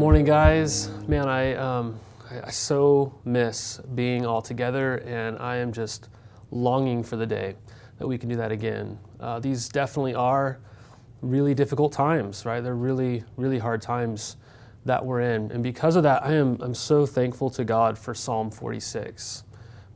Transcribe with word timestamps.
morning, 0.00 0.24
guys. 0.24 0.88
Man, 1.08 1.28
I, 1.28 1.52
um, 1.56 2.00
I, 2.30 2.50
so 2.50 3.14
miss 3.26 3.82
being 3.94 4.24
all 4.24 4.40
together, 4.40 4.96
and 5.06 5.38
I 5.38 5.56
am 5.56 5.74
just 5.74 6.08
longing 6.50 7.02
for 7.02 7.16
the 7.16 7.26
day 7.26 7.54
that 7.98 8.06
we 8.06 8.16
can 8.16 8.30
do 8.30 8.36
that 8.36 8.50
again. 8.50 8.98
Uh, 9.20 9.40
these 9.40 9.68
definitely 9.68 10.14
are 10.14 10.58
really 11.20 11.54
difficult 11.54 11.92
times, 11.92 12.46
right? 12.46 12.62
They're 12.62 12.76
really, 12.76 13.24
really 13.36 13.58
hard 13.58 13.82
times 13.82 14.38
that 14.86 15.04
we're 15.04 15.20
in. 15.20 15.52
And 15.52 15.62
because 15.62 15.96
of 15.96 16.02
that, 16.04 16.24
I 16.24 16.32
am 16.32 16.56
I'm 16.62 16.74
so 16.74 17.04
thankful 17.04 17.50
to 17.50 17.62
God 17.62 17.98
for 17.98 18.14
Psalm 18.14 18.50
46, 18.50 19.44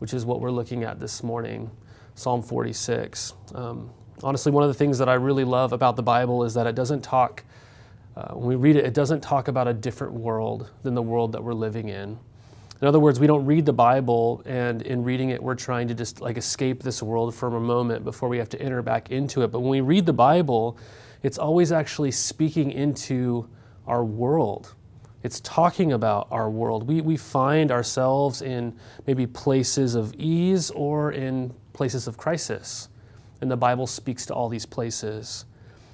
which 0.01 0.13
is 0.13 0.27
what 0.27 0.39
we're 0.39 0.51
looking 0.51 0.85
at 0.85 1.01
this 1.01 1.23
morning. 1.23 1.71
Psalm 2.15 2.43
46. 2.43 3.33
Um, 3.55 3.89
honestly, 4.23 4.53
one 4.53 4.65
of 4.65 4.69
the 4.69 4.75
things 4.75 4.99
that 4.99 5.09
I 5.09 5.15
really 5.15 5.45
love 5.45 5.73
about 5.73 5.97
the 5.97 6.03
Bible 6.03 6.45
is 6.45 6.53
that 6.53 6.67
it 6.67 6.75
doesn't 6.75 7.01
talk, 7.01 7.43
uh, 8.17 8.35
when 8.35 8.49
we 8.49 8.55
read 8.57 8.77
it, 8.77 8.85
it 8.85 8.95
doesn't 8.95 9.21
talk 9.21 9.49
about 9.49 9.67
a 9.67 9.75
different 9.75 10.13
world 10.13 10.71
than 10.83 10.95
the 10.95 11.03
world 11.03 11.33
that 11.33 11.43
we're 11.43 11.55
living 11.55 11.89
in. 11.89 12.19
In 12.81 12.89
other 12.89 13.01
words, 13.01 13.19
we 13.19 13.27
don't 13.27 13.47
read 13.47 13.67
the 13.67 13.73
Bible 13.73 14.43
and 14.45 14.83
in 14.83 15.03
reading 15.05 15.31
it, 15.31 15.43
we're 15.43 15.55
trying 15.55 15.89
to 15.89 15.95
just 15.95 16.21
like 16.21 16.37
escape 16.37 16.83
this 16.83 17.03
world 17.03 17.35
for 17.35 17.49
a 17.57 17.61
moment 17.61 18.05
before 18.05 18.29
we 18.29 18.39
have 18.39 18.49
to 18.51 18.61
enter 18.61 18.83
back 18.83 19.11
into 19.11 19.43
it. 19.43 19.49
But 19.49 19.61
when 19.61 19.71
we 19.71 19.81
read 19.81 20.07
the 20.07 20.13
Bible, 20.13 20.77
it's 21.23 21.39
always 21.39 21.73
actually 21.73 22.11
speaking 22.11 22.73
into 22.73 23.49
our 23.87 24.05
world. 24.05 24.75
It's 25.23 25.41
talking 25.41 25.93
about 25.93 26.29
our 26.31 26.51
world. 26.51 26.87
We, 26.87 27.01
we 27.01 27.17
find 27.17 27.73
ourselves 27.73 28.43
in 28.43 28.77
maybe 29.07 29.27
places 29.27 29.95
of 29.95 30.13
ease 30.19 30.71
or 30.71 31.13
in 31.13 31.55
places 31.73 32.07
of 32.07 32.19
crisis. 32.19 32.91
And 33.41 33.51
the 33.51 33.57
Bible 33.57 33.87
speaks 33.87 34.27
to 34.27 34.35
all 34.35 34.49
these 34.49 34.67
places. 34.67 35.47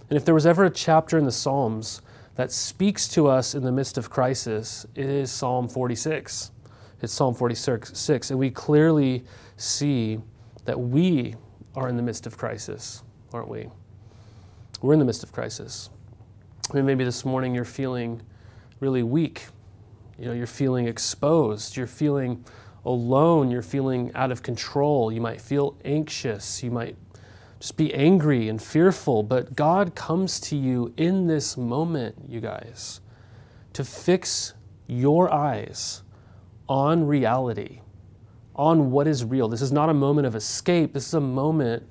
And 0.08 0.16
if 0.16 0.24
there 0.24 0.34
was 0.34 0.46
ever 0.46 0.64
a 0.64 0.70
chapter 0.70 1.16
in 1.16 1.24
the 1.24 1.32
Psalms 1.32 2.02
that 2.40 2.50
speaks 2.50 3.06
to 3.06 3.26
us 3.26 3.54
in 3.54 3.62
the 3.62 3.70
midst 3.70 3.98
of 3.98 4.08
crisis, 4.08 4.86
is 4.96 5.30
Psalm 5.30 5.68
46. 5.68 6.52
It's 7.02 7.12
Psalm 7.12 7.34
46. 7.34 8.30
And 8.30 8.38
we 8.38 8.50
clearly 8.50 9.24
see 9.58 10.18
that 10.64 10.80
we 10.80 11.34
are 11.76 11.90
in 11.90 11.98
the 11.98 12.02
midst 12.02 12.26
of 12.26 12.38
crisis, 12.38 13.02
aren't 13.34 13.48
we? 13.48 13.68
We're 14.80 14.94
in 14.94 14.98
the 15.00 15.04
midst 15.04 15.22
of 15.22 15.32
crisis. 15.32 15.90
I 16.70 16.76
mean, 16.76 16.86
maybe 16.86 17.04
this 17.04 17.26
morning 17.26 17.54
you're 17.54 17.66
feeling 17.66 18.22
really 18.80 19.02
weak. 19.02 19.42
You 20.18 20.28
know, 20.28 20.32
you're 20.32 20.46
feeling 20.46 20.88
exposed. 20.88 21.76
You're 21.76 21.86
feeling 21.86 22.42
alone. 22.86 23.50
You're 23.50 23.60
feeling 23.60 24.12
out 24.14 24.32
of 24.32 24.42
control. 24.42 25.12
You 25.12 25.20
might 25.20 25.42
feel 25.42 25.76
anxious. 25.84 26.62
You 26.62 26.70
might 26.70 26.96
just 27.60 27.76
be 27.76 27.94
angry 27.94 28.48
and 28.48 28.60
fearful. 28.60 29.22
But 29.22 29.54
God 29.54 29.94
comes 29.94 30.40
to 30.40 30.56
you 30.56 30.92
in 30.96 31.26
this 31.26 31.56
moment, 31.56 32.16
you 32.26 32.40
guys, 32.40 33.00
to 33.74 33.84
fix 33.84 34.54
your 34.86 35.32
eyes 35.32 36.02
on 36.68 37.06
reality, 37.06 37.80
on 38.56 38.90
what 38.90 39.06
is 39.06 39.24
real. 39.24 39.48
This 39.48 39.62
is 39.62 39.72
not 39.72 39.90
a 39.90 39.94
moment 39.94 40.26
of 40.26 40.34
escape. 40.34 40.94
This 40.94 41.06
is 41.06 41.14
a 41.14 41.20
moment 41.20 41.86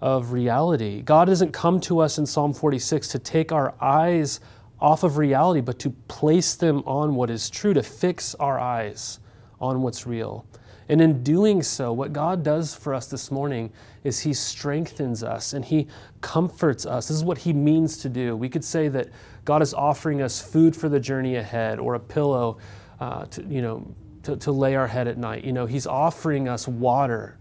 of 0.00 0.32
reality. 0.32 1.02
God 1.02 1.26
doesn't 1.26 1.52
come 1.52 1.78
to 1.80 2.00
us 2.00 2.16
in 2.18 2.24
Psalm 2.24 2.54
46 2.54 3.08
to 3.08 3.18
take 3.18 3.52
our 3.52 3.74
eyes 3.80 4.40
off 4.80 5.02
of 5.02 5.18
reality, 5.18 5.60
but 5.60 5.78
to 5.78 5.90
place 6.08 6.54
them 6.54 6.82
on 6.86 7.14
what 7.14 7.28
is 7.28 7.50
true, 7.50 7.74
to 7.74 7.82
fix 7.82 8.34
our 8.36 8.58
eyes 8.58 9.20
on 9.60 9.82
what's 9.82 10.06
real. 10.06 10.46
And 10.90 11.00
in 11.00 11.22
doing 11.22 11.62
so, 11.62 11.92
what 11.92 12.12
God 12.12 12.42
does 12.42 12.74
for 12.74 12.94
us 12.94 13.06
this 13.06 13.30
morning 13.30 13.72
is 14.02 14.18
He 14.18 14.34
strengthens 14.34 15.22
us 15.22 15.52
and 15.52 15.64
He 15.64 15.86
comforts 16.20 16.84
us. 16.84 17.06
This 17.06 17.16
is 17.16 17.22
what 17.22 17.38
He 17.38 17.52
means 17.52 17.98
to 17.98 18.08
do. 18.08 18.34
We 18.36 18.48
could 18.48 18.64
say 18.64 18.88
that 18.88 19.06
God 19.44 19.62
is 19.62 19.72
offering 19.72 20.20
us 20.20 20.42
food 20.42 20.74
for 20.74 20.88
the 20.88 20.98
journey 20.98 21.36
ahead 21.36 21.78
or 21.78 21.94
a 21.94 22.00
pillow 22.00 22.58
uh, 22.98 23.24
to, 23.26 23.44
you 23.44 23.62
know, 23.62 23.86
to, 24.24 24.36
to 24.38 24.50
lay 24.50 24.74
our 24.74 24.88
head 24.88 25.06
at 25.06 25.16
night. 25.16 25.44
You 25.44 25.52
know, 25.52 25.64
He's 25.64 25.86
offering 25.86 26.48
us 26.48 26.66
water 26.66 27.38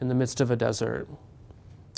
in 0.00 0.06
the 0.06 0.14
midst 0.14 0.40
of 0.40 0.52
a 0.52 0.56
desert. 0.56 1.08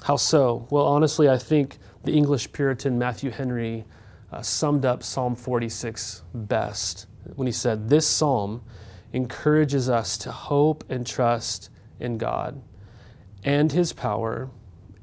How 0.05 0.17
so? 0.17 0.67
Well, 0.71 0.87
honestly, 0.87 1.29
I 1.29 1.37
think 1.37 1.77
the 2.05 2.13
English 2.13 2.51
Puritan 2.53 2.99
Matthew 2.99 3.31
Henry 3.31 3.85
uh, 4.33 4.41
summed 4.41 4.87
up 4.87 5.03
Psalm 5.03 5.37
46 5.37 6.23
best 6.33 7.09
when 7.37 7.45
he 7.45 7.53
said, 7.53 7.91
This 7.91 8.07
psalm 8.07 8.63
encourages 9.13 9.89
us 9.89 10.19
to 10.19 10.33
hope 10.33 10.85
and 10.89 11.07
trust 11.07 11.71
in 12.01 12.19
God 12.19 12.61
and 13.45 13.73
His 13.73 13.93
power 13.93 14.51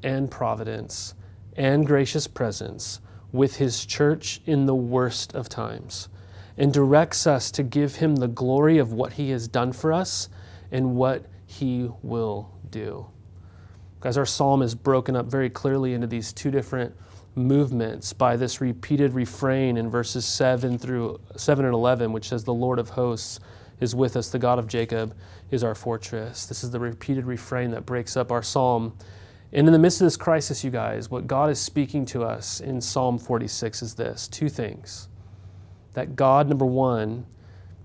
and 0.02 0.30
providence 0.30 1.14
and 1.56 1.86
gracious 1.86 2.26
presence 2.26 3.00
with 3.32 3.56
His 3.56 3.84
church 3.84 4.40
in 4.46 4.66
the 4.66 4.74
worst 4.74 5.34
of 5.34 5.48
times 5.48 6.08
and 6.56 6.72
directs 6.72 7.26
us 7.26 7.50
to 7.52 7.62
give 7.62 7.96
Him 7.96 8.16
the 8.16 8.28
glory 8.28 8.78
of 8.78 8.92
what 8.92 9.14
He 9.14 9.30
has 9.30 9.48
done 9.48 9.72
for 9.72 9.92
us 9.92 10.28
and 10.70 10.96
what 10.96 11.26
He 11.46 11.90
will 12.02 12.50
do. 12.70 13.06
Guys, 14.00 14.16
our 14.16 14.26
psalm 14.26 14.62
is 14.62 14.74
broken 14.74 15.16
up 15.16 15.26
very 15.26 15.50
clearly 15.50 15.94
into 15.94 16.06
these 16.06 16.32
two 16.32 16.50
different 16.50 16.94
movements 17.34 18.12
by 18.12 18.36
this 18.36 18.60
repeated 18.60 19.12
refrain 19.12 19.76
in 19.76 19.90
verses 19.90 20.24
7 20.24 20.78
through 20.78 21.20
7 21.36 21.64
and 21.66 21.74
11 21.74 22.12
which 22.12 22.28
says 22.28 22.44
the 22.44 22.54
Lord 22.54 22.78
of 22.78 22.88
hosts 22.88 23.40
is 23.80 23.94
with 23.94 24.16
us 24.16 24.30
the 24.30 24.38
God 24.38 24.58
of 24.58 24.66
Jacob 24.66 25.16
is 25.50 25.62
our 25.62 25.74
fortress. 25.74 26.46
This 26.46 26.64
is 26.64 26.70
the 26.70 26.80
repeated 26.80 27.26
refrain 27.26 27.70
that 27.72 27.86
breaks 27.86 28.16
up 28.16 28.32
our 28.32 28.42
psalm. 28.42 28.96
And 29.52 29.66
in 29.66 29.72
the 29.72 29.78
midst 29.78 30.00
of 30.00 30.06
this 30.06 30.16
crisis, 30.16 30.64
you 30.64 30.70
guys, 30.70 31.10
what 31.10 31.26
God 31.26 31.50
is 31.50 31.60
speaking 31.60 32.04
to 32.06 32.24
us 32.24 32.60
in 32.60 32.80
Psalm 32.80 33.18
46 33.18 33.82
is 33.82 33.94
this 33.94 34.28
two 34.28 34.48
things. 34.48 35.08
That 35.94 36.16
God, 36.16 36.48
number 36.48 36.66
one, 36.66 37.26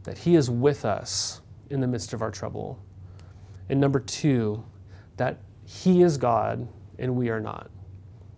that 0.04 0.18
He 0.18 0.36
is 0.36 0.50
with 0.50 0.86
us 0.86 1.42
in 1.70 1.80
the 1.82 1.88
midst 1.88 2.14
of 2.14 2.22
our 2.22 2.32
trouble. 2.32 2.80
And 3.70 3.80
number 3.80 4.00
two, 4.00 4.64
that 5.18 5.38
he 5.72 6.02
is 6.02 6.18
God 6.18 6.68
and 7.00 7.16
we 7.16 7.30
are 7.30 7.40
not. 7.40 7.72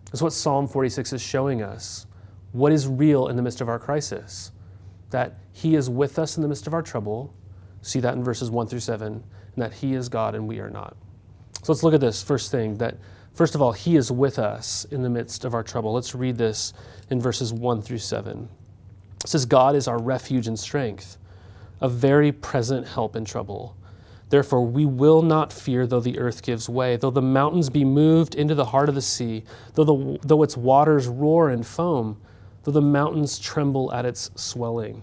That's 0.06 0.22
what 0.22 0.32
Psalm 0.32 0.68
46 0.68 1.14
is 1.14 1.20
showing 1.20 1.62
us. 1.62 2.06
What 2.52 2.72
is 2.72 2.86
real 2.86 3.26
in 3.26 3.34
the 3.34 3.42
midst 3.42 3.60
of 3.60 3.68
our 3.68 3.80
crisis? 3.80 4.52
That 5.10 5.40
He 5.52 5.74
is 5.74 5.90
with 5.90 6.18
us 6.20 6.36
in 6.36 6.42
the 6.42 6.48
midst 6.48 6.68
of 6.68 6.74
our 6.74 6.82
trouble. 6.82 7.34
See 7.84 8.00
that 8.00 8.14
in 8.14 8.24
verses 8.24 8.50
1 8.50 8.66
through 8.66 8.80
7, 8.80 9.12
and 9.12 9.22
that 9.56 9.74
He 9.74 9.92
is 9.92 10.08
God 10.08 10.34
and 10.34 10.48
we 10.48 10.58
are 10.58 10.70
not. 10.70 10.96
So 11.62 11.70
let's 11.70 11.82
look 11.82 11.92
at 11.92 12.00
this 12.00 12.22
first 12.22 12.50
thing 12.50 12.78
that, 12.78 12.96
first 13.34 13.54
of 13.54 13.60
all, 13.60 13.72
He 13.72 13.96
is 13.96 14.10
with 14.10 14.38
us 14.38 14.86
in 14.86 15.02
the 15.02 15.10
midst 15.10 15.44
of 15.44 15.52
our 15.52 15.62
trouble. 15.62 15.92
Let's 15.92 16.14
read 16.14 16.38
this 16.38 16.72
in 17.10 17.20
verses 17.20 17.52
1 17.52 17.82
through 17.82 17.98
7. 17.98 18.48
It 19.22 19.28
says, 19.28 19.44
God 19.44 19.76
is 19.76 19.86
our 19.86 20.00
refuge 20.00 20.46
and 20.46 20.58
strength, 20.58 21.18
a 21.82 21.88
very 21.88 22.32
present 22.32 22.88
help 22.88 23.16
in 23.16 23.26
trouble. 23.26 23.76
Therefore, 24.30 24.64
we 24.64 24.86
will 24.86 25.20
not 25.20 25.52
fear 25.52 25.86
though 25.86 26.00
the 26.00 26.18
earth 26.18 26.42
gives 26.42 26.70
way, 26.70 26.96
though 26.96 27.10
the 27.10 27.20
mountains 27.20 27.68
be 27.68 27.84
moved 27.84 28.34
into 28.34 28.54
the 28.54 28.64
heart 28.64 28.88
of 28.88 28.94
the 28.94 29.02
sea, 29.02 29.44
though, 29.74 29.84
the, 29.84 30.18
though 30.22 30.42
its 30.42 30.56
waters 30.56 31.06
roar 31.06 31.50
and 31.50 31.66
foam, 31.66 32.16
though 32.62 32.72
the 32.72 32.80
mountains 32.80 33.38
tremble 33.38 33.92
at 33.92 34.06
its 34.06 34.30
swelling. 34.36 35.02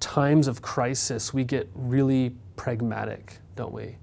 times 0.00 0.48
of 0.48 0.62
crisis, 0.62 1.32
we 1.34 1.44
get 1.44 1.68
really 1.74 2.34
pragmatic, 2.56 3.38
don't 3.56 3.72
we? 3.72 3.96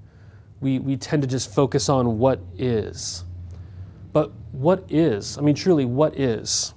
we? 0.61 0.79
We 0.79 0.97
tend 0.97 1.21
to 1.23 1.27
just 1.27 1.53
focus 1.53 1.89
on 1.89 2.19
what 2.19 2.39
is. 2.57 3.23
But 4.13 4.31
what 4.51 4.85
is? 4.89 5.37
I 5.37 5.41
mean, 5.41 5.55
truly, 5.55 5.85
what 5.85 6.17
is? 6.19 6.73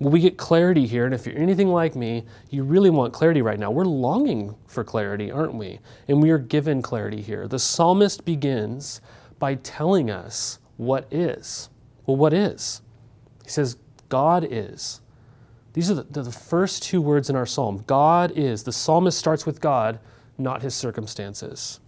Well, 0.00 0.10
we 0.10 0.20
get 0.20 0.38
clarity 0.38 0.86
here, 0.86 1.04
and 1.04 1.14
if 1.14 1.26
you're 1.26 1.36
anything 1.36 1.68
like 1.68 1.94
me, 1.94 2.24
you 2.48 2.64
really 2.64 2.90
want 2.90 3.12
clarity 3.12 3.42
right 3.42 3.58
now. 3.58 3.70
We're 3.70 3.84
longing 3.84 4.54
for 4.66 4.82
clarity, 4.82 5.30
aren't 5.30 5.54
we? 5.54 5.78
And 6.08 6.22
we 6.22 6.30
are 6.30 6.38
given 6.38 6.80
clarity 6.80 7.20
here. 7.20 7.46
The 7.46 7.58
psalmist 7.58 8.24
begins 8.24 9.02
by 9.38 9.56
telling 9.56 10.10
us 10.10 10.58
what 10.78 11.06
is. 11.10 11.68
Well, 12.06 12.16
what 12.16 12.32
is? 12.32 12.80
He 13.44 13.50
says, 13.50 13.76
God 14.08 14.46
is. 14.50 14.99
These 15.72 15.90
are 15.90 15.94
the, 15.94 16.22
the 16.22 16.32
first 16.32 16.82
two 16.82 17.00
words 17.00 17.30
in 17.30 17.36
our 17.36 17.46
psalm. 17.46 17.84
God 17.86 18.32
is. 18.34 18.62
The 18.62 18.72
psalmist 18.72 19.18
starts 19.18 19.46
with 19.46 19.60
God, 19.60 20.00
not 20.38 20.62
his 20.62 20.74
circumstances. 20.74 21.80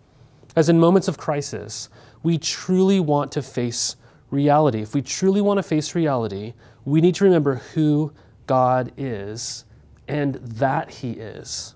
As 0.55 0.69
in 0.69 0.79
moments 0.79 1.09
of 1.09 1.19
crisis, 1.19 1.89
we 2.23 2.39
truly 2.39 3.01
want 3.01 3.33
to 3.33 3.43
face 3.43 3.97
reality. 4.31 4.83
If 4.83 4.95
we 4.95 5.03
truly 5.03 5.41
want 5.41 5.59
to 5.59 5.63
face 5.63 5.95
reality, 5.95 6.55
we 6.85 7.01
need 7.01 7.15
to 7.17 7.25
remember 7.25 7.57
who 7.75 8.13
God 8.47 8.93
is 8.97 9.65
and 10.09 10.35
that 10.35 10.91
He 10.91 11.13
is. 11.13 11.75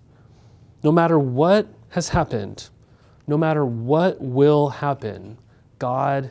No 0.83 0.93
matter 0.93 1.19
what 1.19 1.69
has 1.91 2.09
happened, 2.11 2.69
no 3.27 3.39
matter 3.39 3.65
what 3.65 4.21
will 4.21 4.69
happen, 4.69 5.39
God 5.79 6.31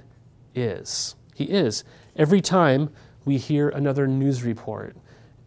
is. 0.54 1.16
He 1.33 1.45
is. 1.45 1.83
Every 2.16 2.42
time 2.42 2.89
we 3.25 3.38
hear 3.38 3.69
another 3.69 4.07
news 4.07 4.44
report, 4.44 4.95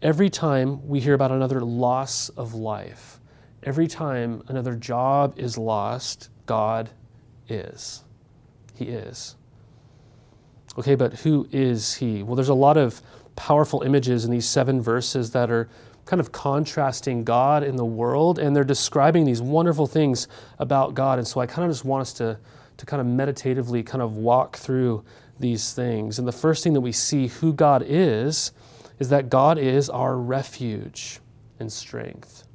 every 0.01 0.29
time 0.29 0.87
we 0.87 0.99
hear 0.99 1.13
about 1.13 1.31
another 1.31 1.61
loss 1.61 2.29
of 2.29 2.53
life, 2.53 3.19
every 3.63 3.87
time 3.87 4.43
another 4.47 4.75
job 4.75 5.33
is 5.37 5.57
lost, 5.57 6.29
God 6.45 6.89
is. 7.47 8.03
He 8.75 8.85
is. 8.85 9.35
Okay, 10.77 10.95
but 10.95 11.13
who 11.13 11.47
is 11.51 11.95
He? 11.95 12.23
Well, 12.23 12.35
there's 12.35 12.49
a 12.49 12.53
lot 12.53 12.77
of 12.77 13.01
powerful 13.35 13.81
images 13.81 14.25
in 14.25 14.31
these 14.31 14.47
seven 14.47 14.81
verses 14.81 15.31
that 15.31 15.49
are 15.51 15.69
kind 16.05 16.19
of 16.19 16.31
contrasting 16.31 17.23
God 17.23 17.63
in 17.63 17.75
the 17.75 17.85
world, 17.85 18.39
and 18.39 18.55
they're 18.55 18.63
describing 18.63 19.25
these 19.25 19.41
wonderful 19.41 19.85
things 19.85 20.27
about 20.57 20.93
God. 20.95 21.19
And 21.19 21.27
so 21.27 21.39
I 21.39 21.45
kind 21.45 21.65
of 21.65 21.71
just 21.71 21.85
want 21.85 22.01
us 22.01 22.13
to, 22.13 22.37
to 22.77 22.85
kind 22.85 23.01
of 23.01 23.07
meditatively 23.07 23.83
kind 23.83 24.01
of 24.01 24.17
walk 24.17 24.57
through 24.57 25.03
these 25.39 25.73
things. 25.73 26.19
And 26.19 26.27
the 26.27 26.31
first 26.33 26.63
thing 26.63 26.73
that 26.73 26.81
we 26.81 26.91
see 26.91 27.27
who 27.27 27.53
God 27.53 27.83
is 27.85 28.51
is 28.99 29.09
that 29.09 29.29
God 29.29 29.57
is 29.57 29.89
our 29.89 30.17
refuge 30.17 31.19
and 31.59 31.71
strength. 31.71 32.47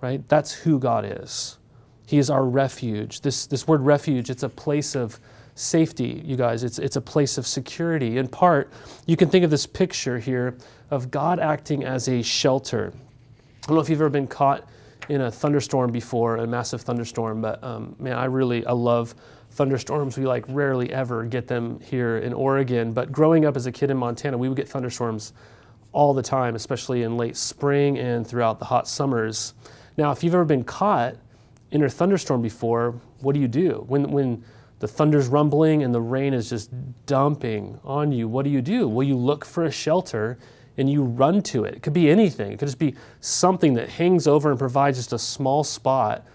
Right? 0.00 0.26
That's 0.28 0.52
who 0.52 0.78
God 0.78 1.04
is. 1.04 1.58
He 2.06 2.18
is 2.18 2.30
our 2.30 2.44
refuge. 2.44 3.20
This, 3.20 3.46
this 3.46 3.66
word 3.66 3.82
refuge, 3.82 4.30
it's 4.30 4.42
a 4.42 4.48
place 4.48 4.94
of 4.94 5.18
safety, 5.54 6.22
you 6.24 6.36
guys. 6.36 6.64
It's, 6.64 6.78
it's 6.78 6.96
a 6.96 7.00
place 7.00 7.38
of 7.38 7.46
security. 7.46 8.18
In 8.18 8.28
part, 8.28 8.72
you 9.06 9.16
can 9.16 9.28
think 9.28 9.44
of 9.44 9.50
this 9.50 9.66
picture 9.66 10.18
here 10.18 10.56
of 10.90 11.10
God 11.10 11.38
acting 11.38 11.84
as 11.84 12.08
a 12.08 12.22
shelter. 12.22 12.92
I 12.94 13.66
don't 13.66 13.76
know 13.76 13.80
if 13.80 13.88
you've 13.88 14.00
ever 14.00 14.10
been 14.10 14.26
caught 14.26 14.68
in 15.08 15.22
a 15.22 15.30
thunderstorm 15.30 15.92
before, 15.92 16.36
a 16.36 16.46
massive 16.46 16.82
thunderstorm, 16.82 17.40
but 17.40 17.62
um, 17.62 17.94
man, 17.98 18.16
I 18.16 18.24
really 18.26 18.64
I 18.66 18.72
love 18.72 19.14
thunderstorms. 19.50 20.16
We 20.16 20.26
like 20.26 20.44
rarely 20.48 20.92
ever 20.92 21.24
get 21.24 21.46
them 21.46 21.80
here 21.80 22.18
in 22.18 22.32
Oregon, 22.32 22.92
but 22.92 23.12
growing 23.12 23.44
up 23.44 23.56
as 23.56 23.66
a 23.66 23.72
kid 23.72 23.90
in 23.90 23.96
Montana, 23.96 24.38
we 24.38 24.48
would 24.48 24.56
get 24.56 24.68
thunderstorms 24.68 25.32
all 25.92 26.14
the 26.14 26.22
time, 26.22 26.54
especially 26.54 27.02
in 27.02 27.16
late 27.16 27.36
spring 27.36 27.98
and 27.98 28.26
throughout 28.26 28.58
the 28.58 28.64
hot 28.64 28.88
summers. 28.88 29.54
Now, 29.96 30.10
if 30.10 30.24
you've 30.24 30.34
ever 30.34 30.44
been 30.44 30.64
caught 30.64 31.16
in 31.70 31.82
a 31.84 31.88
thunderstorm 31.88 32.42
before, 32.42 33.00
what 33.20 33.34
do 33.34 33.40
you 33.40 33.48
do? 33.48 33.84
When, 33.88 34.10
when 34.10 34.44
the 34.78 34.88
thunder's 34.88 35.28
rumbling 35.28 35.82
and 35.82 35.94
the 35.94 36.00
rain 36.00 36.34
is 36.34 36.48
just 36.48 36.70
dumping 37.06 37.78
on 37.84 38.10
you, 38.10 38.26
what 38.26 38.44
do 38.44 38.50
you 38.50 38.62
do? 38.62 38.88
Well, 38.88 39.06
you 39.06 39.16
look 39.16 39.44
for 39.44 39.64
a 39.64 39.70
shelter 39.70 40.38
and 40.78 40.90
you 40.90 41.02
run 41.02 41.42
to 41.42 41.64
it. 41.64 41.74
It 41.74 41.82
could 41.82 41.92
be 41.92 42.10
anything. 42.10 42.52
It 42.52 42.58
could 42.58 42.68
just 42.68 42.78
be 42.78 42.94
something 43.20 43.74
that 43.74 43.90
hangs 43.90 44.26
over 44.26 44.50
and 44.50 44.58
provides 44.58 44.96
just 44.96 45.12
a 45.12 45.18
small 45.18 45.62
spot 45.62 46.26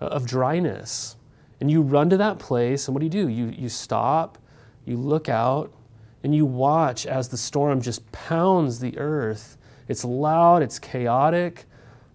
uh, 0.00 0.06
of 0.06 0.26
dryness. 0.26 1.16
And 1.60 1.70
you 1.70 1.80
run 1.80 2.10
to 2.10 2.16
that 2.16 2.40
place, 2.40 2.88
and 2.88 2.94
what 2.94 3.00
do 3.00 3.06
you 3.06 3.10
do? 3.10 3.28
You, 3.28 3.54
you 3.56 3.68
stop, 3.68 4.38
you 4.84 4.96
look 4.96 5.28
out, 5.28 5.72
and 6.24 6.34
you 6.34 6.46
watch 6.46 7.06
as 7.06 7.28
the 7.28 7.36
storm 7.36 7.82
just 7.82 8.10
pounds 8.10 8.80
the 8.80 8.96
earth. 8.98 9.58
It's 9.88 10.06
loud, 10.06 10.62
it's 10.62 10.78
chaotic, 10.78 11.66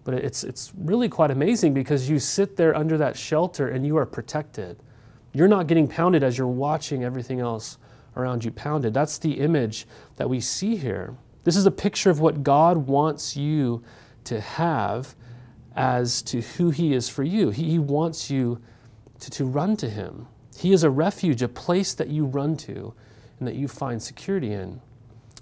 but 0.02 0.14
it's, 0.14 0.42
it's 0.42 0.72
really 0.76 1.08
quite 1.08 1.30
amazing 1.30 1.72
because 1.72 2.10
you 2.10 2.18
sit 2.18 2.56
there 2.56 2.76
under 2.76 2.98
that 2.98 3.16
shelter 3.16 3.68
and 3.68 3.86
you 3.86 3.96
are 3.96 4.04
protected. 4.04 4.82
You're 5.32 5.46
not 5.46 5.68
getting 5.68 5.86
pounded 5.86 6.24
as 6.24 6.36
you're 6.36 6.48
watching 6.48 7.04
everything 7.04 7.38
else 7.38 7.78
around 8.16 8.44
you 8.44 8.50
pounded. 8.50 8.92
That's 8.92 9.16
the 9.16 9.34
image 9.34 9.86
that 10.16 10.28
we 10.28 10.40
see 10.40 10.74
here. 10.74 11.14
This 11.44 11.56
is 11.56 11.64
a 11.64 11.70
picture 11.70 12.10
of 12.10 12.18
what 12.18 12.42
God 12.42 12.88
wants 12.88 13.36
you 13.36 13.84
to 14.24 14.40
have 14.40 15.14
as 15.76 16.20
to 16.22 16.40
who 16.40 16.70
He 16.70 16.94
is 16.94 17.08
for 17.08 17.22
you. 17.22 17.50
He, 17.50 17.78
wants 17.78 18.28
you 18.28 18.60
to, 19.20 19.30
to 19.30 19.44
run 19.44 19.76
to 19.76 19.88
Him. 19.88 20.26
He 20.58 20.72
is 20.72 20.82
a 20.82 20.90
refuge, 20.90 21.42
a 21.42 21.48
place 21.48 21.94
that 21.94 22.08
you 22.08 22.26
run 22.26 22.56
to 22.58 22.92
and 23.40 23.48
that 23.48 23.56
you 23.56 23.66
find 23.66 24.00
security 24.00 24.52
in. 24.52 24.80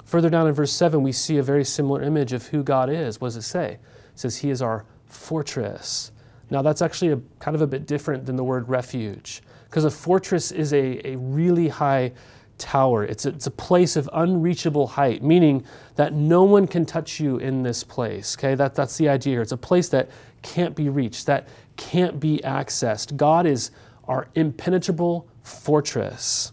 Further 0.04 0.30
down 0.30 0.46
in 0.46 0.54
verse 0.54 0.72
7, 0.72 1.02
we 1.02 1.12
see 1.12 1.36
a 1.36 1.42
very 1.42 1.64
similar 1.64 2.02
image 2.02 2.32
of 2.32 2.46
who 2.46 2.62
God 2.62 2.88
is. 2.88 3.20
What 3.20 3.28
does 3.28 3.36
it 3.36 3.42
say? 3.42 3.72
It 3.72 3.80
says, 4.14 4.38
He 4.38 4.48
is 4.48 4.62
our 4.62 4.86
fortress. 5.04 6.12
Now, 6.50 6.62
that's 6.62 6.80
actually 6.80 7.12
a, 7.12 7.20
kind 7.40 7.54
of 7.54 7.60
a 7.60 7.66
bit 7.66 7.86
different 7.86 8.24
than 8.24 8.36
the 8.36 8.44
word 8.44 8.68
refuge, 8.70 9.42
because 9.64 9.84
a 9.84 9.90
fortress 9.90 10.50
is 10.50 10.72
a, 10.72 11.06
a 11.06 11.16
really 11.16 11.68
high 11.68 12.12
tower. 12.56 13.04
It's 13.04 13.26
a, 13.26 13.30
it's 13.30 13.46
a 13.46 13.50
place 13.50 13.96
of 13.96 14.08
unreachable 14.14 14.86
height, 14.86 15.22
meaning 15.22 15.64
that 15.96 16.14
no 16.14 16.42
one 16.42 16.66
can 16.66 16.86
touch 16.86 17.20
you 17.20 17.36
in 17.36 17.62
this 17.62 17.84
place. 17.84 18.36
Okay, 18.38 18.54
that, 18.54 18.74
that's 18.74 18.96
the 18.96 19.08
idea 19.08 19.34
here. 19.34 19.42
It's 19.42 19.52
a 19.52 19.58
place 19.58 19.88
that 19.90 20.08
can't 20.42 20.74
be 20.74 20.88
reached, 20.88 21.26
that 21.26 21.48
can't 21.76 22.18
be 22.18 22.40
accessed. 22.44 23.16
God 23.16 23.46
is 23.46 23.70
our 24.04 24.28
impenetrable 24.34 25.28
fortress. 25.42 26.52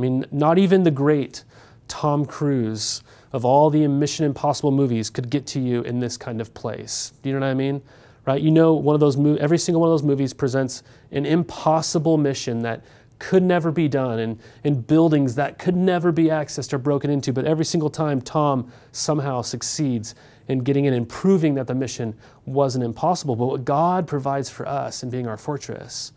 I 0.00 0.02
mean, 0.02 0.24
not 0.30 0.56
even 0.56 0.82
the 0.82 0.90
great 0.90 1.44
Tom 1.86 2.24
Cruise 2.24 3.02
of 3.34 3.44
all 3.44 3.68
the 3.68 3.86
Mission 3.86 4.24
Impossible 4.24 4.70
movies 4.70 5.10
could 5.10 5.28
get 5.28 5.46
to 5.48 5.60
you 5.60 5.82
in 5.82 6.00
this 6.00 6.16
kind 6.16 6.40
of 6.40 6.54
place. 6.54 7.12
Do 7.22 7.28
you 7.28 7.34
know 7.34 7.40
what 7.40 7.50
I 7.50 7.54
mean? 7.54 7.82
Right? 8.24 8.40
You 8.40 8.50
know, 8.50 8.72
one 8.72 8.94
of 8.94 9.00
those 9.00 9.18
every 9.38 9.58
single 9.58 9.82
one 9.82 9.90
of 9.90 9.92
those 9.92 10.02
movies 10.02 10.32
presents 10.32 10.84
an 11.12 11.26
impossible 11.26 12.16
mission 12.16 12.62
that 12.62 12.82
could 13.18 13.42
never 13.42 13.70
be 13.70 13.88
done 13.88 14.20
and 14.20 14.38
in 14.64 14.80
buildings 14.80 15.34
that 15.34 15.58
could 15.58 15.76
never 15.76 16.10
be 16.12 16.24
accessed 16.24 16.72
or 16.72 16.78
broken 16.78 17.10
into. 17.10 17.30
But 17.30 17.44
every 17.44 17.66
single 17.66 17.90
time, 17.90 18.22
Tom 18.22 18.72
somehow 18.92 19.42
succeeds 19.42 20.14
in 20.48 20.60
getting 20.60 20.86
in 20.86 20.94
and 20.94 21.06
proving 21.06 21.56
that 21.56 21.66
the 21.66 21.74
mission 21.74 22.16
wasn't 22.46 22.84
impossible. 22.84 23.36
But 23.36 23.46
what 23.48 23.66
God 23.66 24.06
provides 24.06 24.48
for 24.48 24.66
us 24.66 25.02
in 25.02 25.10
being 25.10 25.26
our 25.26 25.36
fortress, 25.36 26.12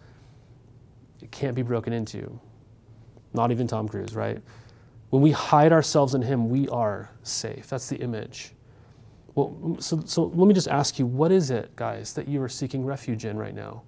it 1.21 1.31
can't 1.31 1.53
be 1.53 1.63
broken 1.63 1.91
into. 1.91 2.39
Not 3.33 3.51
even 3.51 3.67
Tom 3.67 3.87
Cruise, 3.87 4.15
right? 4.15 4.41
When 5.09 5.21
we 5.21 5.31
hide 5.31 5.71
ourselves 5.71 6.15
in 6.15 6.21
Him, 6.21 6.49
we 6.49 6.67
are 6.69 7.09
safe. 7.23 7.67
That's 7.67 7.87
the 7.87 7.97
image. 7.97 8.53
Well, 9.35 9.77
so, 9.79 10.01
so 10.05 10.25
let 10.25 10.47
me 10.47 10.53
just 10.53 10.67
ask 10.67 10.99
you, 10.99 11.05
what 11.05 11.31
is 11.31 11.49
it, 11.49 11.75
guys, 11.75 12.13
that 12.13 12.27
you 12.27 12.41
are 12.41 12.49
seeking 12.49 12.85
refuge 12.85 13.25
in 13.25 13.37
right 13.37 13.55
now? 13.55 13.83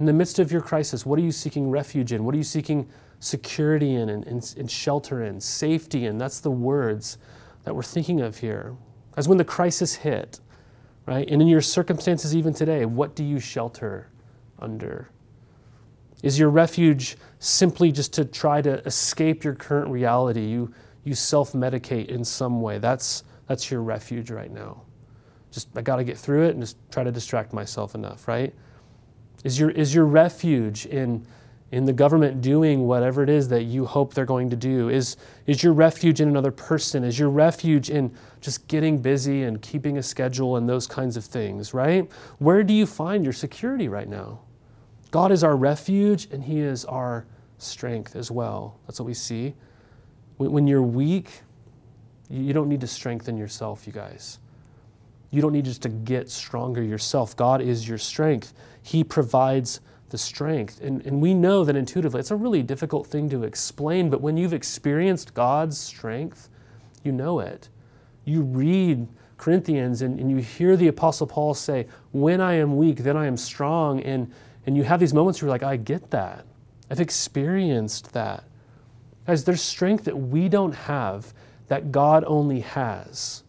In 0.00 0.06
the 0.06 0.12
midst 0.12 0.38
of 0.38 0.52
your 0.52 0.60
crisis, 0.60 1.04
what 1.04 1.18
are 1.18 1.22
you 1.22 1.32
seeking 1.32 1.70
refuge 1.70 2.12
in? 2.12 2.24
What 2.24 2.34
are 2.34 2.38
you 2.38 2.44
seeking 2.44 2.88
security 3.20 3.94
in 3.94 4.10
and, 4.10 4.24
and, 4.26 4.54
and 4.58 4.70
shelter 4.70 5.24
in, 5.24 5.40
safety 5.40 6.06
in? 6.06 6.18
That's 6.18 6.40
the 6.40 6.50
words 6.50 7.18
that 7.64 7.74
we're 7.74 7.82
thinking 7.82 8.20
of 8.20 8.36
here. 8.36 8.76
As 9.16 9.28
when 9.28 9.38
the 9.38 9.44
crisis 9.44 9.94
hit, 9.94 10.40
right? 11.06 11.28
And 11.28 11.42
in 11.42 11.48
your 11.48 11.62
circumstances, 11.62 12.36
even 12.36 12.54
today, 12.54 12.84
what 12.84 13.16
do 13.16 13.24
you 13.24 13.40
shelter 13.40 14.08
under? 14.58 15.10
Is 16.22 16.38
your 16.38 16.50
refuge 16.50 17.16
simply 17.38 17.92
just 17.92 18.12
to 18.14 18.24
try 18.24 18.60
to 18.62 18.84
escape 18.84 19.44
your 19.44 19.54
current 19.54 19.90
reality? 19.90 20.46
You, 20.46 20.72
you 21.04 21.14
self 21.14 21.52
medicate 21.52 22.06
in 22.06 22.24
some 22.24 22.60
way. 22.60 22.78
That's, 22.78 23.24
that's 23.46 23.70
your 23.70 23.82
refuge 23.82 24.30
right 24.30 24.50
now. 24.50 24.82
Just, 25.50 25.68
I 25.76 25.82
got 25.82 25.96
to 25.96 26.04
get 26.04 26.18
through 26.18 26.46
it 26.46 26.50
and 26.50 26.60
just 26.60 26.76
try 26.90 27.04
to 27.04 27.12
distract 27.12 27.52
myself 27.52 27.94
enough, 27.94 28.28
right? 28.28 28.54
Is 29.44 29.58
your, 29.58 29.70
is 29.70 29.94
your 29.94 30.04
refuge 30.04 30.86
in, 30.86 31.24
in 31.70 31.84
the 31.84 31.92
government 31.92 32.40
doing 32.42 32.86
whatever 32.86 33.22
it 33.22 33.28
is 33.28 33.48
that 33.48 33.62
you 33.62 33.86
hope 33.86 34.12
they're 34.12 34.26
going 34.26 34.50
to 34.50 34.56
do? 34.56 34.88
Is, 34.88 35.16
is 35.46 35.62
your 35.62 35.72
refuge 35.72 36.20
in 36.20 36.28
another 36.28 36.50
person? 36.50 37.04
Is 37.04 37.18
your 37.18 37.30
refuge 37.30 37.88
in 37.88 38.12
just 38.40 38.66
getting 38.66 38.98
busy 38.98 39.44
and 39.44 39.62
keeping 39.62 39.98
a 39.98 40.02
schedule 40.02 40.56
and 40.56 40.68
those 40.68 40.86
kinds 40.88 41.16
of 41.16 41.24
things, 41.24 41.72
right? 41.72 42.10
Where 42.38 42.64
do 42.64 42.74
you 42.74 42.86
find 42.86 43.24
your 43.24 43.32
security 43.32 43.88
right 43.88 44.08
now? 44.08 44.40
God 45.10 45.32
is 45.32 45.42
our 45.42 45.56
refuge 45.56 46.28
and 46.30 46.42
He 46.42 46.60
is 46.60 46.84
our 46.84 47.26
strength 47.58 48.16
as 48.16 48.30
well. 48.30 48.78
That's 48.86 49.00
what 49.00 49.06
we 49.06 49.14
see. 49.14 49.54
When, 50.36 50.68
you're 50.68 50.82
weak, 50.82 51.40
you 52.30 52.52
don't 52.52 52.68
need 52.68 52.80
to 52.82 52.86
strengthen 52.86 53.36
yourself, 53.36 53.86
you 53.86 53.92
guys. 53.92 54.38
You 55.30 55.42
don't 55.42 55.52
need 55.52 55.64
just 55.64 55.82
to 55.82 55.88
get 55.88 56.30
stronger 56.30 56.82
yourself. 56.82 57.36
God 57.36 57.60
is 57.60 57.88
your 57.88 57.98
strength. 57.98 58.54
He 58.82 59.02
provides 59.02 59.80
the 60.10 60.18
strength. 60.18 60.80
And, 60.80 61.04
and 61.04 61.20
we 61.20 61.34
know 61.34 61.64
that 61.64 61.74
intuitively, 61.74 62.20
it's 62.20 62.30
a 62.30 62.36
really 62.36 62.62
difficult 62.62 63.06
thing 63.06 63.28
to 63.30 63.42
explain, 63.42 64.10
but 64.10 64.20
when 64.20 64.36
you've 64.36 64.54
experienced 64.54 65.34
God's 65.34 65.76
strength, 65.76 66.48
you 67.02 67.10
know 67.10 67.40
it. 67.40 67.68
You 68.24 68.42
read 68.42 69.08
Corinthians 69.38 70.02
and, 70.02 70.20
and 70.20 70.30
you 70.30 70.36
hear 70.36 70.76
the 70.76 70.88
Apostle 70.88 71.26
Paul 71.26 71.54
say, 71.54 71.86
When 72.12 72.40
I 72.40 72.54
am 72.54 72.76
weak, 72.76 72.98
then 72.98 73.16
I 73.16 73.26
am 73.26 73.36
strong. 73.36 74.00
And, 74.00 74.32
and 74.68 74.76
you 74.76 74.84
have 74.84 75.00
these 75.00 75.14
moments 75.14 75.40
where 75.40 75.46
you're 75.46 75.54
like, 75.54 75.62
I 75.62 75.78
get 75.78 76.10
that. 76.10 76.44
I've 76.90 77.00
experienced 77.00 78.12
that. 78.12 78.44
Guys, 79.26 79.42
there's 79.42 79.62
strength 79.62 80.04
that 80.04 80.14
we 80.14 80.50
don't 80.50 80.74
have 80.74 81.32
that 81.68 81.90
God 81.90 82.22
only 82.26 82.60
has, 82.60 83.44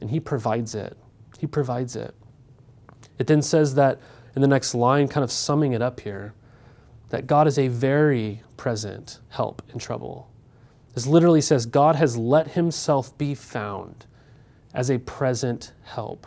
and 0.00 0.10
He 0.10 0.18
provides 0.18 0.74
it. 0.74 0.98
He 1.38 1.46
provides 1.46 1.94
it. 1.94 2.12
It 3.20 3.28
then 3.28 3.40
says 3.40 3.76
that 3.76 4.00
in 4.34 4.42
the 4.42 4.48
next 4.48 4.74
line, 4.74 5.06
kind 5.06 5.22
of 5.22 5.30
summing 5.30 5.74
it 5.74 5.80
up 5.80 6.00
here, 6.00 6.34
that 7.10 7.28
God 7.28 7.46
is 7.46 7.56
a 7.56 7.68
very 7.68 8.42
present 8.56 9.20
help 9.28 9.62
in 9.72 9.78
trouble. 9.78 10.28
This 10.92 11.06
literally 11.06 11.40
says 11.40 11.66
God 11.66 11.94
has 11.94 12.16
let 12.16 12.48
himself 12.48 13.16
be 13.16 13.36
found 13.36 14.06
as 14.74 14.90
a 14.90 14.98
present 14.98 15.72
help. 15.84 16.26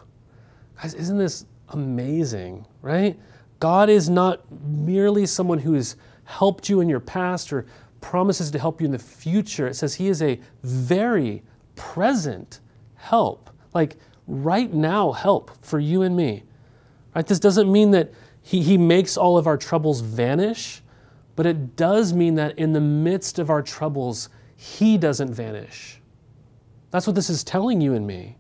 Guys, 0.82 0.94
isn't 0.94 1.18
this 1.18 1.46
amazing, 1.68 2.66
right? 2.82 3.20
God 3.60 3.90
is 3.90 4.10
not 4.10 4.42
merely 4.64 5.26
someone 5.26 5.60
who 5.60 5.74
has 5.74 5.96
helped 6.26 6.70
you 6.70 6.82
in 6.82 6.90
your 6.90 7.00
past 7.00 7.52
or 7.52 7.66
promises 8.02 8.52
to 8.52 8.60
help 8.60 8.80
you 8.82 8.86
in 8.86 8.92
the 8.92 9.00
future. 9.00 9.68
It 9.68 9.76
says 9.76 9.96
He 9.96 10.08
is 10.08 10.22
a 10.22 10.40
very 10.64 11.44
present 11.76 12.60
help, 12.96 13.50
like 13.74 13.96
right 14.28 14.72
now 14.74 15.12
help 15.12 15.52
for 15.64 15.80
you 15.80 16.02
and 16.02 16.16
me. 16.16 16.44
Right? 17.16 17.26
This 17.26 17.40
doesn't 17.40 17.72
mean 17.72 17.92
that 17.92 18.12
he, 18.48 18.62
he 18.62 18.78
makes 18.78 19.18
all 19.18 19.38
of 19.38 19.46
our 19.46 19.58
troubles 19.58 20.00
vanish, 20.00 20.82
but 21.36 21.46
it 21.46 21.76
does 21.76 22.14
mean 22.14 22.36
that 22.36 22.58
in 22.58 22.72
the 22.72 22.80
midst 22.80 23.40
of 23.40 23.50
our 23.50 23.62
troubles, 23.62 24.30
He 24.56 24.98
doesn't 24.98 25.34
vanish. 25.34 26.00
That's 26.90 27.06
what 27.06 27.16
this 27.16 27.30
is 27.30 27.44
telling 27.44 27.82
you 27.82 27.94
and 27.94 28.08
me. 28.08 28.38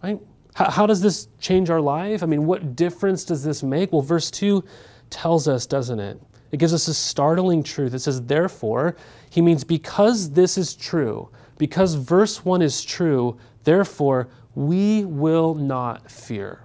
Right? 0.00 0.20
How, 0.60 0.70
how 0.70 0.86
does 0.86 1.00
this 1.00 1.28
change 1.38 1.70
our 1.70 1.80
life? 1.80 2.22
I 2.22 2.26
mean, 2.26 2.44
what 2.44 2.76
difference 2.76 3.24
does 3.24 3.42
this 3.42 3.62
make? 3.62 3.92
Well, 3.92 4.02
verse 4.02 4.30
2 4.30 4.62
tells 5.08 5.48
us, 5.48 5.64
doesn't 5.64 5.98
it? 5.98 6.20
It 6.52 6.58
gives 6.58 6.74
us 6.74 6.86
a 6.86 6.92
startling 6.92 7.62
truth. 7.62 7.94
It 7.94 8.00
says, 8.00 8.20
therefore, 8.26 8.94
he 9.30 9.40
means 9.40 9.64
because 9.64 10.32
this 10.32 10.58
is 10.58 10.74
true, 10.74 11.30
because 11.56 11.94
verse 11.94 12.44
1 12.44 12.60
is 12.60 12.84
true, 12.84 13.38
therefore, 13.64 14.28
we 14.54 15.06
will 15.06 15.54
not 15.54 16.10
fear. 16.10 16.64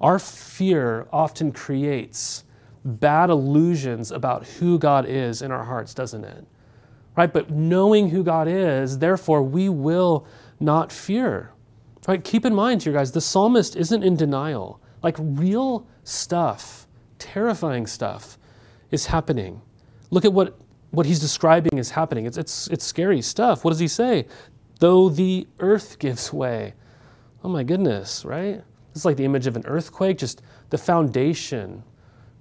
Our 0.00 0.18
fear 0.18 1.06
often 1.12 1.52
creates 1.52 2.42
bad 2.84 3.30
illusions 3.30 4.10
about 4.10 4.44
who 4.48 4.80
God 4.80 5.06
is 5.06 5.42
in 5.42 5.52
our 5.52 5.62
hearts, 5.62 5.94
doesn't 5.94 6.24
it? 6.24 6.44
Right? 7.16 7.32
But 7.32 7.50
knowing 7.50 8.08
who 8.08 8.24
God 8.24 8.48
is, 8.48 8.98
therefore, 8.98 9.44
we 9.44 9.68
will 9.68 10.26
not 10.58 10.90
fear. 10.90 11.52
Right? 12.08 12.22
Keep 12.22 12.44
in 12.44 12.54
mind 12.54 12.82
here, 12.82 12.92
guys, 12.92 13.12
the 13.12 13.20
psalmist 13.20 13.76
isn't 13.76 14.02
in 14.02 14.16
denial. 14.16 14.80
Like 15.02 15.16
real 15.18 15.86
stuff, 16.04 16.86
terrifying 17.18 17.86
stuff, 17.86 18.38
is 18.90 19.06
happening. 19.06 19.60
Look 20.10 20.24
at 20.24 20.32
what, 20.32 20.58
what 20.90 21.06
he's 21.06 21.20
describing 21.20 21.78
is 21.78 21.90
happening. 21.90 22.26
It's, 22.26 22.36
it's, 22.36 22.66
it's 22.68 22.84
scary 22.84 23.22
stuff. 23.22 23.64
What 23.64 23.70
does 23.70 23.78
he 23.78 23.88
say? 23.88 24.26
Though 24.80 25.08
the 25.08 25.46
earth 25.60 25.98
gives 25.98 26.32
way. 26.32 26.74
Oh 27.44 27.48
my 27.48 27.62
goodness, 27.62 28.24
right? 28.24 28.62
It's 28.94 29.04
like 29.04 29.16
the 29.16 29.24
image 29.24 29.46
of 29.46 29.56
an 29.56 29.64
earthquake, 29.66 30.18
just 30.18 30.42
the 30.70 30.78
foundation 30.78 31.82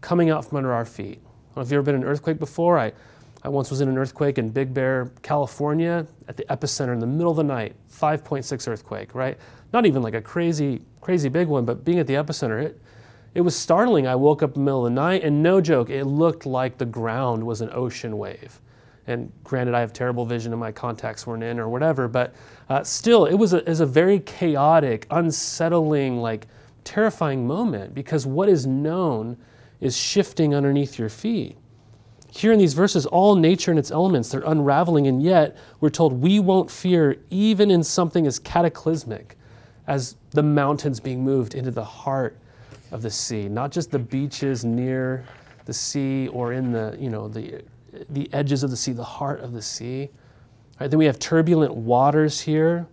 coming 0.01 0.29
out 0.29 0.45
from 0.45 0.57
under 0.57 0.73
our 0.73 0.85
feet. 0.85 1.19
I 1.21 1.55
don't 1.55 1.57
know 1.57 1.61
if 1.61 1.67
you've 1.67 1.73
ever 1.73 1.83
been 1.83 1.95
in 1.95 2.01
an 2.01 2.07
earthquake 2.07 2.39
before. 2.39 2.77
I, 2.77 2.93
I 3.43 3.49
once 3.49 3.71
was 3.71 3.81
in 3.81 3.89
an 3.89 3.97
earthquake 3.97 4.37
in 4.37 4.49
Big 4.49 4.73
Bear, 4.73 5.11
California, 5.23 6.05
at 6.27 6.37
the 6.37 6.43
epicenter 6.45 6.93
in 6.93 6.99
the 6.99 7.07
middle 7.07 7.31
of 7.31 7.37
the 7.37 7.43
night, 7.43 7.75
5.6 7.91 8.67
earthquake, 8.67 9.15
right? 9.15 9.37
Not 9.73 9.85
even 9.85 10.03
like 10.03 10.13
a 10.13 10.21
crazy, 10.21 10.81
crazy 11.01 11.27
big 11.27 11.47
one, 11.47 11.65
but 11.65 11.83
being 11.83 11.97
at 11.97 12.05
the 12.05 12.13
epicenter, 12.13 12.61
it, 12.61 12.79
it 13.33 13.41
was 13.41 13.55
startling. 13.55 14.05
I 14.05 14.15
woke 14.15 14.43
up 14.43 14.55
in 14.55 14.61
the 14.61 14.65
middle 14.65 14.85
of 14.85 14.91
the 14.91 14.95
night, 14.95 15.23
and 15.23 15.41
no 15.41 15.59
joke, 15.59 15.89
it 15.89 16.05
looked 16.05 16.45
like 16.45 16.77
the 16.77 16.85
ground 16.85 17.43
was 17.43 17.61
an 17.61 17.69
ocean 17.73 18.17
wave. 18.17 18.59
And 19.07 19.31
granted, 19.43 19.73
I 19.73 19.79
have 19.79 19.91
terrible 19.91 20.25
vision 20.25 20.53
and 20.53 20.59
my 20.59 20.71
contacts 20.71 21.25
weren't 21.25 21.43
in 21.43 21.59
or 21.59 21.67
whatever, 21.67 22.07
but 22.07 22.35
uh, 22.69 22.83
still, 22.83 23.25
it 23.25 23.33
was, 23.33 23.53
a, 23.53 23.57
it 23.57 23.67
was 23.67 23.79
a 23.79 23.85
very 23.85 24.19
chaotic, 24.19 25.07
unsettling, 25.09 26.17
like 26.21 26.45
terrifying 26.83 27.45
moment 27.45 27.93
because 27.95 28.25
what 28.27 28.47
is 28.47 28.67
known 28.67 29.37
is 29.79 29.97
shifting 29.97 30.53
underneath 30.53 30.99
your 30.99 31.09
feet. 31.09 31.57
Here 32.33 32.53
in 32.53 32.59
these 32.59 32.73
verses, 32.73 33.05
all 33.05 33.35
nature 33.35 33.71
and 33.71 33.77
its 33.77 33.91
elements, 33.91 34.29
they're 34.29 34.41
unraveling, 34.45 35.07
and 35.07 35.21
yet 35.21 35.57
we're 35.81 35.89
told 35.89 36.13
we 36.13 36.39
won't 36.39 36.71
fear 36.71 37.17
even 37.29 37.69
in 37.69 37.83
something 37.83 38.25
as 38.25 38.39
cataclysmic 38.39 39.37
as 39.87 40.15
the 40.29 40.41
mountains 40.41 41.01
being 41.01 41.23
moved 41.23 41.55
into 41.55 41.71
the 41.71 41.83
heart 41.83 42.37
of 42.91 43.01
the 43.01 43.09
sea, 43.09 43.49
not 43.49 43.69
just 43.69 43.91
the 43.91 43.99
beaches 43.99 44.63
near 44.63 45.25
the 45.65 45.73
sea 45.73 46.29
or 46.29 46.53
in 46.53 46.71
the, 46.71 46.95
you 46.97 47.09
know, 47.09 47.27
the, 47.27 47.61
the 48.09 48.33
edges 48.33 48.63
of 48.63 48.69
the 48.69 48.77
sea, 48.77 48.93
the 48.93 49.03
heart 49.03 49.41
of 49.41 49.51
the 49.51 49.61
sea. 49.61 50.09
Right, 50.79 50.89
then 50.89 50.99
we 50.99 51.05
have 51.05 51.19
turbulent 51.19 51.73
waters 51.73 52.39
here. 52.39 52.87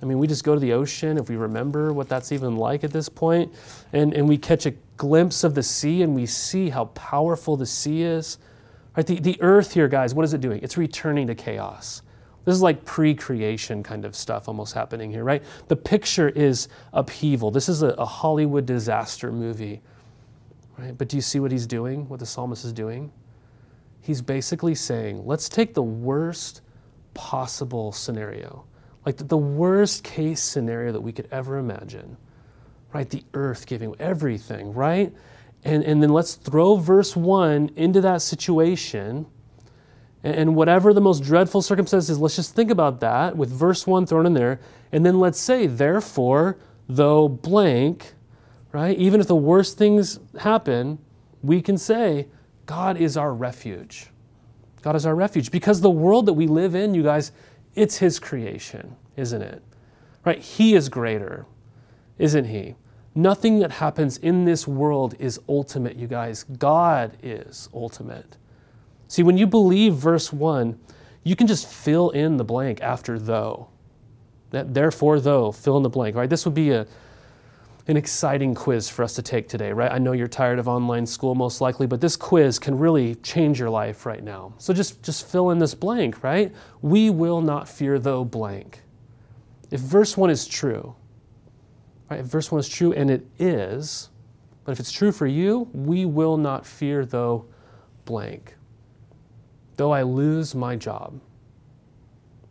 I 0.00 0.06
mean, 0.06 0.18
we 0.18 0.26
just 0.26 0.44
go 0.44 0.54
to 0.54 0.60
the 0.60 0.72
ocean 0.72 1.18
if 1.18 1.28
we 1.28 1.36
remember 1.36 1.92
what 1.92 2.08
that's 2.08 2.32
even 2.32 2.56
like 2.56 2.84
at 2.84 2.92
this 2.92 3.10
point, 3.10 3.52
and, 3.92 4.14
and 4.14 4.26
we 4.26 4.38
catch 4.38 4.64
a 4.64 4.72
glimpse 4.96 5.44
of 5.44 5.54
the 5.54 5.62
sea 5.62 6.02
and 6.02 6.14
we 6.14 6.24
see 6.24 6.70
how 6.70 6.86
powerful 6.86 7.56
the 7.56 7.66
sea 7.66 8.02
is. 8.02 8.38
Right, 8.98 9.06
the, 9.06 9.20
the 9.20 9.40
earth 9.40 9.74
here, 9.74 9.86
guys, 9.86 10.12
what 10.12 10.24
is 10.24 10.34
it 10.34 10.40
doing? 10.40 10.58
It's 10.60 10.76
returning 10.76 11.28
to 11.28 11.34
chaos. 11.36 12.02
This 12.44 12.52
is 12.56 12.62
like 12.62 12.84
pre 12.84 13.14
creation 13.14 13.84
kind 13.84 14.04
of 14.04 14.16
stuff 14.16 14.48
almost 14.48 14.74
happening 14.74 15.08
here, 15.08 15.22
right? 15.22 15.40
The 15.68 15.76
picture 15.76 16.30
is 16.30 16.66
upheaval. 16.92 17.52
This 17.52 17.68
is 17.68 17.82
a, 17.82 17.90
a 17.90 18.04
Hollywood 18.04 18.66
disaster 18.66 19.30
movie, 19.30 19.82
right? 20.78 20.98
But 20.98 21.06
do 21.06 21.16
you 21.16 21.20
see 21.20 21.38
what 21.38 21.52
he's 21.52 21.64
doing, 21.64 22.08
what 22.08 22.18
the 22.18 22.26
psalmist 22.26 22.64
is 22.64 22.72
doing? 22.72 23.12
He's 24.00 24.20
basically 24.20 24.74
saying, 24.74 25.24
let's 25.24 25.48
take 25.48 25.74
the 25.74 25.82
worst 25.82 26.62
possible 27.14 27.92
scenario, 27.92 28.64
like 29.06 29.16
the, 29.16 29.22
the 29.22 29.36
worst 29.36 30.02
case 30.02 30.42
scenario 30.42 30.90
that 30.90 31.00
we 31.00 31.12
could 31.12 31.28
ever 31.30 31.58
imagine, 31.58 32.16
right? 32.92 33.08
The 33.08 33.22
earth 33.34 33.64
giving 33.64 33.94
everything, 34.00 34.74
right? 34.74 35.12
And, 35.68 35.84
and 35.84 36.02
then 36.02 36.14
let's 36.14 36.34
throw 36.34 36.76
verse 36.76 37.14
1 37.14 37.72
into 37.76 38.00
that 38.00 38.22
situation. 38.22 39.26
And, 40.24 40.34
and 40.34 40.56
whatever 40.56 40.94
the 40.94 41.00
most 41.02 41.22
dreadful 41.22 41.60
circumstances, 41.60 42.18
let's 42.18 42.36
just 42.36 42.56
think 42.56 42.70
about 42.70 43.00
that 43.00 43.36
with 43.36 43.50
verse 43.50 43.86
1 43.86 44.06
thrown 44.06 44.24
in 44.24 44.32
there. 44.32 44.60
And 44.92 45.04
then 45.04 45.20
let's 45.20 45.38
say, 45.38 45.66
therefore, 45.66 46.56
though 46.88 47.28
blank, 47.28 48.14
right? 48.72 48.96
Even 48.96 49.20
if 49.20 49.26
the 49.26 49.36
worst 49.36 49.76
things 49.76 50.18
happen, 50.40 50.98
we 51.42 51.60
can 51.60 51.76
say, 51.76 52.28
God 52.64 52.96
is 52.96 53.18
our 53.18 53.34
refuge. 53.34 54.06
God 54.80 54.96
is 54.96 55.04
our 55.04 55.14
refuge. 55.14 55.50
Because 55.50 55.82
the 55.82 55.90
world 55.90 56.24
that 56.26 56.32
we 56.32 56.46
live 56.46 56.74
in, 56.74 56.94
you 56.94 57.02
guys, 57.02 57.30
it's 57.74 57.98
His 57.98 58.18
creation, 58.18 58.96
isn't 59.18 59.42
it? 59.42 59.62
Right? 60.24 60.38
He 60.38 60.74
is 60.74 60.88
greater, 60.88 61.44
isn't 62.18 62.46
He? 62.46 62.74
Nothing 63.18 63.58
that 63.58 63.72
happens 63.72 64.16
in 64.18 64.44
this 64.44 64.68
world 64.68 65.16
is 65.18 65.40
ultimate, 65.48 65.96
you 65.96 66.06
guys. 66.06 66.44
God 66.44 67.16
is 67.20 67.68
ultimate. 67.74 68.36
See, 69.08 69.24
when 69.24 69.36
you 69.36 69.44
believe 69.44 69.94
verse 69.94 70.32
1, 70.32 70.78
you 71.24 71.34
can 71.34 71.48
just 71.48 71.66
fill 71.66 72.10
in 72.10 72.36
the 72.36 72.44
blank 72.44 72.80
after 72.80 73.18
though. 73.18 73.70
That 74.50 74.72
therefore, 74.72 75.18
though, 75.18 75.50
fill 75.50 75.76
in 75.78 75.82
the 75.82 75.88
blank, 75.88 76.14
right? 76.14 76.30
This 76.30 76.44
would 76.44 76.54
be 76.54 76.70
a 76.70 76.86
an 77.88 77.96
exciting 77.96 78.54
quiz 78.54 78.88
for 78.88 79.02
us 79.02 79.14
to 79.14 79.22
take 79.22 79.48
today, 79.48 79.72
right? 79.72 79.90
I 79.90 79.98
know 79.98 80.12
you're 80.12 80.28
tired 80.28 80.60
of 80.60 80.68
online 80.68 81.04
school 81.04 81.34
most 81.34 81.60
likely, 81.60 81.88
but 81.88 82.00
this 82.00 82.14
quiz 82.14 82.60
can 82.60 82.78
really 82.78 83.16
change 83.16 83.58
your 83.58 83.70
life 83.70 84.06
right 84.06 84.22
now. 84.22 84.52
So 84.58 84.72
just, 84.72 85.02
just 85.02 85.26
fill 85.26 85.50
in 85.50 85.58
this 85.58 85.74
blank, 85.74 86.22
right? 86.22 86.54
We 86.82 87.10
will 87.10 87.40
not 87.40 87.68
fear 87.68 87.98
though 87.98 88.24
blank. 88.24 88.82
If 89.72 89.80
verse 89.80 90.16
1 90.16 90.30
is 90.30 90.46
true, 90.46 90.94
right? 92.10 92.20
If 92.20 92.26
verse 92.26 92.50
1 92.50 92.60
is 92.60 92.68
true, 92.68 92.92
and 92.92 93.10
it 93.10 93.26
is, 93.38 94.10
but 94.64 94.72
if 94.72 94.80
it's 94.80 94.92
true 94.92 95.12
for 95.12 95.26
you, 95.26 95.68
we 95.72 96.04
will 96.04 96.36
not 96.36 96.66
fear 96.66 97.04
though 97.04 97.46
blank. 98.04 98.56
Though 99.76 99.92
I 99.92 100.02
lose 100.02 100.54
my 100.54 100.76
job, 100.76 101.20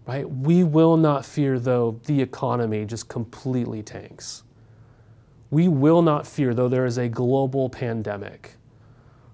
right? 0.06 0.30
We 0.30 0.64
will 0.64 0.98
not 0.98 1.26
fear 1.26 1.60
though 1.60 2.00
the 2.06 2.22
economy 2.22 2.86
just 2.86 3.10
completely 3.10 3.84
tanks 3.84 4.44
we 5.50 5.68
will 5.68 6.02
not 6.02 6.28
fear, 6.28 6.54
though 6.54 6.68
there 6.68 6.86
is 6.86 6.98
a 6.98 7.08
global 7.08 7.70
pandemic, 7.70 8.56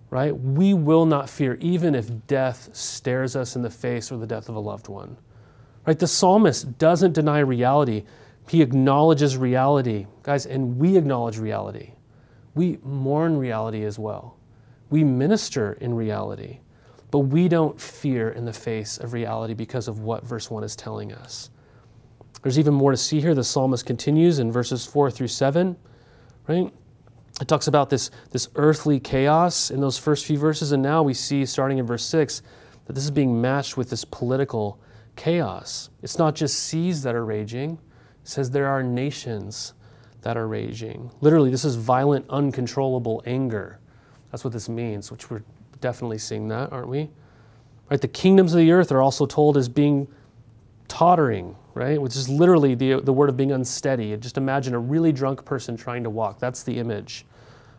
right? 0.10 0.38
We 0.38 0.74
will 0.74 1.06
not 1.06 1.30
fear, 1.30 1.58
even 1.60 1.96
if 1.96 2.28
death 2.28 2.70
stares 2.74 3.36
us 3.36 3.56
in 3.56 3.64
the 3.64 3.70
face 3.70 4.12
or 4.12 4.18
the 4.18 4.28
death 4.28 4.50
of 4.50 4.56
a 4.56 4.60
loved 4.60 4.88
one, 4.88 5.18
right? 5.88 5.98
The 5.98 6.08
psalmist 6.08 6.78
doesn't 6.78 7.14
deny 7.14 7.40
reality, 7.40 8.04
he 8.48 8.62
acknowledges 8.62 9.38
reality. 9.38 10.08
Guys, 10.22 10.46
and 10.46 10.78
we 10.78 10.98
acknowledge 10.98 11.38
reality. 11.38 11.94
We 12.56 12.78
mourn 12.84 13.38
reality 13.38 13.84
as 13.84 13.98
well. 13.98 14.38
We 14.90 15.04
minister 15.04 15.74
in 15.74 15.94
reality, 15.94 16.60
but 17.10 17.20
we 17.20 17.48
don't 17.48 17.80
fear 17.80 18.30
in 18.30 18.46
the 18.46 18.54
face 18.54 18.98
of 18.98 19.14
reality 19.14 19.54
because 19.54 19.88
of 19.88 20.02
what 20.02 20.24
verse 20.24 20.52
1 20.52 20.64
is 20.64 20.76
telling 20.76 21.14
us. 21.14 21.50
There's 22.44 22.60
even 22.60 22.74
more 22.74 22.92
to 22.92 22.98
see 22.98 23.22
here. 23.22 23.34
The 23.34 23.44
psalmist 23.44 23.86
continues 23.86 24.40
in 24.40 24.52
verses 24.52 24.86
4 24.86 25.10
through 25.10 25.30
7 25.30 25.78
right? 26.48 26.72
It 27.42 27.48
talks 27.48 27.68
about 27.68 27.90
this, 27.90 28.12
this 28.32 28.50
earthly 28.56 29.00
chaos 29.00 29.72
in 29.72 29.82
those 29.82 29.98
first 29.98 30.26
few 30.26 30.38
verses, 30.38 30.72
and 30.72 30.84
now 30.84 31.04
we 31.04 31.14
see, 31.14 31.46
starting 31.46 31.80
in 31.80 31.86
verse 31.86 32.06
6, 32.06 32.42
that 32.86 32.94
this 32.94 33.04
is 33.04 33.12
being 33.12 33.40
matched 33.40 33.76
with 33.76 33.90
this 33.90 34.06
political 34.06 34.80
chaos. 35.16 35.90
It's 36.02 36.18
not 36.18 36.36
just 36.36 36.60
seas 36.60 37.02
that 37.04 37.16
are 37.16 37.26
raging, 37.26 37.80
says 38.24 38.52
there 38.52 38.68
are 38.68 38.84
nations 38.84 39.74
that 40.22 40.38
are 40.38 40.48
raging. 40.48 41.12
Literally, 41.22 41.52
this 41.52 41.66
is 41.66 41.76
violent, 41.76 42.26
uncontrollable 42.30 43.22
anger. 43.26 43.80
That's 44.32 44.44
what 44.44 44.54
this 44.54 44.70
means, 44.70 45.12
which 45.12 45.30
we're 45.30 45.44
definitely 45.82 46.18
seeing 46.18 46.48
that, 46.48 46.72
aren't 46.72 46.88
we? 46.88 47.10
Right? 47.92 48.02
The 48.02 48.08
kingdoms 48.08 48.54
of 48.54 48.60
the 48.60 48.72
earth 48.72 48.92
are 48.92 49.02
also 49.02 49.26
told 49.26 49.58
as 49.58 49.68
being 49.68 50.08
tottering, 50.88 51.56
right? 51.74 52.02
Which 52.02 52.16
is 52.16 52.30
literally 52.30 52.76
the, 52.76 53.02
the 53.02 53.14
word 53.14 53.30
of 53.30 53.38
being 53.38 53.52
unsteady. 53.52 54.16
Just 54.18 54.38
imagine 54.38 54.74
a 54.74 54.80
really 54.80 55.12
drunk 55.12 55.44
person 55.44 55.76
trying 55.76 56.04
to 56.04 56.10
walk. 56.10 56.40
That's 56.40 56.64
the 56.64 56.80
image 56.80 57.26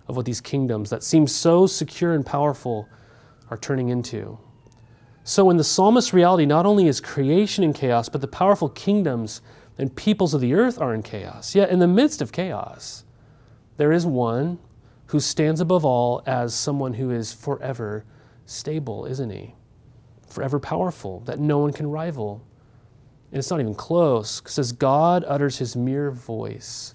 of 0.07 0.17
what 0.17 0.27
these 0.27 0.41
kingdoms 0.41 0.91
that 0.91 1.03
seem 1.03 1.27
so 1.27 1.67
secure 1.67 2.13
and 2.13 2.25
powerful 2.25 2.89
are 3.51 3.57
turning 3.57 3.89
into. 3.89 4.39
So, 5.27 5.49
in 5.49 5.57
the 5.57 5.65
psalmist's 5.65 6.13
reality, 6.13 6.45
not 6.45 6.67
only 6.67 6.87
is 6.87 7.01
creation 7.01 7.65
in 7.65 7.73
chaos, 7.73 8.11
but 8.11 8.21
the 8.21 8.29
powerful 8.29 8.69
kingdoms 8.69 9.41
and 9.79 9.95
peoples 9.97 10.35
of 10.35 10.41
the 10.41 10.55
earth 10.55 10.81
are 10.81 10.95
in 10.95 11.03
chaos. 11.03 11.55
Yet, 11.55 11.71
in 11.71 11.79
the 11.79 11.89
midst 11.89 12.23
of 12.23 12.33
chaos, 12.33 13.05
there 13.77 13.93
is 13.93 14.07
one 14.07 14.59
who 15.07 15.21
stands 15.21 15.61
above 15.61 15.85
all 15.85 16.23
as 16.27 16.55
someone 16.55 16.95
who 16.95 17.11
is 17.11 17.33
forever 17.33 18.05
stable, 18.47 19.07
isn't 19.07 19.31
he? 19.31 19.55
Forever 20.29 20.59
powerful, 20.59 21.21
that 21.21 21.39
no 21.39 21.59
one 21.59 21.73
can 21.73 21.91
rival. 21.91 22.47
And 23.31 23.39
it's 23.39 23.51
not 23.51 23.61
even 23.61 23.75
close, 23.75 24.41
because 24.41 24.59
as 24.59 24.73
God 24.73 25.25
utters 25.27 25.59
his 25.59 25.77
mere 25.77 26.11
voice, 26.11 26.95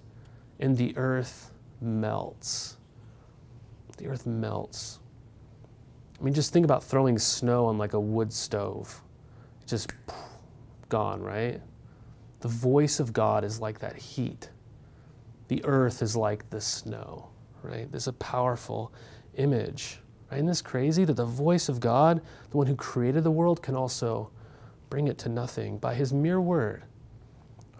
and 0.60 0.76
the 0.78 0.96
earth 0.98 1.52
melts. 1.82 2.78
The 3.98 4.08
earth 4.08 4.26
melts. 4.26 5.00
I 6.20 6.24
mean, 6.24 6.34
just 6.34 6.52
think 6.52 6.66
about 6.66 6.84
throwing 6.84 7.18
snow 7.18 7.66
on 7.66 7.78
like 7.78 7.94
a 7.94 8.00
wood 8.00 8.32
stove. 8.34 9.02
Just 9.66 9.94
gone, 10.90 11.22
right? 11.22 11.62
The 12.42 12.48
voice 12.48 13.00
of 13.00 13.14
God 13.14 13.44
is 13.44 13.60
like 13.60 13.80
that 13.80 13.96
heat. 13.96 14.50
The 15.48 15.64
earth 15.66 16.02
is 16.02 16.16
like 16.16 16.50
the 16.50 16.62
snow, 16.62 17.30
right? 17.64 17.92
This 17.92 18.04
is 18.04 18.08
a 18.10 18.14
powerful 18.14 18.94
image. 19.36 20.00
Isn't 20.32 20.46
this 20.46 20.62
crazy 20.62 21.06
that 21.06 21.16
the 21.16 21.26
voice 21.26 21.70
of 21.70 21.80
God, 21.80 22.22
the 22.52 22.58
one 22.58 22.68
who 22.68 22.76
created 22.76 23.24
the 23.24 23.32
world, 23.32 23.62
can 23.62 23.76
also 23.76 24.30
bring 24.90 25.08
it 25.08 25.18
to 25.20 25.30
nothing 25.30 25.78
by 25.80 25.96
his 25.96 26.14
mere 26.14 26.40
word? 26.40 26.84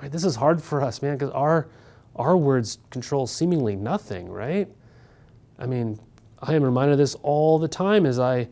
Right? 0.02 0.12
This 0.12 0.24
is 0.24 0.36
hard 0.36 0.62
for 0.62 0.82
us, 0.82 1.02
man, 1.02 1.18
because 1.18 1.32
our, 1.32 1.68
our 2.16 2.36
words 2.36 2.80
control 2.90 3.28
seemingly 3.28 3.76
nothing, 3.76 4.30
right? 4.30 4.68
I 5.60 5.66
mean, 5.66 6.00
I 6.42 6.56
am 6.56 6.64
reminded 6.64 6.94
of 6.94 6.98
this 6.98 7.16
all 7.22 7.60
the 7.60 7.68
time 7.68 8.06
as 8.06 8.18
I 8.18 8.48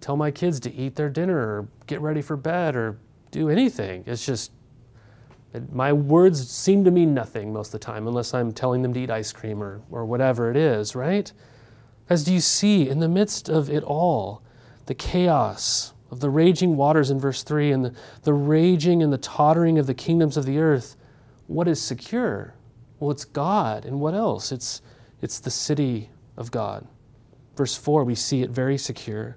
tell 0.00 0.16
my 0.16 0.30
kids 0.30 0.60
to 0.60 0.72
eat 0.72 0.96
their 0.96 1.10
dinner 1.10 1.36
or 1.36 1.68
get 1.86 2.00
ready 2.00 2.22
for 2.22 2.36
bed 2.36 2.74
or 2.74 2.98
do 3.30 3.48
anything. 3.48 4.04
It's 4.06 4.24
just, 4.24 4.52
my 5.70 5.92
words 5.92 6.50
seem 6.50 6.84
to 6.84 6.90
mean 6.90 7.12
nothing 7.14 7.52
most 7.52 7.68
of 7.68 7.72
the 7.72 7.78
time 7.84 8.06
unless 8.06 8.32
I'm 8.32 8.52
telling 8.52 8.82
them 8.82 8.94
to 8.94 9.00
eat 9.00 9.10
ice 9.10 9.32
cream 9.32 9.62
or, 9.62 9.82
or 9.90 10.04
whatever 10.04 10.50
it 10.50 10.56
is, 10.56 10.94
right? 10.94 11.30
As 12.08 12.24
do 12.24 12.32
you 12.32 12.40
see 12.40 12.88
in 12.88 13.00
the 13.00 13.08
midst 13.08 13.48
of 13.48 13.68
it 13.68 13.82
all, 13.82 14.42
the 14.86 14.94
chaos 14.94 15.92
of 16.10 16.20
the 16.20 16.30
raging 16.30 16.76
waters 16.76 17.10
in 17.10 17.18
verse 17.18 17.42
3 17.42 17.72
and 17.72 17.84
the, 17.84 17.94
the 18.22 18.34
raging 18.34 19.02
and 19.02 19.12
the 19.12 19.18
tottering 19.18 19.78
of 19.78 19.86
the 19.86 19.94
kingdoms 19.94 20.36
of 20.36 20.44
the 20.44 20.58
earth, 20.58 20.96
what 21.46 21.68
is 21.68 21.80
secure? 21.80 22.54
Well, 22.98 23.10
it's 23.10 23.24
God. 23.24 23.84
And 23.84 24.00
what 24.00 24.14
else? 24.14 24.52
It's, 24.52 24.82
it's 25.20 25.40
the 25.40 25.50
city 25.50 26.10
of 26.36 26.50
God. 26.50 26.86
Verse 27.56 27.76
4, 27.76 28.04
we 28.04 28.14
see 28.14 28.42
it 28.42 28.50
very 28.50 28.78
secure. 28.78 29.36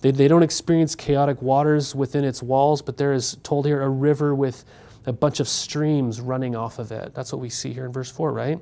They, 0.00 0.10
they 0.10 0.28
don't 0.28 0.42
experience 0.42 0.94
chaotic 0.94 1.40
waters 1.40 1.94
within 1.94 2.24
its 2.24 2.42
walls, 2.42 2.82
but 2.82 2.96
there 2.96 3.12
is 3.12 3.36
told 3.42 3.66
here 3.66 3.82
a 3.82 3.88
river 3.88 4.34
with 4.34 4.64
a 5.06 5.12
bunch 5.12 5.40
of 5.40 5.48
streams 5.48 6.20
running 6.20 6.54
off 6.54 6.78
of 6.78 6.92
it. 6.92 7.14
That's 7.14 7.32
what 7.32 7.40
we 7.40 7.48
see 7.48 7.72
here 7.72 7.86
in 7.86 7.92
verse 7.92 8.10
4, 8.10 8.32
right? 8.32 8.58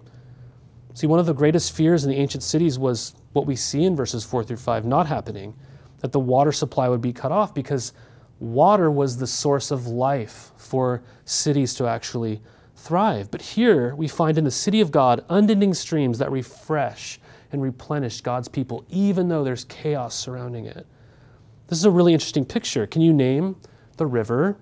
See, 0.95 1.07
one 1.07 1.19
of 1.19 1.27
the 1.27 1.35
greatest 1.35 1.77
fears 1.77 2.05
in 2.05 2.11
the 2.11 2.17
ancient 2.17 2.43
cities 2.43 2.79
was 2.79 3.15
what 3.33 3.47
we 3.47 3.57
see 3.57 3.85
in 3.85 3.95
verses 3.95 4.25
4 4.25 4.45
through 4.45 4.57
5 4.57 4.85
not 4.85 5.07
happening, 5.07 5.55
that 6.01 6.13
the 6.13 6.21
water 6.21 6.53
supply 6.53 6.89
would 6.89 7.01
be 7.01 7.13
cut 7.13 7.31
off 7.31 7.55
because 7.55 7.93
water 8.41 8.91
was 8.91 9.19
the 9.19 9.27
source 9.27 9.71
of 9.71 9.87
life 9.87 10.53
for 10.57 11.03
cities 11.25 11.75
to 11.75 11.87
actually 11.87 12.41
thrive. 12.75 13.31
But 13.31 13.43
here 13.43 13.95
we 13.95 14.09
find 14.09 14.39
in 14.39 14.45
the 14.45 14.51
city 14.51 14.81
of 14.81 14.91
God 14.91 15.25
unending 15.29 15.75
streams 15.75 16.19
that 16.19 16.33
refresh 16.33 17.21
and 17.53 17.63
replenish 17.63 18.23
God's 18.23 18.49
people, 18.49 18.85
even 18.89 19.29
though 19.29 19.45
there's 19.45 19.65
chaos 19.65 20.15
surrounding 20.15 20.67
it. 20.67 20.87
This 21.67 21.79
is 21.79 21.85
a 21.85 21.91
really 21.91 22.15
interesting 22.15 22.45
picture. 22.45 22.87
Can 22.87 23.03
you 23.03 23.13
name 23.13 23.57
the 23.97 24.07
river 24.07 24.57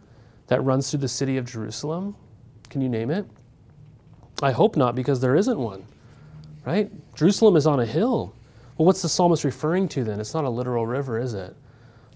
that 0.49 0.63
runs 0.63 0.91
through 0.91 1.01
the 1.01 1.09
city 1.09 1.37
of 1.37 1.45
Jerusalem? 1.45 2.17
Can 2.69 2.81
you 2.81 2.89
name 2.89 3.11
it? 3.11 3.25
I 4.43 4.53
hope 4.53 4.77
not, 4.77 4.95
because 4.95 5.21
there 5.21 5.37
isn't 5.37 5.59
one, 5.59 5.85
right? 6.65 6.91
Jerusalem 7.15 7.57
is 7.57 7.67
on 7.67 7.81
a 7.81 7.87
hill. 7.87 8.35
Well, 8.77 8.87
what's 8.87 9.03
the 9.03 9.09
psalmist 9.09 9.45
referring 9.45 9.89
to 9.91 10.05
then? 10.05 10.21
It's 10.21 10.35
not 10.35 10.45
a 10.45 10.51
literal 10.51 10.87
river, 10.87 11.19
is 11.19 11.35
it? 11.35 11.57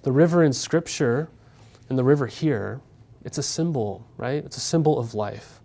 The 0.03 0.12
river 0.12 0.45
in 0.45 0.53
Scripture 0.53 1.29
and 1.88 1.99
the 1.99 2.05
river 2.05 2.27
here, 2.27 2.81
it's 3.25 3.38
a 3.38 3.42
symbol, 3.42 4.07
right? 4.16 4.45
It's 4.45 4.57
a 4.57 4.61
symbol 4.61 4.99
of 4.99 5.14
life. 5.14 5.61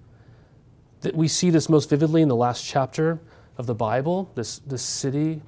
That 1.01 1.15
we 1.15 1.27
see 1.27 1.51
this 1.51 1.69
most 1.69 1.89
vividly 1.89 2.21
in 2.21 2.27
the 2.27 2.36
last 2.36 2.65
chapter 2.65 3.19
of 3.58 3.67
the 3.67 3.75
Bible. 3.75 4.32
This, 4.36 4.60
this 4.60 4.82
city, 4.82 5.41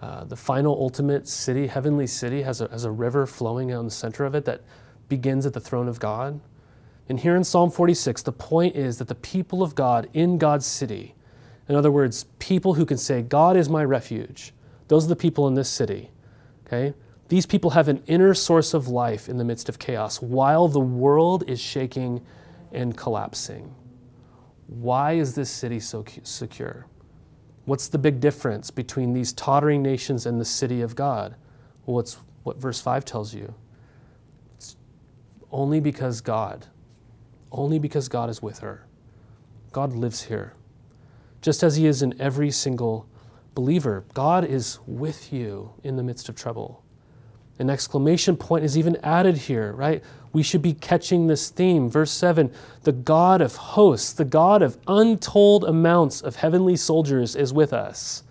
uh, 0.00 0.24
the 0.24 0.36
final 0.36 0.74
ultimate 0.74 1.26
city, 1.26 1.66
heavenly 1.66 2.06
city, 2.06 2.42
has 2.42 2.60
a, 2.60 2.68
has 2.68 2.84
a 2.84 2.90
river 2.90 3.26
flowing 3.26 3.68
down 3.68 3.84
the 3.84 3.90
center 3.90 4.24
of 4.24 4.34
it 4.34 4.44
that 4.44 4.60
begins 5.08 5.44
at 5.44 5.52
the 5.52 5.60
throne 5.60 5.88
of 5.88 5.98
God. 5.98 6.40
And 7.12 7.20
here 7.20 7.36
in 7.36 7.44
Psalm 7.44 7.70
46, 7.70 8.22
the 8.22 8.32
point 8.32 8.74
is 8.74 8.96
that 8.96 9.06
the 9.06 9.14
people 9.16 9.62
of 9.62 9.74
God 9.74 10.08
in 10.14 10.38
God's 10.38 10.64
city, 10.64 11.14
in 11.68 11.74
other 11.74 11.90
words, 11.90 12.24
people 12.38 12.72
who 12.72 12.86
can 12.86 12.96
say, 12.96 13.20
God 13.20 13.54
is 13.54 13.68
my 13.68 13.84
refuge, 13.84 14.54
those 14.88 15.04
are 15.04 15.08
the 15.08 15.16
people 15.16 15.46
in 15.46 15.52
this 15.52 15.68
city. 15.68 16.08
Okay? 16.66 16.94
These 17.28 17.44
people 17.44 17.68
have 17.68 17.88
an 17.88 18.02
inner 18.06 18.32
source 18.32 18.72
of 18.72 18.88
life 18.88 19.28
in 19.28 19.36
the 19.36 19.44
midst 19.44 19.68
of 19.68 19.78
chaos 19.78 20.22
while 20.22 20.68
the 20.68 20.80
world 20.80 21.44
is 21.50 21.60
shaking 21.60 22.22
and 22.72 22.96
collapsing. 22.96 23.74
Why 24.68 25.12
is 25.12 25.34
this 25.34 25.50
city 25.50 25.80
so 25.80 26.06
secure? 26.22 26.86
What's 27.66 27.88
the 27.88 27.98
big 27.98 28.20
difference 28.20 28.70
between 28.70 29.12
these 29.12 29.34
tottering 29.34 29.82
nations 29.82 30.24
and 30.24 30.40
the 30.40 30.46
city 30.46 30.80
of 30.80 30.96
God? 30.96 31.36
Well, 31.84 32.00
it's 32.00 32.16
what 32.44 32.56
verse 32.56 32.80
5 32.80 33.04
tells 33.04 33.34
you. 33.34 33.52
It's 34.56 34.76
only 35.50 35.78
because 35.78 36.22
God, 36.22 36.68
only 37.52 37.78
because 37.78 38.08
God 38.08 38.28
is 38.30 38.42
with 38.42 38.58
her. 38.60 38.86
God 39.70 39.92
lives 39.92 40.22
here. 40.24 40.54
Just 41.40 41.62
as 41.62 41.76
He 41.76 41.86
is 41.86 42.02
in 42.02 42.20
every 42.20 42.50
single 42.50 43.06
believer, 43.54 44.04
God 44.14 44.44
is 44.44 44.78
with 44.86 45.32
you 45.32 45.72
in 45.82 45.96
the 45.96 46.02
midst 46.02 46.28
of 46.28 46.36
trouble. 46.36 46.82
An 47.58 47.68
exclamation 47.70 48.36
point 48.36 48.64
is 48.64 48.78
even 48.78 48.96
added 49.02 49.36
here, 49.36 49.72
right? 49.72 50.02
We 50.32 50.42
should 50.42 50.62
be 50.62 50.72
catching 50.72 51.26
this 51.26 51.50
theme. 51.50 51.88
Verse 51.90 52.10
7 52.10 52.52
The 52.82 52.92
God 52.92 53.40
of 53.40 53.54
hosts, 53.54 54.12
the 54.12 54.24
God 54.24 54.62
of 54.62 54.78
untold 54.88 55.64
amounts 55.64 56.22
of 56.22 56.36
heavenly 56.36 56.76
soldiers 56.76 57.36
is 57.36 57.52
with 57.52 57.72
us. 57.72 58.24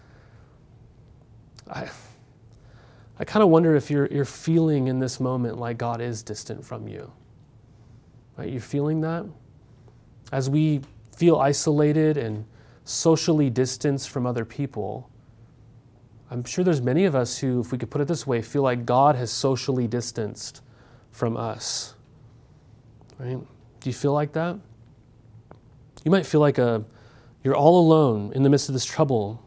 I, 1.70 1.90
I 3.20 3.24
kind 3.24 3.44
of 3.44 3.50
wonder 3.50 3.76
if 3.76 3.92
you're, 3.92 4.08
you're 4.08 4.26
feeling 4.26 4.88
in 4.88 5.00
this 5.00 5.20
moment 5.20 5.58
like 5.58 5.78
God 5.78 6.02
is 6.02 6.24
distant 6.24 6.66
from 6.66 6.88
you. 6.88 7.12
Right? 8.38 8.50
You're 8.50 8.62
feeling 8.62 9.02
that? 9.02 9.26
As 10.32 10.50
we 10.50 10.82
feel 11.16 11.38
isolated 11.38 12.18
and 12.18 12.46
socially 12.86 13.50
distanced 13.50 14.10
from 14.10 14.26
other 14.26 14.46
people, 14.46 15.10
I'm 16.30 16.44
sure 16.46 16.64
there's 16.64 16.82
many 16.82 17.06
of 17.06 17.14
us 17.14 17.38
who, 17.38 17.60
if 17.60 17.72
we 17.72 17.78
could 17.78 17.92
put 17.92 18.02
it 18.02 18.08
this 18.08 18.26
way, 18.26 18.42
feel 18.42 18.62
like 18.62 18.86
God 18.86 19.16
has 19.16 19.30
socially 19.32 19.88
distanced 19.88 20.62
from 21.12 21.36
us. 21.36 21.96
Right? 23.20 23.38
Do 23.82 23.90
you 23.90 23.94
feel 23.94 24.14
like 24.14 24.32
that? 24.34 24.58
You 26.06 26.12
might 26.12 26.26
feel 26.26 26.40
like 26.40 26.58
a, 26.58 26.84
you're 27.44 27.56
all 27.56 27.80
alone 27.80 28.32
in 28.34 28.44
the 28.44 28.50
midst 28.50 28.70
of 28.70 28.74
this 28.74 28.86
trouble. 28.86 29.44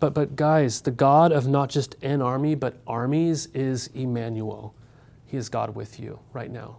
But, 0.00 0.14
but 0.14 0.36
guys, 0.36 0.80
the 0.80 0.92
God 0.92 1.32
of 1.32 1.48
not 1.48 1.68
just 1.68 1.96
an 2.02 2.22
army, 2.22 2.54
but 2.54 2.78
armies 2.86 3.46
is 3.46 3.88
Emmanuel. 3.88 4.74
He 5.26 5.36
is 5.36 5.48
God 5.48 5.74
with 5.74 5.98
you 5.98 6.20
right 6.32 6.50
now. 6.50 6.76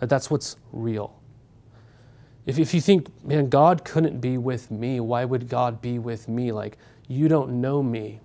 That 0.00 0.08
that's 0.08 0.30
what's 0.30 0.56
real. 0.72 1.20
If, 2.46 2.58
if 2.58 2.74
you 2.74 2.80
think, 2.80 3.08
man, 3.24 3.48
God 3.48 3.84
couldn't 3.84 4.20
be 4.20 4.36
with 4.38 4.70
me, 4.70 5.00
why 5.00 5.24
would 5.24 5.48
God 5.48 5.80
be 5.80 5.98
with 5.98 6.28
me? 6.28 6.52
Like, 6.52 6.76
you 7.08 7.28
don't 7.28 7.60
know 7.60 7.82
me 7.82 8.20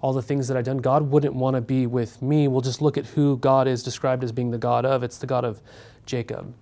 all 0.00 0.12
the 0.12 0.22
things 0.22 0.48
that 0.48 0.56
I've 0.56 0.64
done. 0.64 0.78
God 0.78 1.10
wouldn't 1.10 1.34
want 1.34 1.54
to 1.56 1.60
be 1.60 1.86
with 1.86 2.20
me. 2.22 2.48
We'll 2.48 2.62
just 2.62 2.80
look 2.80 2.96
at 2.96 3.06
who 3.06 3.36
God 3.36 3.68
is 3.68 3.82
described 3.82 4.24
as 4.24 4.32
being 4.32 4.50
the 4.50 4.58
God 4.58 4.84
of. 4.84 5.02
It's 5.02 5.18
the 5.18 5.26
God 5.26 5.44
of 5.44 5.60
Jacob. 6.06 6.54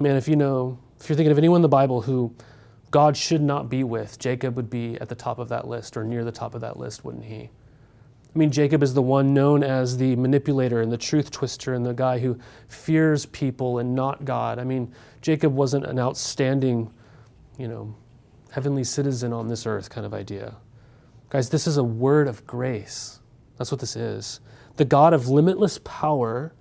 Man, 0.00 0.16
if 0.16 0.26
you 0.26 0.36
know, 0.36 0.78
if 1.00 1.08
you're 1.08 1.16
thinking 1.16 1.30
of 1.30 1.38
anyone 1.38 1.58
in 1.58 1.62
the 1.62 1.68
Bible 1.68 2.02
who 2.02 2.34
God 2.90 3.16
should 3.16 3.40
not 3.40 3.68
be 3.68 3.84
with, 3.84 4.18
Jacob 4.18 4.56
would 4.56 4.68
be 4.68 4.98
at 5.00 5.08
the 5.08 5.14
top 5.14 5.38
of 5.38 5.48
that 5.50 5.68
list 5.68 5.96
or 5.96 6.04
near 6.04 6.24
the 6.24 6.32
top 6.32 6.54
of 6.54 6.60
that 6.62 6.76
list, 6.76 7.04
wouldn't 7.04 7.24
he? 7.24 7.50
I 8.34 8.38
mean, 8.38 8.50
Jacob 8.50 8.82
is 8.82 8.94
the 8.94 9.02
one 9.02 9.32
known 9.32 9.62
as 9.62 9.96
the 9.96 10.16
manipulator 10.16 10.80
and 10.80 10.90
the 10.90 10.98
truth 10.98 11.30
twister 11.30 11.74
and 11.74 11.86
the 11.86 11.92
guy 11.92 12.18
who 12.18 12.38
fears 12.68 13.26
people 13.26 13.78
and 13.78 13.94
not 13.94 14.24
God. 14.24 14.58
I 14.58 14.64
mean, 14.64 14.92
Jacob 15.22 15.54
wasn't 15.54 15.86
an 15.86 16.00
outstanding, 16.00 16.92
you 17.56 17.68
know, 17.68 17.94
heavenly 18.50 18.82
citizen 18.82 19.32
on 19.32 19.46
this 19.46 19.66
earth 19.66 19.88
kind 19.88 20.04
of 20.04 20.12
idea. 20.12 20.56
Guys, 21.30 21.48
this 21.50 21.68
is 21.68 21.76
a 21.76 21.84
word 21.84 22.26
of 22.26 22.44
grace. 22.46 23.20
That's 23.56 23.70
what 23.70 23.80
this 23.80 23.94
is. 23.94 24.40
The 24.76 24.84
God 24.84 25.12
of 25.12 25.28
limitless 25.28 25.78
power 25.84 26.52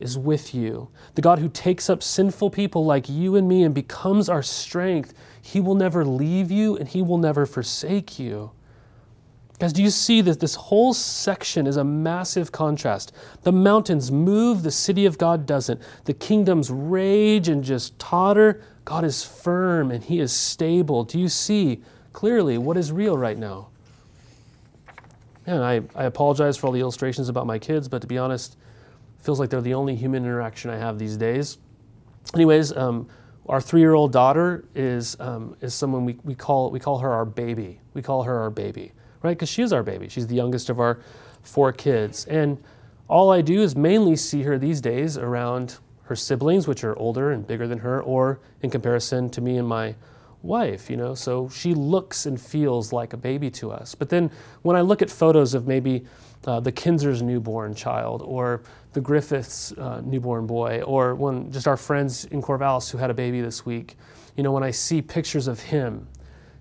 is 0.00 0.18
with 0.18 0.54
you. 0.54 0.88
The 1.14 1.22
God 1.22 1.38
who 1.38 1.48
takes 1.48 1.88
up 1.88 2.02
sinful 2.02 2.50
people 2.50 2.84
like 2.84 3.08
you 3.08 3.36
and 3.36 3.48
me 3.48 3.62
and 3.62 3.74
becomes 3.74 4.28
our 4.28 4.42
strength, 4.42 5.14
He 5.40 5.60
will 5.60 5.74
never 5.74 6.04
leave 6.04 6.50
you 6.50 6.76
and 6.76 6.86
He 6.86 7.00
will 7.00 7.16
never 7.16 7.46
forsake 7.46 8.18
you. 8.18 8.50
Guys, 9.58 9.72
do 9.72 9.82
you 9.82 9.90
see 9.90 10.20
that 10.20 10.40
this 10.40 10.56
whole 10.56 10.92
section 10.92 11.66
is 11.66 11.76
a 11.76 11.84
massive 11.84 12.50
contrast? 12.50 13.12
The 13.42 13.52
mountains 13.52 14.10
move, 14.10 14.62
the 14.62 14.70
city 14.70 15.06
of 15.06 15.16
God 15.16 15.46
doesn't. 15.46 15.80
The 16.04 16.14
kingdoms 16.14 16.70
rage 16.70 17.48
and 17.48 17.62
just 17.62 17.96
totter. 17.98 18.62
God 18.84 19.04
is 19.04 19.24
firm 19.24 19.92
and 19.92 20.02
He 20.02 20.18
is 20.18 20.32
stable. 20.32 21.04
Do 21.04 21.20
you 21.20 21.28
see 21.28 21.82
clearly 22.12 22.58
what 22.58 22.76
is 22.76 22.90
real 22.90 23.16
right 23.16 23.38
now? 23.38 23.68
Man, 25.46 25.60
I, 25.60 25.82
I 25.94 26.04
apologize 26.04 26.56
for 26.56 26.66
all 26.66 26.72
the 26.72 26.80
illustrations 26.80 27.28
about 27.28 27.46
my 27.46 27.58
kids, 27.58 27.86
but 27.86 28.00
to 28.00 28.08
be 28.08 28.18
honest, 28.18 28.56
feels 29.18 29.38
like 29.38 29.50
they're 29.50 29.60
the 29.60 29.74
only 29.74 29.94
human 29.94 30.24
interaction 30.24 30.70
I 30.70 30.76
have 30.76 30.98
these 30.98 31.16
days. 31.16 31.58
Anyways, 32.34 32.76
um, 32.76 33.08
our 33.48 33.60
three-year-old 33.60 34.10
daughter 34.10 34.64
is 34.74 35.18
um, 35.20 35.54
is 35.60 35.74
someone 35.74 36.04
we, 36.06 36.16
we 36.24 36.34
call 36.34 36.70
we 36.70 36.80
call 36.80 36.98
her 36.98 37.12
our 37.12 37.26
baby. 37.26 37.78
We 37.92 38.00
call 38.02 38.22
her 38.22 38.38
our 38.38 38.50
baby, 38.50 38.92
right? 39.24 39.36
Because 39.36 39.48
she 39.48 39.62
is 39.62 39.72
our 39.72 39.82
baby. 39.82 40.08
She's 40.08 40.26
the 40.26 40.36
youngest 40.36 40.70
of 40.70 40.78
our 40.78 41.00
four 41.42 41.72
kids, 41.72 42.26
and 42.26 42.62
all 43.08 43.30
I 43.30 43.40
do 43.40 43.60
is 43.62 43.74
mainly 43.74 44.16
see 44.16 44.42
her 44.42 44.58
these 44.58 44.80
days 44.80 45.18
around 45.18 45.78
her 46.04 46.16
siblings, 46.16 46.68
which 46.68 46.84
are 46.84 46.96
older 46.98 47.32
and 47.32 47.46
bigger 47.46 47.66
than 47.66 47.78
her, 47.78 48.02
or 48.02 48.40
in 48.62 48.70
comparison 48.70 49.28
to 49.30 49.40
me 49.40 49.56
and 49.56 49.66
my 49.66 49.94
wife, 50.42 50.90
you 50.90 50.96
know. 50.96 51.14
So 51.14 51.48
she 51.48 51.74
looks 51.74 52.26
and 52.26 52.40
feels 52.40 52.92
like 52.92 53.12
a 53.12 53.16
baby 53.16 53.50
to 53.52 53.72
us. 53.72 53.94
But 53.94 54.10
then 54.10 54.30
when 54.62 54.76
I 54.76 54.82
look 54.82 55.02
at 55.02 55.10
photos 55.10 55.54
of 55.54 55.66
maybe 55.66 56.04
uh, 56.46 56.60
the 56.60 56.72
Kinzer's 56.72 57.22
newborn 57.22 57.74
child 57.74 58.22
or 58.22 58.62
the 58.92 59.00
Griffiths 59.00 59.72
uh, 59.72 60.02
newborn 60.04 60.46
boy 60.46 60.82
or 60.82 61.14
when 61.14 61.50
just 61.50 61.66
our 61.66 61.76
friends 61.76 62.26
in 62.26 62.42
Corvallis 62.42 62.90
who 62.90 62.98
had 62.98 63.10
a 63.10 63.14
baby 63.14 63.40
this 63.40 63.64
week, 63.64 63.96
you 64.36 64.42
know, 64.42 64.52
when 64.52 64.62
I 64.62 64.70
see 64.70 65.00
pictures 65.00 65.46
of 65.48 65.60
him, 65.60 66.06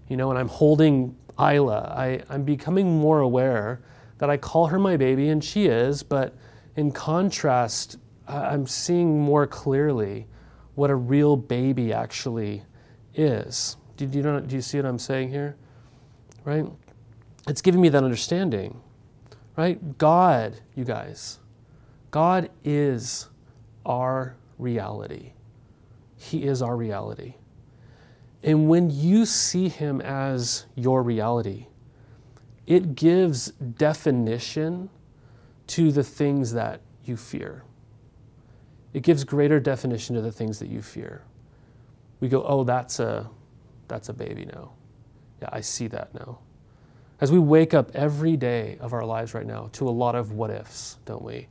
you 0.08 0.16
know, 0.16 0.30
and 0.30 0.40
I'm 0.40 0.48
holding 0.48 1.16
Isla, 1.40 1.94
I, 1.96 2.22
I'm 2.30 2.44
becoming 2.44 3.00
more 3.00 3.20
aware 3.22 3.82
that 4.20 4.30
I 4.30 4.38
call 4.38 4.68
her 4.68 4.80
my 4.80 4.98
baby 4.98 5.30
and 5.30 5.44
she 5.44 5.66
is, 5.66 6.04
but 6.04 6.36
in 6.76 6.92
contrast, 6.92 7.98
I'm 8.28 8.68
seeing 8.68 9.20
more 9.20 9.48
clearly 9.48 10.28
what 10.76 10.90
a 10.90 10.96
real 10.96 11.36
baby 11.36 11.94
actually 11.94 12.64
is. 13.16 13.78
Do, 13.98 14.06
you 14.06 14.24
know, 14.24 14.40
do 14.40 14.56
you 14.56 14.62
see 14.62 14.78
what 14.78 14.86
I'm 14.86 15.00
saying 15.00 15.30
here? 15.30 15.56
Right? 16.44 16.66
It's 17.48 17.62
giving 17.62 17.82
me 17.82 17.90
that 17.90 18.04
understanding. 18.04 18.80
Right? 19.56 19.98
God, 19.98 20.60
you 20.76 20.84
guys, 20.84 21.40
God 22.10 22.50
is 22.64 23.30
our 23.86 24.36
reality. 24.58 25.34
He 26.18 26.44
is 26.44 26.62
our 26.62 26.76
reality. 26.76 27.36
And 28.44 28.68
when 28.68 28.90
you 28.90 29.26
see 29.26 29.70
Him 29.70 30.02
as 30.02 30.66
your 30.76 31.02
reality, 31.02 31.68
it 32.68 32.96
gives 32.96 33.52
definition 33.52 34.90
to 35.68 35.92
the 35.92 36.04
things 36.04 36.54
that 36.54 36.82
you 37.06 37.18
fear. 37.18 37.64
It 38.94 39.02
gives 39.02 39.24
greater 39.24 39.60
definition 39.60 40.16
to 40.16 40.22
the 40.22 40.32
things 40.32 40.60
that 40.60 40.68
you 40.68 40.82
fear 40.82 41.24
we 42.24 42.30
go, 42.30 42.42
oh, 42.48 42.64
that's 42.64 43.02
a, 43.02 43.30
that's 43.90 44.08
a 44.08 44.14
baby 44.14 44.46
now. 44.46 44.72
Yeah, 45.42 45.50
I 45.52 45.60
see 45.60 45.88
that 45.88 46.14
now. 46.14 46.40
As 47.20 47.34
we 47.34 47.40
wake 47.40 47.74
up 47.74 47.92
every 47.94 48.38
day 48.38 48.78
of 48.80 48.94
our 48.94 49.04
lives 49.04 49.34
right 49.34 49.46
now 49.46 49.70
to 49.74 49.90
a 49.90 49.92
lot 49.92 50.16
of 50.16 50.32
what 50.32 50.50
ifs, 50.50 51.00
don't 51.04 51.22
we? 51.22 51.50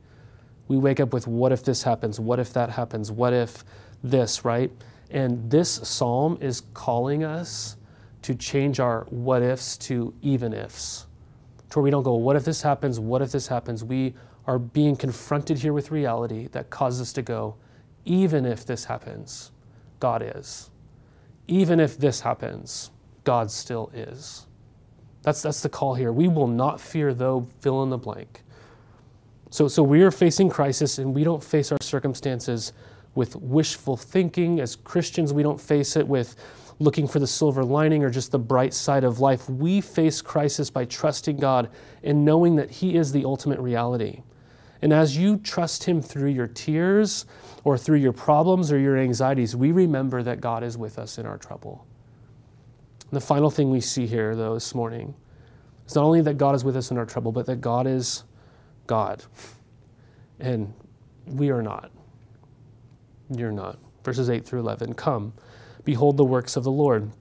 We 0.67 0.77
wake 0.77 0.99
up 0.99 1.13
with 1.13 1.27
what 1.27 1.51
if 1.51 1.63
this 1.63 1.83
happens? 1.83 2.19
What 2.19 2.39
if 2.39 2.53
that 2.53 2.71
happens? 2.71 3.11
What 3.11 3.33
if 3.33 3.63
this, 4.03 4.43
right? 4.43 4.71
And 5.13 5.49
this 5.49 5.69
psalm 5.69 6.39
is 6.41 6.61
calling 6.73 7.23
us 7.23 7.77
to 8.23 8.33
change 8.33 8.79
our 8.79 9.05
what 9.09 9.43
ifs 9.43 9.77
to 9.77 10.13
even 10.23 10.53
ifs. 10.53 11.05
To 11.69 11.79
where 11.79 11.83
we 11.83 11.91
don't 11.91 12.03
go, 12.03 12.15
what 12.15 12.35
if 12.35 12.43
this 12.43 12.63
happens? 12.63 12.99
What 12.99 13.21
if 13.21 13.31
this 13.31 13.47
happens? 13.47 13.83
We 13.83 14.15
are 14.47 14.57
being 14.57 14.95
confronted 14.95 15.59
here 15.59 15.71
with 15.71 15.91
reality 15.91 16.47
that 16.47 16.69
causes 16.69 17.01
us 17.01 17.13
to 17.13 17.21
go, 17.21 17.55
even 18.05 18.45
if 18.45 18.65
this 18.65 18.85
happens, 18.85 19.51
God 19.99 20.23
is. 20.35 20.71
Even 21.47 21.79
if 21.79 21.97
this 21.97 22.21
happens, 22.21 22.89
God 23.23 23.51
still 23.51 23.91
is. 23.93 24.47
That's, 25.21 25.41
that's 25.41 25.61
the 25.61 25.69
call 25.69 25.93
here. 25.93 26.11
We 26.11 26.27
will 26.27 26.47
not 26.47 26.81
fear, 26.81 27.13
though, 27.13 27.47
fill 27.61 27.83
in 27.83 27.89
the 27.89 27.97
blank. 27.97 28.43
So, 29.51 29.67
so 29.67 29.83
we 29.83 30.01
are 30.01 30.11
facing 30.11 30.49
crisis, 30.49 30.97
and 30.97 31.13
we 31.13 31.23
don't 31.23 31.43
face 31.43 31.71
our 31.71 31.77
circumstances 31.81 32.73
with 33.15 33.35
wishful 33.35 33.97
thinking. 33.97 34.59
As 34.59 34.75
Christians, 34.75 35.33
we 35.33 35.43
don't 35.43 35.59
face 35.59 35.95
it 35.95 36.07
with 36.07 36.35
looking 36.79 37.07
for 37.07 37.19
the 37.19 37.27
silver 37.27 37.63
lining 37.63 38.03
or 38.03 38.09
just 38.09 38.31
the 38.31 38.39
bright 38.39 38.73
side 38.73 39.03
of 39.03 39.19
life. 39.19 39.49
We 39.49 39.81
face 39.81 40.21
crisis 40.21 40.69
by 40.69 40.85
trusting 40.85 41.37
God 41.37 41.69
and 42.03 42.25
knowing 42.25 42.55
that 42.55 42.69
He 42.69 42.95
is 42.95 43.11
the 43.11 43.25
ultimate 43.25 43.59
reality. 43.59 44.21
And 44.81 44.91
as 44.91 45.15
you 45.15 45.37
trust 45.37 45.83
Him 45.83 46.01
through 46.01 46.31
your 46.31 46.47
tears 46.47 47.25
or 47.63 47.77
through 47.77 47.99
your 47.99 48.11
problems 48.11 48.71
or 48.71 48.79
your 48.79 48.97
anxieties, 48.97 49.55
we 49.55 49.71
remember 49.71 50.23
that 50.23 50.41
God 50.41 50.63
is 50.63 50.77
with 50.77 50.99
us 50.99 51.17
in 51.17 51.25
our 51.25 51.37
trouble. 51.37 51.85
And 52.99 53.21
the 53.21 53.25
final 53.25 53.49
thing 53.49 53.69
we 53.69 53.79
see 53.79 54.07
here, 54.07 54.35
though, 54.35 54.55
this 54.55 54.75
morning 54.75 55.13
is 55.87 55.95
not 55.95 56.03
only 56.03 56.21
that 56.21 56.37
God 56.37 56.55
is 56.55 56.63
with 56.63 56.75
us 56.75 56.91
in 56.91 56.97
our 56.97 57.05
trouble, 57.05 57.31
but 57.31 57.45
that 57.45 57.61
God 57.61 57.87
is 57.87 58.23
God. 58.87 59.23
And 60.39 60.73
we 61.27 61.51
are 61.51 61.61
not. 61.61 61.91
You're 63.29 63.51
not. 63.51 63.79
Verses 64.03 64.29
8 64.29 64.45
through 64.45 64.59
11 64.59 64.93
Come, 64.93 65.33
behold 65.83 66.17
the 66.17 66.25
works 66.25 66.55
of 66.55 66.63
the 66.63 66.71
Lord. 66.71 67.11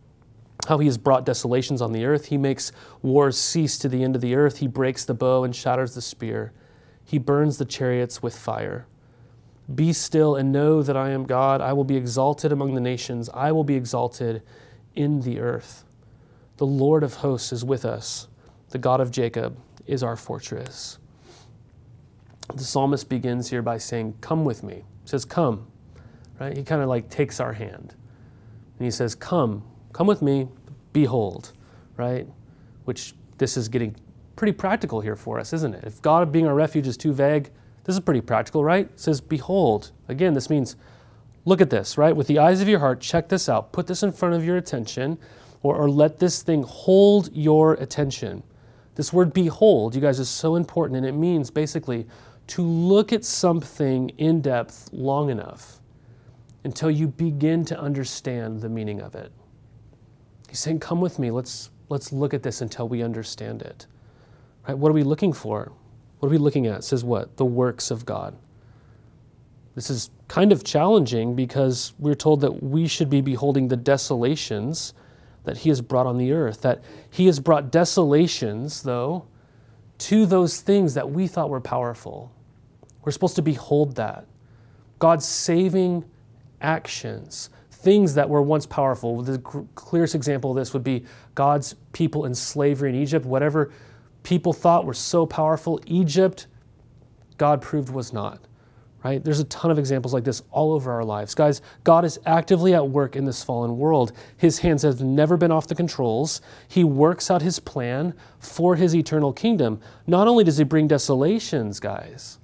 How 0.68 0.78
he 0.78 0.86
has 0.86 0.98
brought 0.98 1.26
desolations 1.26 1.82
on 1.82 1.92
the 1.92 2.04
earth. 2.04 2.26
He 2.26 2.38
makes 2.38 2.70
wars 3.02 3.36
cease 3.36 3.78
to 3.78 3.88
the 3.88 4.04
end 4.04 4.14
of 4.14 4.22
the 4.22 4.36
earth. 4.36 4.58
He 4.58 4.68
breaks 4.68 5.04
the 5.04 5.14
bow 5.14 5.42
and 5.42 5.54
shatters 5.54 5.94
the 5.94 6.02
spear. 6.02 6.52
He 7.04 7.18
burns 7.18 7.58
the 7.58 7.64
chariots 7.64 8.22
with 8.22 8.36
fire. 8.36 8.86
Be 9.72 9.92
still 9.92 10.36
and 10.36 10.52
know 10.52 10.82
that 10.82 10.96
I 10.96 11.10
am 11.10 11.24
God. 11.24 11.60
I 11.60 11.72
will 11.72 11.84
be 11.84 11.96
exalted 11.96 12.52
among 12.52 12.74
the 12.74 12.80
nations. 12.80 13.28
I 13.32 13.50
will 13.52 13.64
be 13.64 13.74
exalted 13.74 14.42
in 14.94 15.22
the 15.22 15.40
earth. 15.40 15.84
The 16.58 16.66
Lord 16.66 17.02
of 17.02 17.14
hosts 17.14 17.52
is 17.52 17.64
with 17.64 17.84
us. 17.84 18.28
The 18.70 18.78
God 18.78 19.00
of 19.00 19.10
Jacob 19.10 19.58
is 19.86 20.02
our 20.02 20.16
fortress. 20.16 20.98
The 22.54 22.64
psalmist 22.64 23.08
begins 23.08 23.50
here 23.50 23.62
by 23.62 23.78
saying, 23.78 24.14
Come 24.20 24.44
with 24.44 24.62
me. 24.62 24.84
He 25.02 25.08
says, 25.08 25.24
Come. 25.24 25.66
Right? 26.40 26.56
He 26.56 26.64
kind 26.64 26.82
of 26.82 26.88
like 26.88 27.08
takes 27.08 27.40
our 27.40 27.52
hand. 27.52 27.94
And 28.78 28.84
he 28.84 28.90
says, 28.90 29.14
Come, 29.14 29.62
come 29.92 30.06
with 30.06 30.22
me, 30.22 30.48
behold. 30.92 31.52
Right? 31.96 32.26
Which 32.84 33.14
this 33.38 33.56
is 33.56 33.68
getting 33.68 33.94
pretty 34.36 34.52
practical 34.52 35.00
here 35.00 35.16
for 35.16 35.38
us, 35.38 35.52
isn't 35.52 35.74
it? 35.74 35.84
If 35.84 36.02
God 36.02 36.32
being 36.32 36.46
our 36.46 36.54
refuge 36.54 36.86
is 36.86 36.96
too 36.96 37.12
vague, 37.12 37.50
this 37.84 37.94
is 37.94 38.00
pretty 38.00 38.20
practical, 38.20 38.64
right? 38.64 38.86
It 38.86 39.00
says, 39.00 39.20
Behold. 39.20 39.92
Again, 40.08 40.34
this 40.34 40.48
means 40.48 40.76
look 41.44 41.60
at 41.60 41.70
this, 41.70 41.98
right? 41.98 42.14
With 42.14 42.26
the 42.26 42.38
eyes 42.38 42.60
of 42.60 42.68
your 42.68 42.78
heart, 42.78 43.00
check 43.00 43.28
this 43.28 43.48
out. 43.48 43.72
Put 43.72 43.86
this 43.86 44.02
in 44.02 44.12
front 44.12 44.34
of 44.34 44.44
your 44.44 44.56
attention, 44.56 45.18
or, 45.62 45.76
or 45.76 45.90
let 45.90 46.18
this 46.18 46.42
thing 46.42 46.62
hold 46.62 47.30
your 47.32 47.74
attention. 47.74 48.42
This 48.94 49.12
word 49.12 49.32
behold, 49.32 49.94
you 49.94 50.00
guys, 50.00 50.18
is 50.18 50.28
so 50.28 50.56
important, 50.56 50.96
and 50.96 51.06
it 51.06 51.12
means 51.12 51.50
basically 51.50 52.06
to 52.48 52.62
look 52.62 53.12
at 53.12 53.24
something 53.24 54.10
in 54.10 54.40
depth 54.40 54.90
long 54.92 55.30
enough 55.30 55.81
until 56.64 56.90
you 56.90 57.08
begin 57.08 57.64
to 57.66 57.78
understand 57.78 58.60
the 58.60 58.68
meaning 58.68 59.00
of 59.00 59.14
it. 59.14 59.32
He's 60.48 60.60
saying, 60.60 60.80
Come 60.80 61.00
with 61.00 61.18
me, 61.18 61.30
let's, 61.30 61.70
let's 61.88 62.12
look 62.12 62.34
at 62.34 62.42
this 62.42 62.60
until 62.60 62.88
we 62.88 63.02
understand 63.02 63.62
it. 63.62 63.86
Right? 64.66 64.76
What 64.76 64.90
are 64.90 64.94
we 64.94 65.02
looking 65.02 65.32
for? 65.32 65.72
What 66.18 66.28
are 66.28 66.30
we 66.30 66.38
looking 66.38 66.66
at? 66.66 66.80
It 66.80 66.84
says 66.84 67.04
what? 67.04 67.36
The 67.36 67.44
works 67.44 67.90
of 67.90 68.06
God. 68.06 68.36
This 69.74 69.90
is 69.90 70.10
kind 70.28 70.52
of 70.52 70.62
challenging 70.62 71.34
because 71.34 71.94
we're 71.98 72.14
told 72.14 72.42
that 72.42 72.62
we 72.62 72.86
should 72.86 73.10
be 73.10 73.20
beholding 73.20 73.68
the 73.68 73.76
desolations 73.76 74.94
that 75.44 75.58
He 75.58 75.70
has 75.70 75.80
brought 75.80 76.06
on 76.06 76.18
the 76.18 76.32
earth. 76.32 76.60
That 76.62 76.82
He 77.10 77.26
has 77.26 77.40
brought 77.40 77.72
desolations, 77.72 78.82
though, 78.82 79.26
to 79.98 80.26
those 80.26 80.60
things 80.60 80.94
that 80.94 81.10
we 81.10 81.26
thought 81.26 81.50
were 81.50 81.60
powerful. 81.60 82.30
We're 83.04 83.12
supposed 83.12 83.36
to 83.36 83.42
behold 83.42 83.96
that. 83.96 84.26
God's 84.98 85.26
saving 85.26 86.04
actions, 86.62 87.50
things 87.70 88.14
that 88.14 88.28
were 88.28 88.42
once 88.42 88.66
powerful. 88.66 89.22
The 89.22 89.38
clearest 89.74 90.14
example 90.14 90.50
of 90.50 90.56
this 90.56 90.72
would 90.72 90.84
be 90.84 91.04
God's 91.34 91.74
people 91.92 92.24
in 92.24 92.34
slavery 92.34 92.90
in 92.90 92.96
Egypt, 92.96 93.26
whatever 93.26 93.72
people 94.22 94.52
thought 94.52 94.86
were 94.86 94.94
so 94.94 95.26
powerful. 95.26 95.80
Egypt, 95.86 96.46
God 97.38 97.60
proved 97.60 97.90
was 97.90 98.12
not. 98.12 98.40
Right? 99.04 99.24
There's 99.24 99.40
a 99.40 99.44
ton 99.44 99.72
of 99.72 99.80
examples 99.80 100.14
like 100.14 100.22
this 100.22 100.44
all 100.52 100.72
over 100.72 100.92
our 100.92 101.04
lives. 101.04 101.34
Guys, 101.34 101.60
God 101.82 102.04
is 102.04 102.20
actively 102.24 102.72
at 102.72 102.88
work 102.88 103.16
in 103.16 103.24
this 103.24 103.42
fallen 103.42 103.76
world. 103.76 104.12
His 104.36 104.60
hands 104.60 104.82
have 104.82 105.00
never 105.00 105.36
been 105.36 105.50
off 105.50 105.66
the 105.66 105.74
controls. 105.74 106.40
He 106.68 106.84
works 106.84 107.28
out 107.28 107.42
his 107.42 107.58
plan 107.58 108.14
for 108.38 108.76
his 108.76 108.94
eternal 108.94 109.32
kingdom. 109.32 109.80
Not 110.06 110.28
only 110.28 110.44
does 110.44 110.56
he 110.56 110.62
bring 110.62 110.86
desolations, 110.86 111.80
guys, 111.80 112.38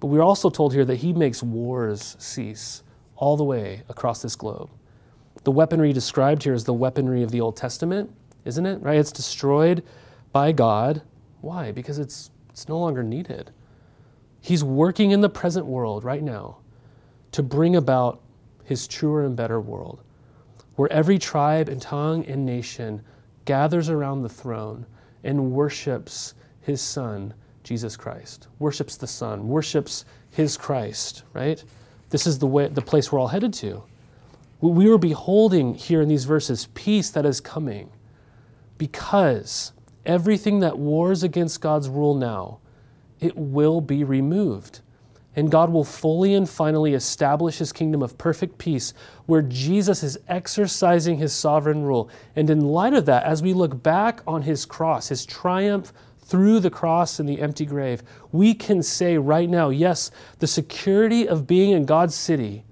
But 0.00 0.08
we're 0.08 0.22
also 0.22 0.50
told 0.50 0.72
here 0.72 0.84
that 0.84 0.96
he 0.96 1.12
makes 1.12 1.42
wars 1.42 2.16
cease 2.18 2.82
all 3.16 3.36
the 3.36 3.44
way 3.44 3.82
across 3.88 4.22
this 4.22 4.36
globe. 4.36 4.70
The 5.44 5.52
weaponry 5.52 5.92
described 5.92 6.42
here 6.42 6.54
is 6.54 6.64
the 6.64 6.74
weaponry 6.74 7.22
of 7.22 7.30
the 7.30 7.40
Old 7.40 7.56
Testament, 7.56 8.10
isn't 8.44 8.66
it? 8.66 8.82
Right? 8.82 8.98
It's 8.98 9.12
destroyed 9.12 9.82
by 10.32 10.52
God. 10.52 11.02
Why? 11.40 11.72
Because 11.72 11.98
it's, 11.98 12.30
it's 12.50 12.68
no 12.68 12.78
longer 12.78 13.02
needed. 13.02 13.50
He's 14.40 14.62
working 14.62 15.10
in 15.10 15.20
the 15.20 15.28
present 15.28 15.66
world 15.66 16.04
right 16.04 16.22
now 16.22 16.58
to 17.32 17.42
bring 17.42 17.76
about 17.76 18.20
his 18.64 18.86
truer 18.86 19.24
and 19.24 19.36
better 19.36 19.60
world, 19.60 20.02
where 20.76 20.92
every 20.92 21.18
tribe 21.18 21.68
and 21.68 21.80
tongue 21.80 22.24
and 22.26 22.44
nation 22.44 23.02
gathers 23.44 23.88
around 23.88 24.22
the 24.22 24.28
throne 24.28 24.84
and 25.24 25.52
worships 25.52 26.34
his 26.60 26.80
Son, 26.80 27.32
Jesus 27.62 27.96
Christ, 27.96 28.48
worships 28.58 28.96
the 28.96 29.06
Son, 29.06 29.48
worships 29.48 30.04
his 30.30 30.56
Christ, 30.56 31.22
right? 31.32 31.62
This 32.10 32.26
is 32.26 32.38
the 32.38 32.46
way 32.46 32.68
the 32.68 32.82
place 32.82 33.10
we're 33.10 33.18
all 33.18 33.28
headed 33.28 33.52
to. 33.54 33.82
We 34.60 34.88
are 34.88 34.98
beholding 34.98 35.74
here 35.74 36.00
in 36.00 36.08
these 36.08 36.24
verses 36.24 36.68
peace 36.74 37.10
that 37.10 37.26
is 37.26 37.40
coming 37.40 37.90
because 38.78 39.72
everything 40.04 40.60
that 40.60 40.78
wars 40.78 41.22
against 41.22 41.60
God's 41.60 41.88
rule 41.88 42.14
now, 42.14 42.58
it 43.20 43.36
will 43.36 43.80
be 43.80 44.04
removed. 44.04 44.80
And 45.34 45.50
God 45.50 45.70
will 45.70 45.84
fully 45.84 46.32
and 46.32 46.48
finally 46.48 46.94
establish 46.94 47.58
his 47.58 47.70
kingdom 47.70 48.02
of 48.02 48.16
perfect 48.16 48.56
peace 48.56 48.94
where 49.26 49.42
Jesus 49.42 50.02
is 50.02 50.18
exercising 50.28 51.18
his 51.18 51.34
sovereign 51.34 51.82
rule. 51.82 52.08
And 52.34 52.48
in 52.48 52.60
light 52.60 52.94
of 52.94 53.04
that, 53.06 53.24
as 53.24 53.42
we 53.42 53.52
look 53.52 53.82
back 53.82 54.22
on 54.26 54.42
his 54.42 54.64
cross, 54.64 55.08
his 55.08 55.26
triumph 55.26 55.92
through 56.26 56.58
the 56.58 56.70
cross 56.70 57.20
and 57.20 57.28
the 57.28 57.40
empty 57.40 57.64
grave, 57.64 58.02
we 58.32 58.52
can 58.52 58.82
say 58.82 59.16
right 59.16 59.48
now, 59.48 59.68
yes, 59.68 60.10
the 60.40 60.46
security 60.46 61.28
of 61.28 61.46
being 61.46 61.70
in 61.70 61.84
God's 61.84 62.16
city, 62.16 62.64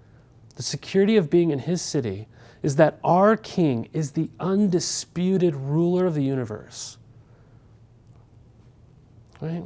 the 0.57 0.63
security 0.63 1.17
of 1.17 1.31
being 1.31 1.51
in 1.51 1.61
his 1.61 1.81
city, 1.81 2.27
is 2.63 2.77
that 2.77 2.99
our 3.05 3.37
king 3.37 3.89
is 3.93 4.13
the 4.13 4.29
undisputed 4.41 5.55
ruler 5.55 6.07
of 6.07 6.15
the 6.15 6.23
universe. 6.23 6.99
Right? 9.41 9.63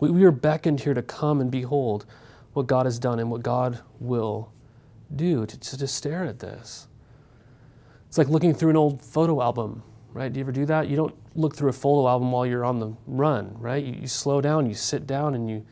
We, 0.00 0.10
we 0.10 0.24
are 0.24 0.30
beckoned 0.30 0.80
here 0.80 0.94
to 0.94 1.02
come 1.02 1.40
and 1.40 1.50
behold 1.50 2.06
what 2.52 2.66
God 2.68 2.86
has 2.86 2.98
done 2.98 3.18
and 3.18 3.30
what 3.30 3.42
God 3.42 3.80
will 3.98 4.52
do, 5.16 5.46
to, 5.46 5.58
to, 5.58 5.78
to 5.78 5.86
stare 5.88 6.24
at 6.24 6.38
this. 6.38 6.86
It's 8.06 8.18
like 8.18 8.28
looking 8.28 8.54
through 8.54 8.70
an 8.70 8.76
old 8.76 9.02
photo 9.02 9.40
album, 9.42 9.82
right? 10.12 10.32
Do 10.32 10.38
you 10.38 10.44
ever 10.44 10.52
do 10.52 10.66
that? 10.66 10.88
You 10.88 10.96
don't 10.96 11.14
look 11.34 11.56
through 11.56 11.70
a 11.70 11.74
photo 11.74 12.08
album 12.08 12.32
while 12.32 12.46
you're 12.46 12.64
on 12.64 12.78
the 12.78 12.92
run, 13.06 13.54
right? 13.58 13.82
You, 13.82 13.94
you 14.00 14.06
slow 14.06 14.40
down, 14.40 14.66
you 14.66 14.74
sit 14.74 15.06
down, 15.06 15.34
and 15.34 15.48
you, 15.48 15.64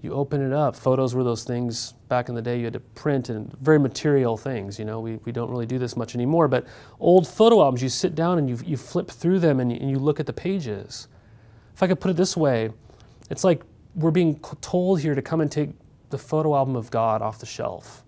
you 0.00 0.12
open 0.12 0.40
it 0.40 0.52
up. 0.52 0.74
Photos 0.74 1.14
were 1.14 1.24
those 1.24 1.44
things 1.44 1.92
back 2.08 2.28
in 2.28 2.34
the 2.34 2.42
day 2.42 2.58
you 2.58 2.64
had 2.64 2.72
to 2.72 2.80
print 2.80 3.28
and 3.28 3.52
very 3.60 3.78
material 3.78 4.36
things. 4.36 4.78
You 4.78 4.84
know, 4.84 5.00
we, 5.00 5.16
we 5.24 5.32
don't 5.32 5.50
really 5.50 5.66
do 5.66 5.78
this 5.78 5.96
much 5.96 6.14
anymore. 6.14 6.48
But 6.48 6.66
old 7.00 7.28
photo 7.28 7.60
albums, 7.60 7.82
you 7.82 7.88
sit 7.88 8.14
down 8.14 8.38
and 8.38 8.48
you, 8.48 8.58
you 8.64 8.76
flip 8.76 9.10
through 9.10 9.40
them 9.40 9.60
and 9.60 9.70
you, 9.70 9.78
and 9.78 9.90
you 9.90 9.98
look 9.98 10.20
at 10.20 10.26
the 10.26 10.32
pages. 10.32 11.08
If 11.74 11.82
I 11.82 11.86
could 11.86 12.00
put 12.00 12.10
it 12.10 12.16
this 12.16 12.36
way, 12.36 12.70
it's 13.30 13.44
like 13.44 13.62
we're 13.94 14.10
being 14.10 14.38
told 14.60 15.00
here 15.00 15.14
to 15.14 15.22
come 15.22 15.40
and 15.40 15.50
take 15.52 15.70
the 16.10 16.18
photo 16.18 16.54
album 16.54 16.76
of 16.76 16.90
God 16.90 17.22
off 17.22 17.38
the 17.38 17.46
shelf 17.46 18.04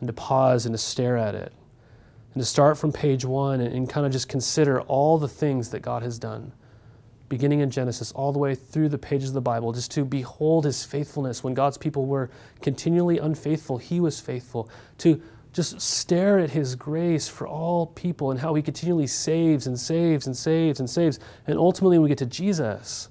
and 0.00 0.06
to 0.06 0.12
pause 0.12 0.66
and 0.66 0.74
to 0.74 0.78
stare 0.78 1.16
at 1.16 1.34
it 1.34 1.52
and 2.34 2.42
to 2.42 2.44
start 2.44 2.76
from 2.76 2.92
page 2.92 3.24
one 3.24 3.60
and, 3.60 3.72
and 3.72 3.88
kind 3.88 4.04
of 4.04 4.12
just 4.12 4.28
consider 4.28 4.80
all 4.82 5.18
the 5.18 5.28
things 5.28 5.70
that 5.70 5.80
God 5.80 6.02
has 6.02 6.18
done, 6.18 6.52
beginning 7.28 7.60
in 7.60 7.70
Genesis 7.70 8.10
all 8.12 8.32
the 8.32 8.40
way 8.40 8.56
through 8.56 8.88
the 8.88 8.98
pages 8.98 9.28
of 9.28 9.34
the 9.34 9.40
Bible, 9.40 9.72
just 9.72 9.92
to 9.92 10.04
behold 10.04 10.64
his 10.64 10.84
faithfulness. 10.84 11.44
When 11.44 11.54
God's 11.54 11.78
people 11.78 12.06
were 12.06 12.30
continually 12.60 13.18
unfaithful, 13.18 13.78
he 13.78 14.00
was 14.00 14.20
faithful. 14.20 14.68
To 14.98 15.22
just 15.52 15.80
stare 15.80 16.40
at 16.40 16.50
his 16.50 16.74
grace 16.74 17.28
for 17.28 17.46
all 17.46 17.86
people 17.86 18.32
and 18.32 18.40
how 18.40 18.52
he 18.54 18.62
continually 18.62 19.06
saves 19.06 19.68
and 19.68 19.78
saves 19.78 20.26
and 20.26 20.36
saves 20.36 20.80
and 20.80 20.90
saves. 20.90 21.20
And 21.46 21.56
ultimately, 21.56 21.98
when 21.98 22.02
we 22.02 22.08
get 22.08 22.18
to 22.18 22.26
Jesus, 22.26 23.10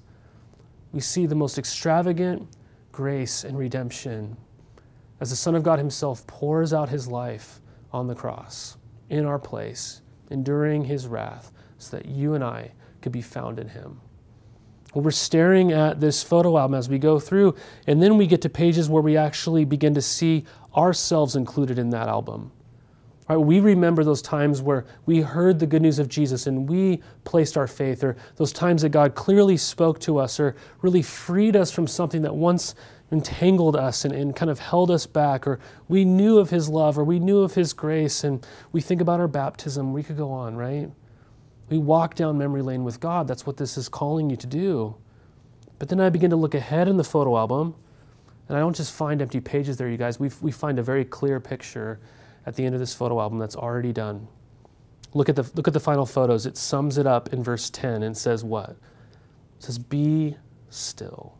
we 0.92 1.00
see 1.00 1.24
the 1.24 1.34
most 1.34 1.56
extravagant 1.56 2.46
grace 2.92 3.44
and 3.44 3.58
redemption 3.58 4.36
as 5.20 5.30
the 5.30 5.36
Son 5.36 5.54
of 5.54 5.62
God 5.62 5.78
Himself 5.78 6.26
pours 6.26 6.74
out 6.74 6.90
His 6.90 7.08
life 7.08 7.60
on 7.90 8.06
the 8.06 8.14
cross 8.14 8.76
in 9.14 9.24
our 9.24 9.38
place, 9.38 10.02
enduring 10.30 10.84
His 10.84 11.06
wrath, 11.06 11.52
so 11.78 11.96
that 11.96 12.06
you 12.06 12.34
and 12.34 12.42
I 12.42 12.72
could 13.00 13.12
be 13.12 13.22
found 13.22 13.58
in 13.58 13.68
Him. 13.68 14.00
Well, 14.94 15.04
we're 15.04 15.10
staring 15.10 15.72
at 15.72 16.00
this 16.00 16.22
photo 16.22 16.56
album 16.56 16.74
as 16.74 16.88
we 16.88 16.98
go 16.98 17.18
through, 17.18 17.56
and 17.86 18.02
then 18.02 18.16
we 18.16 18.26
get 18.26 18.42
to 18.42 18.48
pages 18.48 18.88
where 18.88 19.02
we 19.02 19.16
actually 19.16 19.64
begin 19.64 19.94
to 19.94 20.02
see 20.02 20.44
ourselves 20.76 21.36
included 21.36 21.78
in 21.78 21.90
that 21.90 22.08
album. 22.08 22.52
Right, 23.28 23.38
we 23.38 23.60
remember 23.60 24.04
those 24.04 24.20
times 24.20 24.60
where 24.60 24.84
we 25.06 25.22
heard 25.22 25.58
the 25.58 25.66
good 25.66 25.80
news 25.80 25.98
of 25.98 26.08
Jesus 26.08 26.46
and 26.46 26.68
we 26.68 27.02
placed 27.24 27.56
our 27.56 27.66
faith, 27.66 28.04
or 28.04 28.16
those 28.36 28.52
times 28.52 28.82
that 28.82 28.90
God 28.90 29.14
clearly 29.14 29.56
spoke 29.56 29.98
to 30.00 30.18
us 30.18 30.38
or 30.38 30.54
really 30.82 31.02
freed 31.02 31.56
us 31.56 31.70
from 31.70 31.86
something 31.86 32.22
that 32.22 32.34
once 32.34 32.74
entangled 33.14 33.76
us 33.76 34.04
and, 34.04 34.12
and 34.12 34.36
kind 34.36 34.50
of 34.50 34.58
held 34.58 34.90
us 34.90 35.06
back, 35.06 35.46
or 35.46 35.58
we 35.88 36.04
knew 36.04 36.38
of 36.38 36.50
His 36.50 36.68
love 36.68 36.98
or 36.98 37.04
we 37.04 37.18
knew 37.18 37.38
of 37.38 37.54
His 37.54 37.72
grace, 37.72 38.24
and 38.24 38.46
we 38.72 38.80
think 38.80 39.00
about 39.00 39.20
our 39.20 39.28
baptism. 39.28 39.92
We 39.92 40.02
could 40.02 40.18
go 40.18 40.30
on, 40.30 40.56
right? 40.56 40.90
We 41.70 41.78
walk 41.78 42.16
down 42.16 42.36
memory 42.36 42.60
lane 42.60 42.84
with 42.84 43.00
God. 43.00 43.26
That's 43.26 43.46
what 43.46 43.56
this 43.56 43.78
is 43.78 43.88
calling 43.88 44.28
you 44.28 44.36
to 44.36 44.46
do. 44.46 44.96
But 45.78 45.88
then 45.88 46.00
I 46.00 46.10
begin 46.10 46.30
to 46.30 46.36
look 46.36 46.54
ahead 46.54 46.88
in 46.88 46.96
the 46.96 47.04
photo 47.04 47.38
album, 47.38 47.74
and 48.48 48.56
I 48.56 48.60
don't 48.60 48.76
just 48.76 48.92
find 48.92 49.22
empty 49.22 49.40
pages 49.40 49.76
there, 49.76 49.88
you 49.88 49.96
guys. 49.96 50.20
We, 50.20 50.30
we 50.42 50.50
find 50.50 50.78
a 50.78 50.82
very 50.82 51.04
clear 51.04 51.40
picture 51.40 52.00
at 52.46 52.56
the 52.56 52.66
end 52.66 52.74
of 52.74 52.80
this 52.80 52.92
photo 52.92 53.20
album 53.20 53.38
that's 53.38 53.56
already 53.56 53.92
done. 53.92 54.28
Look 55.14 55.28
at 55.28 55.36
the, 55.36 55.48
look 55.54 55.68
at 55.68 55.72
the 55.72 55.80
final 55.80 56.04
photos. 56.04 56.44
It 56.44 56.56
sums 56.56 56.98
it 56.98 57.06
up 57.06 57.32
in 57.32 57.42
verse 57.42 57.70
10 57.70 58.02
and 58.02 58.16
says 58.16 58.44
what? 58.44 58.70
It 58.70 58.76
says, 59.60 59.78
Be 59.78 60.36
still 60.68 61.38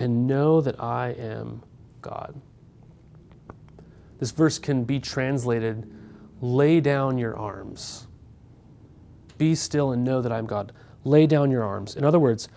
and 0.00 0.26
know 0.26 0.60
that 0.60 0.82
I 0.82 1.10
am 1.10 1.62
God. 2.02 2.40
This 4.18 4.30
verse 4.30 4.58
can 4.58 4.84
be 4.84 4.98
translated, 4.98 5.90
Lay 6.42 6.80
down 6.80 7.18
your 7.18 7.36
arms. 7.36 8.06
Be 9.36 9.54
still 9.54 9.92
and 9.92 10.02
know 10.04 10.22
that 10.22 10.32
I'm 10.32 10.46
God. 10.46 10.72
Lay 11.04 11.26
down 11.26 11.50
your 11.50 11.62
arms. 11.62 11.96
In 11.96 12.04
other 12.04 12.18
words, 12.18 12.48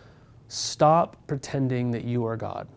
stop 0.47 1.17
pretending 1.27 1.91
that 1.91 2.05
you 2.05 2.25
are 2.25 2.37
God. 2.37 2.67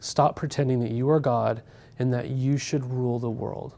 Stop 0.00 0.36
pretending 0.36 0.80
that 0.80 0.90
you 0.90 1.08
are 1.08 1.20
God 1.20 1.62
and 1.98 2.12
that 2.12 2.28
you 2.28 2.58
should 2.58 2.84
rule 2.84 3.18
the 3.18 3.30
world. 3.30 3.74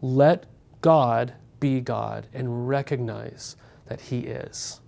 Let 0.00 0.46
God 0.80 1.34
be 1.60 1.80
God 1.80 2.26
and 2.32 2.68
recognize 2.68 3.56
that 3.86 4.00
He 4.00 4.20
is. 4.20 4.80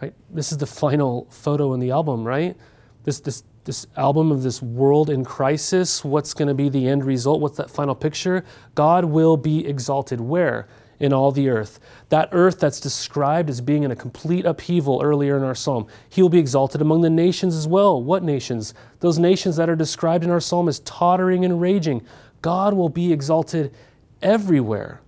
Right? 0.00 0.14
This 0.30 0.52
is 0.52 0.58
the 0.58 0.66
final 0.66 1.26
photo 1.30 1.72
in 1.74 1.80
the 1.80 1.90
album, 1.90 2.24
right? 2.24 2.56
This, 3.04 3.20
this, 3.20 3.44
this 3.64 3.86
album 3.96 4.30
of 4.30 4.42
this 4.42 4.60
world 4.60 5.10
in 5.10 5.24
crisis. 5.24 6.04
What's 6.04 6.34
going 6.34 6.48
to 6.48 6.54
be 6.54 6.68
the 6.68 6.86
end 6.88 7.04
result? 7.04 7.40
What's 7.40 7.56
that 7.56 7.70
final 7.70 7.94
picture? 7.94 8.44
God 8.74 9.04
will 9.04 9.36
be 9.36 9.66
exalted. 9.66 10.20
Where? 10.20 10.68
in 10.98 11.12
all 11.12 11.30
the 11.30 11.48
earth. 11.48 11.78
That 12.08 12.28
earth 12.32 12.58
that's 12.60 12.80
described 12.80 13.50
as 13.50 13.60
being 13.60 13.82
in 13.82 13.90
a 13.90 13.96
complete 13.96 14.46
upheaval 14.46 15.00
earlier 15.02 15.36
in 15.36 15.42
our 15.42 15.54
psalm. 15.54 15.86
He 16.08 16.22
will 16.22 16.28
be 16.28 16.38
exalted 16.38 16.80
among 16.80 17.02
the 17.02 17.10
nations 17.10 17.54
as 17.54 17.66
well. 17.66 18.02
What 18.02 18.22
nations? 18.22 18.74
Those 19.00 19.18
nations 19.18 19.56
that 19.56 19.68
are 19.68 19.76
described 19.76 20.24
in 20.24 20.30
our 20.30 20.40
psalm 20.40 20.68
as 20.68 20.80
tottering 20.80 21.44
and 21.44 21.60
raging. 21.60 22.04
God 22.42 22.74
will 22.74 22.88
be 22.88 23.12
exalted 23.12 23.74
everywhere, 24.22 25.00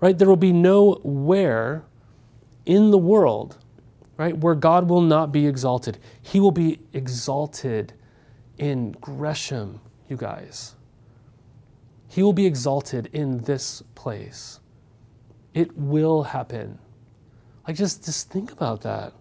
right? 0.00 0.16
There 0.16 0.28
will 0.28 0.36
be 0.36 0.52
no 0.52 1.00
where 1.02 1.84
in 2.64 2.90
the 2.90 2.98
world, 2.98 3.58
right, 4.16 4.36
where 4.36 4.54
God 4.54 4.88
will 4.88 5.00
not 5.00 5.32
be 5.32 5.46
exalted. 5.46 5.98
He 6.22 6.40
will 6.40 6.52
be 6.52 6.78
exalted 6.92 7.92
in 8.58 8.92
Gresham, 9.00 9.80
you 10.08 10.16
guys. 10.16 10.74
He 12.08 12.22
will 12.22 12.32
be 12.32 12.46
exalted 12.46 13.10
in 13.12 13.38
this 13.38 13.82
place. 13.94 14.60
It 15.52 15.76
will 15.76 16.22
happen. 16.22 16.78
Like 17.66 17.76
just 17.76 18.04
just 18.04 18.30
think 18.30 18.52
about 18.52 18.82
that. 18.82 19.12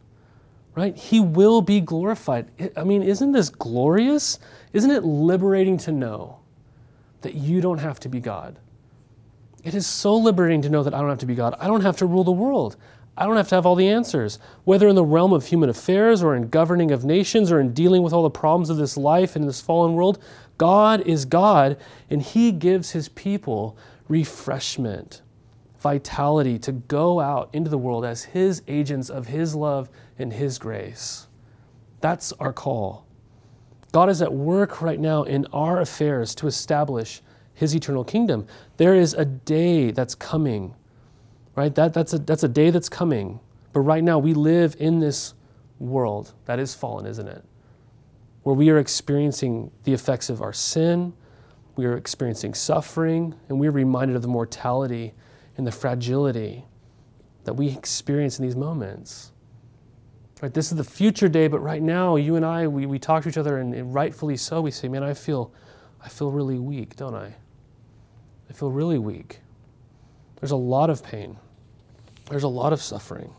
Right? 0.76 0.96
He 0.96 1.20
will 1.20 1.62
be 1.62 1.82
glorified. 1.82 2.50
I 2.76 2.84
mean, 2.84 3.04
isn't 3.04 3.32
this 3.32 3.50
glorious? 3.50 4.40
Isn't 4.74 4.90
it 4.90 5.04
liberating 5.04 5.78
to 5.80 5.92
know 5.92 6.40
that 7.22 7.36
you 7.36 7.62
don't 7.62 7.78
have 7.78 8.00
to 8.02 8.10
be 8.10 8.20
God? 8.20 8.58
It 9.64 9.76
is 9.76 9.88
so 9.88 10.16
liberating 10.16 10.62
to 10.64 10.70
know 10.70 10.84
that 10.84 10.94
I 10.94 11.00
don't 11.00 11.10
have 11.10 11.20
to 11.20 11.26
be 11.26 11.36
God. 11.36 11.56
I 11.60 11.68
don't 11.68 11.82
have 11.82 11.98
to 11.98 12.06
rule 12.06 12.24
the 12.24 12.32
world. 12.32 12.76
I 13.17 13.26
don't 13.26 13.38
have 13.38 13.47
to 13.49 13.56
have 13.56 13.65
all 13.65 13.76
the 13.76 13.89
answers. 13.89 14.39
Whether 14.63 14.88
in 14.88 14.95
the 14.95 15.06
realm 15.06 15.34
of 15.34 15.45
human 15.45 15.69
affairs 15.69 16.23
or 16.23 16.36
in 16.36 16.49
governing 16.49 16.91
of 16.91 17.06
nations 17.06 17.52
or 17.52 17.60
in 17.60 17.73
dealing 17.73 18.02
with 18.02 18.13
all 18.13 18.23
the 18.23 18.30
problems 18.30 18.69
of 18.69 18.78
this 18.78 18.97
life 18.97 19.36
and 19.36 19.47
this 19.47 19.62
fallen 19.62 19.93
world, 19.93 20.23
God 20.58 21.02
is 21.02 21.26
God 21.26 21.78
and 22.10 22.21
He 22.21 22.52
gives 22.52 22.91
His 22.91 23.10
people 23.10 23.78
refreshment 24.08 25.21
vitality 25.80 26.58
to 26.58 26.71
go 26.71 27.19
out 27.19 27.49
into 27.54 27.69
the 27.69 27.78
world 27.78 28.06
as 28.06 28.23
His 28.23 28.63
agents 28.67 29.10
of 29.10 29.28
His 29.28 29.54
love 29.54 29.89
and 30.17 30.34
His 30.34 30.58
grace. 30.58 31.28
That's 32.02 32.32
our 32.34 32.54
call. 32.54 33.06
God 33.93 34.10
is 34.10 34.21
at 34.23 34.34
work 34.34 34.82
right 34.82 34.99
now 34.99 35.23
in 35.23 35.45
our 35.54 35.80
affairs 35.80 36.34
to 36.36 36.47
establish 36.47 37.21
his 37.54 37.76
eternal 37.76 38.04
kingdom. 38.04 38.47
There 38.78 38.95
is 38.95 39.13
a 39.13 39.23
day 39.23 39.91
that's 39.91 40.15
coming, 40.15 40.73
right? 41.56 41.74
That, 41.76 41.94
that's, 41.94 42.13
a, 42.13 42.20
that's 42.20 42.44
a 42.44 42.48
day 42.48 42.70
that's 42.70 42.89
coming. 42.89 43.39
But 43.72 43.82
right 43.82 44.04
now, 44.04 44.20
we 44.20 44.34
live 44.34 44.76
in 44.80 45.00
this 45.00 45.34
world 45.80 46.34
that 46.46 46.60
is 46.60 46.76
fallen, 46.76 47.06
isn't 47.06 47.28
it? 47.28 47.44
Where 48.44 48.56
we 48.56 48.70
are 48.70 48.78
experiencing 48.78 49.72
the 49.84 49.94
effects 49.94 50.30
of 50.30 50.42
our 50.42 50.54
sin, 50.54 51.13
we 51.76 51.86
are 51.86 51.98
experiencing 51.98 52.54
suffering, 52.54 53.36
and 53.50 53.60
we're 53.60 53.72
reminded 53.72 54.16
of 54.16 54.22
the 54.22 54.28
mortality 54.28 55.13
and 55.58 55.66
the 55.66 55.72
fragility 55.72 56.66
that 57.46 57.54
we 57.54 57.70
experience 57.70 58.39
in 58.39 58.46
these 58.46 58.56
moments. 58.56 59.32
Right, 60.42 60.54
this 60.54 60.72
is 60.72 60.78
the 60.78 60.84
future 60.84 61.30
day, 61.30 61.48
but 61.48 61.60
right 61.60 61.82
now, 61.82 62.18
you 62.18 62.36
and 62.36 62.46
I, 62.46 62.68
we, 62.68 62.86
we 62.86 63.00
talk 63.00 63.24
to 63.24 63.30
each 63.30 63.38
other, 63.38 63.60
and, 63.60 63.74
and 63.74 63.94
rightfully 63.94 64.36
so, 64.36 64.62
we 64.62 64.72
say, 64.72 64.88
man, 64.88 65.02
I 65.02 65.13
feel, 65.13 65.54
I 66.04 66.10
feel 66.10 66.32
really 66.32 66.60
weak, 66.60 66.96
don't 66.96 67.16
I? 67.16 67.34
I 68.50 68.54
feel 68.54 68.70
really 68.70 68.98
weak. 68.98 69.39
There's 70.44 70.52
a 70.52 70.58
lot 70.58 70.90
of 70.90 71.02
pain. 71.02 71.38
There's 72.30 72.44
a 72.44 72.50
lot 72.50 72.74
of 72.74 72.82
suffering. 72.82 73.34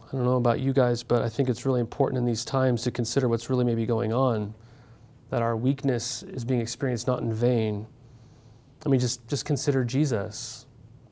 I 0.00 0.12
don't 0.12 0.24
know 0.24 0.36
about 0.36 0.60
you 0.60 0.72
guys, 0.72 1.02
but 1.02 1.20
I 1.20 1.28
think 1.28 1.50
it's 1.50 1.66
really 1.66 1.80
important 1.80 2.16
in 2.16 2.24
these 2.24 2.46
times 2.46 2.82
to 2.84 2.90
consider 2.90 3.28
what's 3.28 3.50
really 3.50 3.66
maybe 3.66 3.84
going 3.84 4.10
on, 4.10 4.54
that 5.28 5.42
our 5.42 5.54
weakness 5.54 6.22
is 6.22 6.46
being 6.46 6.62
experienced 6.62 7.06
not 7.06 7.20
in 7.20 7.30
vain. 7.30 7.86
I 8.86 8.88
mean, 8.88 9.00
just, 9.00 9.28
just 9.28 9.44
consider 9.44 9.84
Jesus. 9.84 10.64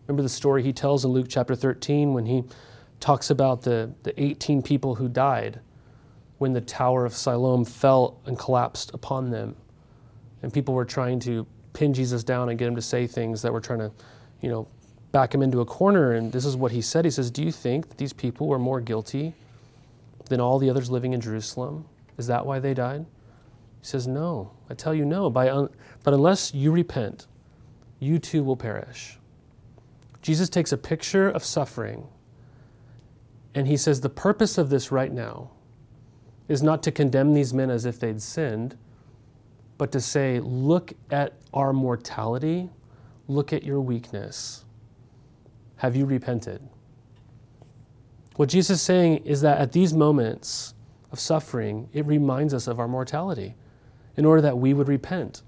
Remember 0.06 0.22
the 0.22 0.30
story 0.30 0.62
he 0.62 0.72
tells 0.72 1.04
in 1.04 1.10
Luke 1.10 1.26
chapter 1.28 1.54
13 1.54 2.14
when 2.14 2.24
he 2.24 2.44
talks 3.00 3.28
about 3.28 3.60
the, 3.60 3.92
the 4.02 4.18
18 4.18 4.62
people 4.62 4.94
who 4.94 5.10
died 5.10 5.60
when 6.38 6.54
the 6.54 6.62
Tower 6.62 7.04
of 7.04 7.12
Siloam 7.12 7.66
fell 7.66 8.18
and 8.24 8.38
collapsed 8.38 8.92
upon 8.94 9.28
them. 9.28 9.56
And 10.42 10.50
people 10.50 10.72
were 10.72 10.86
trying 10.86 11.20
to 11.20 11.46
pin 11.74 11.92
Jesus 11.92 12.24
down 12.24 12.48
and 12.48 12.58
get 12.58 12.66
him 12.66 12.76
to 12.76 12.82
say 12.82 13.06
things 13.06 13.42
that 13.42 13.52
were 13.52 13.60
trying 13.60 13.80
to, 13.80 13.92
you 14.40 14.48
know, 14.48 14.66
back 15.12 15.34
him 15.34 15.42
into 15.42 15.60
a 15.60 15.64
corner. 15.66 16.12
And 16.12 16.32
this 16.32 16.46
is 16.46 16.56
what 16.56 16.72
he 16.72 16.80
said. 16.80 17.04
He 17.04 17.10
says, 17.10 17.30
Do 17.30 17.42
you 17.42 17.52
think 17.52 17.88
that 17.90 17.98
these 17.98 18.14
people 18.14 18.48
were 18.48 18.58
more 18.58 18.80
guilty 18.80 19.34
than 20.30 20.40
all 20.40 20.58
the 20.58 20.70
others 20.70 20.90
living 20.90 21.12
in 21.12 21.20
Jerusalem? 21.20 21.84
Is 22.16 22.26
that 22.28 22.46
why 22.46 22.58
they 22.58 22.72
died? 22.72 23.04
He 23.80 23.86
says, 23.86 24.06
No. 24.06 24.52
I 24.70 24.74
tell 24.74 24.94
you, 24.94 25.04
no. 25.04 25.26
Un- 25.26 25.68
but 26.02 26.14
unless 26.14 26.54
you 26.54 26.72
repent, 26.72 27.26
you 28.00 28.18
too 28.18 28.42
will 28.42 28.56
perish. 28.56 29.18
Jesus 30.22 30.48
takes 30.48 30.72
a 30.72 30.78
picture 30.78 31.28
of 31.28 31.44
suffering 31.44 32.06
and 33.54 33.68
he 33.68 33.76
says, 33.76 34.00
The 34.00 34.08
purpose 34.08 34.58
of 34.58 34.70
this 34.70 34.90
right 34.90 35.12
now 35.12 35.50
is 36.48 36.62
not 36.62 36.82
to 36.82 36.90
condemn 36.90 37.34
these 37.34 37.54
men 37.54 37.70
as 37.70 37.84
if 37.84 37.98
they'd 38.00 38.20
sinned, 38.20 38.76
but 39.78 39.92
to 39.92 40.00
say, 40.00 40.40
Look 40.40 40.92
at 41.10 41.34
our 41.52 41.72
mortality, 41.72 42.70
look 43.28 43.52
at 43.52 43.62
your 43.62 43.80
weakness 43.80 44.64
have 45.84 45.96
you 45.96 46.06
repented? 46.06 46.66
What 48.36 48.48
Jesus 48.48 48.80
is 48.80 48.82
saying 48.82 49.18
is 49.26 49.42
that 49.42 49.58
at 49.58 49.72
these 49.72 49.92
moments 49.92 50.72
of 51.12 51.20
suffering, 51.20 51.88
it 51.92 52.06
reminds 52.06 52.54
us 52.54 52.66
of 52.66 52.80
our 52.80 52.88
mortality 52.88 53.54
in 54.16 54.24
order 54.24 54.40
that 54.40 54.56
we 54.56 54.72
would 54.72 54.88
repent. 54.88 55.42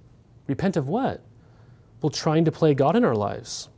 Repent 0.47 0.77
of 0.77 0.89
what? 0.89 1.23
Well, 2.03 2.11
trying 2.11 2.45
to 2.45 2.53
play 2.53 2.75
God 2.75 2.97
in 2.97 3.05
our 3.05 3.15
lives. 3.15 3.71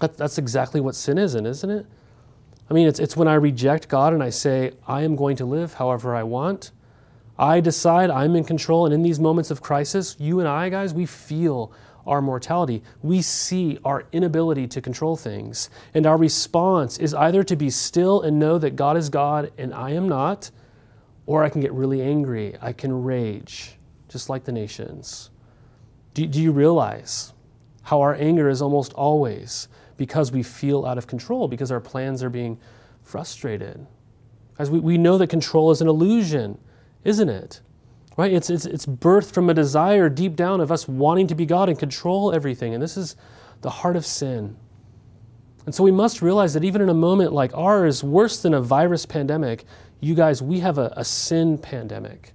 That, 0.00 0.16
that's 0.16 0.38
exactly 0.38 0.80
what 0.80 0.94
sin 0.94 1.18
is, 1.18 1.34
isn't 1.34 1.70
it? 1.70 1.86
I 2.70 2.74
mean, 2.74 2.86
it's, 2.86 3.00
it's 3.00 3.16
when 3.16 3.26
I 3.26 3.34
reject 3.34 3.88
God 3.88 4.12
and 4.12 4.22
I 4.22 4.30
say, 4.30 4.72
I 4.86 5.02
am 5.02 5.16
going 5.16 5.36
to 5.38 5.44
live 5.44 5.74
however 5.74 6.14
I 6.14 6.22
want. 6.22 6.70
I 7.40 7.60
decide 7.60 8.10
I'm 8.10 8.36
in 8.36 8.44
control. 8.44 8.84
And 8.84 8.94
in 8.94 9.02
these 9.02 9.18
moments 9.18 9.50
of 9.50 9.62
crisis, 9.62 10.14
you 10.18 10.40
and 10.40 10.48
I, 10.48 10.68
guys, 10.68 10.92
we 10.92 11.06
feel 11.06 11.72
our 12.06 12.20
mortality. 12.20 12.82
We 13.02 13.22
see 13.22 13.78
our 13.82 14.04
inability 14.12 14.68
to 14.68 14.82
control 14.82 15.16
things. 15.16 15.70
And 15.94 16.06
our 16.06 16.18
response 16.18 16.98
is 16.98 17.14
either 17.14 17.42
to 17.44 17.56
be 17.56 17.70
still 17.70 18.20
and 18.20 18.38
know 18.38 18.58
that 18.58 18.76
God 18.76 18.98
is 18.98 19.08
God 19.08 19.52
and 19.56 19.72
I 19.72 19.92
am 19.92 20.06
not, 20.06 20.50
or 21.24 21.42
I 21.42 21.48
can 21.48 21.62
get 21.62 21.72
really 21.72 22.02
angry. 22.02 22.56
I 22.60 22.74
can 22.74 23.02
rage, 23.04 23.78
just 24.10 24.28
like 24.28 24.44
the 24.44 24.52
nations. 24.52 25.30
Do, 26.12 26.26
do 26.26 26.42
you 26.42 26.52
realize 26.52 27.32
how 27.84 28.02
our 28.02 28.14
anger 28.14 28.50
is 28.50 28.60
almost 28.60 28.92
always 28.92 29.68
because 29.96 30.30
we 30.30 30.42
feel 30.42 30.84
out 30.84 30.98
of 30.98 31.06
control, 31.06 31.48
because 31.48 31.72
our 31.72 31.80
plans 31.80 32.22
are 32.22 32.30
being 32.30 32.58
frustrated? 33.02 33.86
As 34.58 34.70
we, 34.70 34.78
we 34.78 34.98
know 34.98 35.16
that 35.16 35.28
control 35.28 35.70
is 35.70 35.80
an 35.80 35.88
illusion, 35.88 36.58
isn't 37.04 37.28
it? 37.28 37.60
Right? 38.16 38.32
It's, 38.32 38.50
it's, 38.50 38.66
it's 38.66 38.86
birthed 38.86 39.32
from 39.32 39.48
a 39.48 39.54
desire 39.54 40.08
deep 40.08 40.36
down 40.36 40.60
of 40.60 40.70
us 40.70 40.86
wanting 40.86 41.26
to 41.28 41.34
be 41.34 41.46
God 41.46 41.68
and 41.68 41.78
control 41.78 42.34
everything. 42.34 42.74
And 42.74 42.82
this 42.82 42.96
is 42.96 43.16
the 43.62 43.70
heart 43.70 43.96
of 43.96 44.04
sin. 44.04 44.56
And 45.66 45.74
so 45.74 45.84
we 45.84 45.90
must 45.90 46.22
realize 46.22 46.54
that 46.54 46.64
even 46.64 46.82
in 46.82 46.88
a 46.88 46.94
moment 46.94 47.32
like 47.32 47.52
ours, 47.54 48.02
worse 48.02 48.42
than 48.42 48.54
a 48.54 48.60
virus 48.60 49.06
pandemic, 49.06 49.64
you 50.00 50.14
guys, 50.14 50.42
we 50.42 50.60
have 50.60 50.78
a, 50.78 50.92
a 50.96 51.04
sin 51.04 51.58
pandemic. 51.58 52.32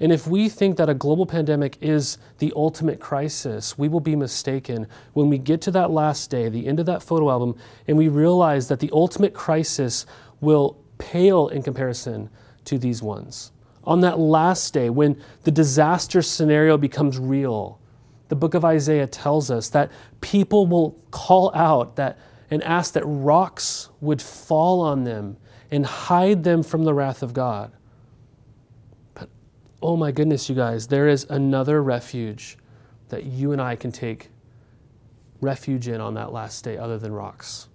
And 0.00 0.12
if 0.12 0.26
we 0.26 0.48
think 0.48 0.76
that 0.78 0.88
a 0.88 0.94
global 0.94 1.26
pandemic 1.26 1.78
is 1.80 2.18
the 2.38 2.52
ultimate 2.56 2.98
crisis, 3.00 3.78
we 3.78 3.88
will 3.88 4.00
be 4.00 4.16
mistaken 4.16 4.88
when 5.12 5.28
we 5.28 5.38
get 5.38 5.60
to 5.62 5.70
that 5.70 5.92
last 5.92 6.28
day, 6.28 6.48
the 6.48 6.66
end 6.66 6.80
of 6.80 6.86
that 6.86 7.02
photo 7.02 7.30
album, 7.30 7.56
and 7.86 7.96
we 7.96 8.08
realize 8.08 8.66
that 8.68 8.80
the 8.80 8.90
ultimate 8.92 9.32
crisis 9.32 10.04
will 10.40 10.76
pale 10.98 11.48
in 11.48 11.62
comparison 11.62 12.28
to 12.64 12.78
these 12.78 13.00
ones 13.00 13.52
on 13.84 14.00
that 14.00 14.18
last 14.18 14.72
day 14.72 14.90
when 14.90 15.20
the 15.44 15.50
disaster 15.50 16.22
scenario 16.22 16.76
becomes 16.76 17.18
real, 17.18 17.80
the 18.28 18.36
book 18.36 18.54
of 18.54 18.64
Isaiah 18.64 19.06
tells 19.06 19.50
us 19.50 19.68
that 19.70 19.90
people 20.20 20.66
will 20.66 20.98
call 21.10 21.54
out 21.54 21.96
that 21.96 22.18
and 22.50 22.62
ask 22.62 22.94
that 22.94 23.04
rocks 23.04 23.88
would 24.00 24.22
fall 24.22 24.80
on 24.80 25.04
them 25.04 25.36
and 25.70 25.86
hide 25.86 26.44
them 26.44 26.62
from 26.62 26.84
the 26.84 26.94
wrath 26.94 27.22
of 27.22 27.32
God. 27.32 27.72
But 29.14 29.28
oh 29.80 29.96
my 29.96 30.12
goodness, 30.12 30.48
you 30.48 30.54
guys, 30.54 30.86
there 30.86 31.08
is 31.08 31.26
another 31.28 31.82
refuge 31.82 32.58
that 33.08 33.24
you 33.24 33.52
and 33.52 33.60
I 33.60 33.76
can 33.76 33.90
take 33.90 34.28
refuge 35.40 35.88
in 35.88 36.00
on 36.00 36.14
that 36.14 36.32
last 36.32 36.62
day 36.62 36.76
other 36.76 36.98
than 36.98 37.12
rocks. 37.12 37.68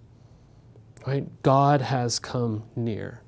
Right? 1.06 1.26
God 1.42 1.80
has 1.80 2.18
come 2.18 2.64
near 2.74 3.22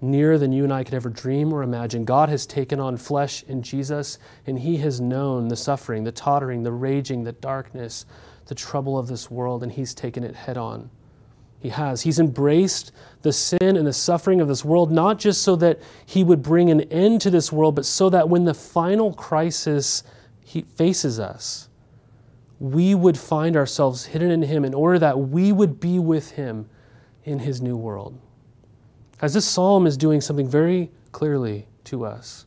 nearer 0.00 0.38
than 0.38 0.52
you 0.52 0.64
and 0.64 0.72
I 0.72 0.84
could 0.84 0.94
ever 0.94 1.08
dream 1.08 1.52
or 1.52 1.62
imagine. 1.62 2.04
God 2.04 2.28
has 2.28 2.46
taken 2.46 2.80
on 2.80 2.96
flesh 2.96 3.42
in 3.44 3.62
Jesus, 3.62 4.18
and 4.46 4.58
He 4.58 4.76
has 4.78 5.00
known 5.00 5.48
the 5.48 5.56
suffering, 5.56 6.04
the 6.04 6.12
tottering, 6.12 6.62
the 6.62 6.72
raging, 6.72 7.24
the 7.24 7.32
darkness, 7.32 8.06
the 8.46 8.54
trouble 8.54 8.98
of 8.98 9.08
this 9.08 9.30
world, 9.30 9.62
and 9.62 9.72
He's 9.72 9.94
taken 9.94 10.22
it 10.22 10.34
head 10.34 10.58
on. 10.58 10.90
He 11.60 11.70
has. 11.70 12.02
He's 12.02 12.18
embraced 12.18 12.92
the 13.22 13.32
sin 13.32 13.76
and 13.76 13.86
the 13.86 13.92
suffering 13.92 14.40
of 14.40 14.48
this 14.48 14.64
world, 14.64 14.92
not 14.92 15.18
just 15.18 15.42
so 15.42 15.56
that 15.56 15.80
He 16.04 16.22
would 16.22 16.42
bring 16.42 16.70
an 16.70 16.82
end 16.82 17.20
to 17.22 17.30
this 17.30 17.50
world, 17.50 17.74
but 17.74 17.86
so 17.86 18.10
that 18.10 18.28
when 18.28 18.44
the 18.44 18.54
final 18.54 19.12
crisis 19.14 20.02
he 20.46 20.62
faces 20.62 21.18
us, 21.18 21.68
we 22.60 22.94
would 22.94 23.18
find 23.18 23.56
ourselves 23.56 24.06
hidden 24.06 24.30
in 24.30 24.42
Him 24.42 24.64
in 24.64 24.74
order 24.74 24.98
that 25.00 25.18
we 25.18 25.50
would 25.50 25.80
be 25.80 25.98
with 25.98 26.30
Him 26.30 26.68
in 27.24 27.40
His 27.40 27.60
new 27.60 27.76
world. 27.76 28.16
As 29.20 29.32
this 29.32 29.46
psalm 29.46 29.86
is 29.86 29.96
doing 29.96 30.20
something 30.20 30.48
very 30.48 30.90
clearly 31.12 31.66
to 31.84 32.04
us. 32.04 32.44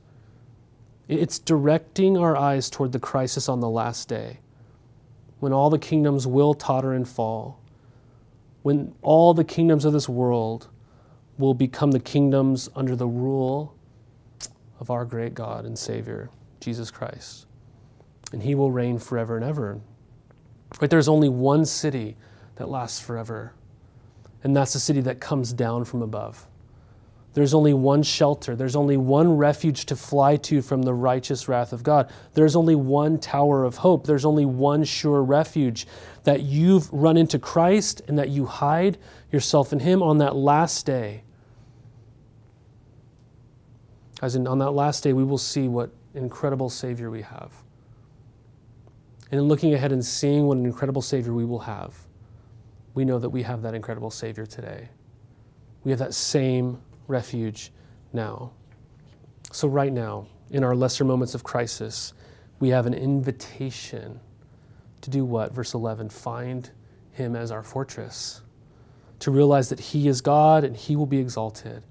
It's 1.08 1.40
directing 1.40 2.16
our 2.18 2.38
eyes 2.38 2.70
toward 2.70 2.92
the 2.92 3.00
crisis 3.00 3.50
on 3.50 3.60
the 3.60 3.70
last 3.70 4.08
day, 4.08 4.40
when 5.40 5.52
all 5.52 5.72
the 5.72 5.80
kingdoms 5.80 6.28
will 6.28 6.54
totter 6.54 6.94
and 6.94 7.10
fall, 7.10 7.60
when 8.62 8.94
all 9.02 9.34
the 9.34 9.44
kingdoms 9.44 9.86
of 9.86 9.94
this 9.94 10.08
world 10.08 10.68
will 11.40 11.56
become 11.56 11.90
the 11.90 12.00
kingdoms 12.00 12.70
under 12.76 12.96
the 12.96 13.08
rule 13.08 13.76
of 14.80 14.92
our 14.92 15.06
great 15.06 15.34
God 15.34 15.66
and 15.66 15.80
Savior, 15.80 16.30
Jesus 16.60 16.92
Christ. 16.92 17.48
And 18.32 18.44
He 18.44 18.54
will 18.54 18.70
reign 18.70 19.00
forever 19.00 19.36
and 19.36 19.46
ever. 19.46 19.80
Right, 20.80 20.90
there's 20.92 21.08
only 21.08 21.30
one 21.30 21.66
city 21.66 22.16
that 22.58 22.70
lasts 22.70 23.00
forever, 23.00 23.54
and 24.44 24.56
that's 24.56 24.74
the 24.74 24.80
city 24.80 25.02
that 25.02 25.20
comes 25.20 25.54
down 25.54 25.86
from 25.86 26.04
above. 26.04 26.46
There's 27.40 27.54
only 27.54 27.74
one 27.74 28.04
shelter. 28.04 28.54
There's 28.54 28.76
only 28.76 28.98
one 28.98 29.38
refuge 29.38 29.86
to 29.86 29.96
fly 29.96 30.36
to 30.36 30.62
from 30.62 30.82
the 30.82 30.94
righteous 30.94 31.48
wrath 31.48 31.72
of 31.72 31.84
God. 31.84 32.12
There's 32.34 32.54
only 32.54 32.76
one 32.76 33.18
tower 33.18 33.64
of 33.64 33.78
hope. 33.78 34.06
There's 34.06 34.26
only 34.26 34.44
one 34.44 34.84
sure 34.84 35.24
refuge 35.24 35.88
that 36.26 36.42
you've 36.42 36.92
run 36.92 37.16
into 37.16 37.40
Christ 37.40 38.02
and 38.10 38.20
that 38.20 38.28
you 38.28 38.46
hide 38.46 38.98
yourself 39.32 39.72
in 39.72 39.80
Him 39.80 40.04
on 40.04 40.18
that 40.18 40.36
last 40.36 40.86
day. 40.86 41.24
As 44.22 44.36
in, 44.36 44.46
on 44.46 44.60
that 44.60 44.72
last 44.72 45.06
day, 45.06 45.14
we 45.14 45.24
will 45.24 45.38
see 45.38 45.70
what 45.70 45.92
incredible 46.16 46.70
Savior 46.70 47.10
we 47.10 47.22
have. 47.22 47.54
And 49.32 49.40
in 49.40 49.48
looking 49.48 49.74
ahead 49.74 49.94
and 49.94 50.06
seeing 50.06 50.46
what 50.46 50.58
an 50.58 50.66
incredible 50.66 51.02
Savior 51.02 51.32
we 51.32 51.46
will 51.46 51.60
have, 51.60 51.96
we 52.96 53.06
know 53.06 53.18
that 53.18 53.30
we 53.30 53.44
have 53.44 53.62
that 53.62 53.76
incredible 53.76 54.12
Savior 54.12 54.46
today. 54.46 54.90
We 55.86 55.92
have 55.92 56.00
that 56.00 56.14
same 56.14 56.82
refuge 57.10 57.72
now. 58.14 58.52
So, 59.52 59.68
right 59.68 59.92
now, 59.92 60.28
in 60.52 60.64
our 60.64 60.76
lesser 60.76 61.04
moments 61.04 61.36
of 61.36 61.44
crisis, 61.44 62.14
we 62.60 62.70
have 62.70 62.86
an 62.86 62.94
invitation 62.94 64.20
to 65.02 65.10
do 65.10 65.26
what? 65.26 65.54
Verse 65.54 65.74
11 65.74 66.10
find 66.10 66.70
him 67.12 67.36
as 67.36 67.52
our 67.52 67.64
fortress, 67.64 68.42
to 69.20 69.32
realize 69.32 69.70
that 69.70 69.80
he 69.80 70.08
is 70.08 70.22
God 70.22 70.64
and 70.64 70.76
he 70.76 70.96
will 70.96 71.06
be 71.06 71.18
exalted. 71.18 71.84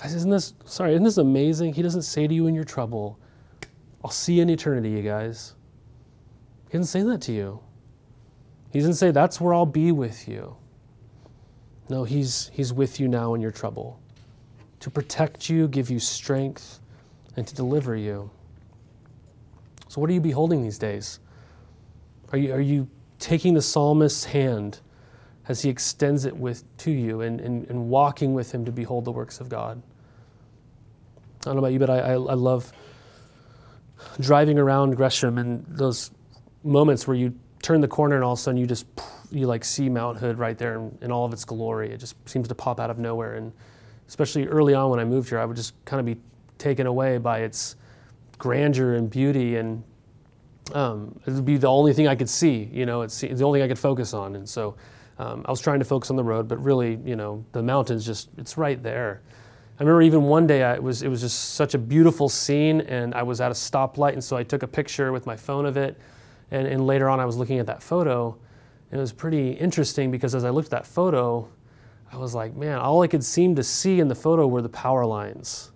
Guys, 0.00 0.14
isn't 0.14 0.30
this, 0.30 0.54
sorry, 0.66 0.92
isn't 0.92 1.04
this 1.04 1.16
amazing? 1.16 1.72
He 1.72 1.82
doesn't 1.82 2.02
say 2.02 2.28
to 2.28 2.34
you 2.34 2.46
in 2.46 2.54
your 2.54 2.64
trouble, 2.64 3.18
I'll 4.04 4.10
see 4.10 4.34
you 4.34 4.42
in 4.42 4.50
eternity, 4.50 4.90
you 4.90 5.02
guys. 5.02 5.54
He 6.70 6.78
doesn't 6.78 6.90
say 6.90 7.02
that 7.08 7.22
to 7.22 7.32
you. 7.32 7.60
He 8.72 8.80
doesn't 8.80 8.94
say, 8.94 9.10
That's 9.10 9.40
where 9.40 9.54
I'll 9.54 9.64
be 9.66 9.90
with 9.90 10.28
you. 10.28 10.56
No, 11.88 12.04
he's, 12.04 12.50
he's 12.52 12.72
with 12.72 13.00
you 13.00 13.08
now 13.08 13.34
in 13.34 13.40
your 13.40 13.52
trouble 13.52 14.00
to 14.80 14.90
protect 14.90 15.48
you, 15.48 15.68
give 15.68 15.90
you 15.90 15.98
strength, 15.98 16.80
and 17.36 17.46
to 17.46 17.54
deliver 17.54 17.96
you. 17.96 18.30
So, 19.88 20.00
what 20.00 20.10
are 20.10 20.12
you 20.12 20.20
beholding 20.20 20.62
these 20.62 20.78
days? 20.78 21.20
Are 22.32 22.38
you, 22.38 22.52
are 22.52 22.60
you 22.60 22.88
taking 23.18 23.54
the 23.54 23.62
psalmist's 23.62 24.24
hand 24.24 24.80
as 25.48 25.62
he 25.62 25.70
extends 25.70 26.24
it 26.24 26.36
with, 26.36 26.64
to 26.78 26.90
you 26.90 27.20
and, 27.20 27.40
and, 27.40 27.68
and 27.70 27.88
walking 27.88 28.34
with 28.34 28.52
him 28.52 28.64
to 28.64 28.72
behold 28.72 29.04
the 29.04 29.12
works 29.12 29.40
of 29.40 29.48
God? 29.48 29.80
I 31.40 31.44
don't 31.44 31.54
know 31.54 31.60
about 31.60 31.72
you, 31.72 31.78
but 31.78 31.90
I, 31.90 31.98
I, 31.98 32.12
I 32.12 32.34
love 32.34 32.72
driving 34.20 34.58
around 34.58 34.96
Gresham 34.96 35.38
and 35.38 35.64
those 35.68 36.10
moments 36.64 37.06
where 37.06 37.16
you 37.16 37.34
turn 37.62 37.80
the 37.80 37.88
corner 37.88 38.16
and 38.16 38.24
all 38.24 38.32
of 38.32 38.38
a 38.38 38.42
sudden 38.42 38.60
you 38.60 38.66
just 38.66 38.86
you 39.30 39.46
like 39.46 39.64
see 39.64 39.88
Mount 39.88 40.18
Hood 40.18 40.38
right 40.38 40.56
there 40.56 40.76
in, 40.76 40.98
in 41.02 41.12
all 41.12 41.24
of 41.24 41.32
its 41.32 41.44
glory. 41.44 41.90
It 41.90 41.98
just 41.98 42.16
seems 42.28 42.48
to 42.48 42.54
pop 42.54 42.80
out 42.80 42.90
of 42.90 42.98
nowhere. 42.98 43.34
And 43.34 43.52
especially 44.08 44.46
early 44.46 44.74
on 44.74 44.90
when 44.90 45.00
I 45.00 45.04
moved 45.04 45.28
here, 45.28 45.38
I 45.38 45.44
would 45.44 45.56
just 45.56 45.74
kind 45.84 46.00
of 46.00 46.06
be 46.06 46.20
taken 46.58 46.86
away 46.86 47.18
by 47.18 47.40
its 47.40 47.76
grandeur 48.38 48.94
and 48.94 49.10
beauty 49.10 49.56
and 49.56 49.82
um, 50.74 51.18
it 51.26 51.32
would 51.32 51.44
be 51.44 51.56
the 51.56 51.68
only 51.68 51.92
thing 51.92 52.08
I 52.08 52.16
could 52.16 52.28
see, 52.28 52.68
you 52.72 52.86
know, 52.86 53.02
it's, 53.02 53.22
it's 53.22 53.38
the 53.38 53.46
only 53.46 53.60
thing 53.60 53.64
I 53.64 53.68
could 53.68 53.78
focus 53.78 54.12
on. 54.12 54.34
And 54.34 54.48
so 54.48 54.76
um, 55.18 55.44
I 55.46 55.50
was 55.50 55.60
trying 55.60 55.78
to 55.78 55.84
focus 55.84 56.10
on 56.10 56.16
the 56.16 56.24
road, 56.24 56.48
but 56.48 56.62
really, 56.62 56.98
you 57.04 57.14
know, 57.14 57.44
the 57.52 57.62
mountains 57.62 58.04
just, 58.04 58.30
it's 58.36 58.58
right 58.58 58.82
there. 58.82 59.22
I 59.78 59.82
remember 59.82 60.02
even 60.02 60.22
one 60.24 60.46
day 60.46 60.62
I, 60.62 60.74
it, 60.74 60.82
was, 60.82 61.02
it 61.02 61.08
was 61.08 61.20
just 61.20 61.54
such 61.54 61.74
a 61.74 61.78
beautiful 61.78 62.28
scene 62.28 62.80
and 62.82 63.14
I 63.14 63.22
was 63.22 63.40
at 63.40 63.50
a 63.50 63.54
stoplight 63.54 64.14
and 64.14 64.24
so 64.24 64.36
I 64.36 64.42
took 64.42 64.62
a 64.62 64.66
picture 64.66 65.12
with 65.12 65.26
my 65.26 65.36
phone 65.36 65.66
of 65.66 65.76
it. 65.76 65.98
And, 66.50 66.66
and 66.66 66.86
later 66.86 67.08
on 67.08 67.20
I 67.20 67.24
was 67.24 67.36
looking 67.36 67.58
at 67.58 67.66
that 67.66 67.82
photo 67.82 68.36
and 68.90 68.98
it 68.98 69.00
was 69.00 69.12
pretty 69.12 69.52
interesting 69.52 70.10
because 70.10 70.34
as 70.34 70.44
I 70.44 70.50
looked 70.50 70.66
at 70.66 70.70
that 70.70 70.86
photo, 70.86 71.48
I 72.12 72.16
was 72.18 72.34
like, 72.34 72.54
man, 72.56 72.78
all 72.78 73.02
I 73.02 73.08
could 73.08 73.24
seem 73.24 73.56
to 73.56 73.62
see 73.62 74.00
in 74.00 74.08
the 74.08 74.14
photo 74.14 74.46
were 74.46 74.62
the 74.62 74.68
power 74.68 75.04
lines. 75.04 75.72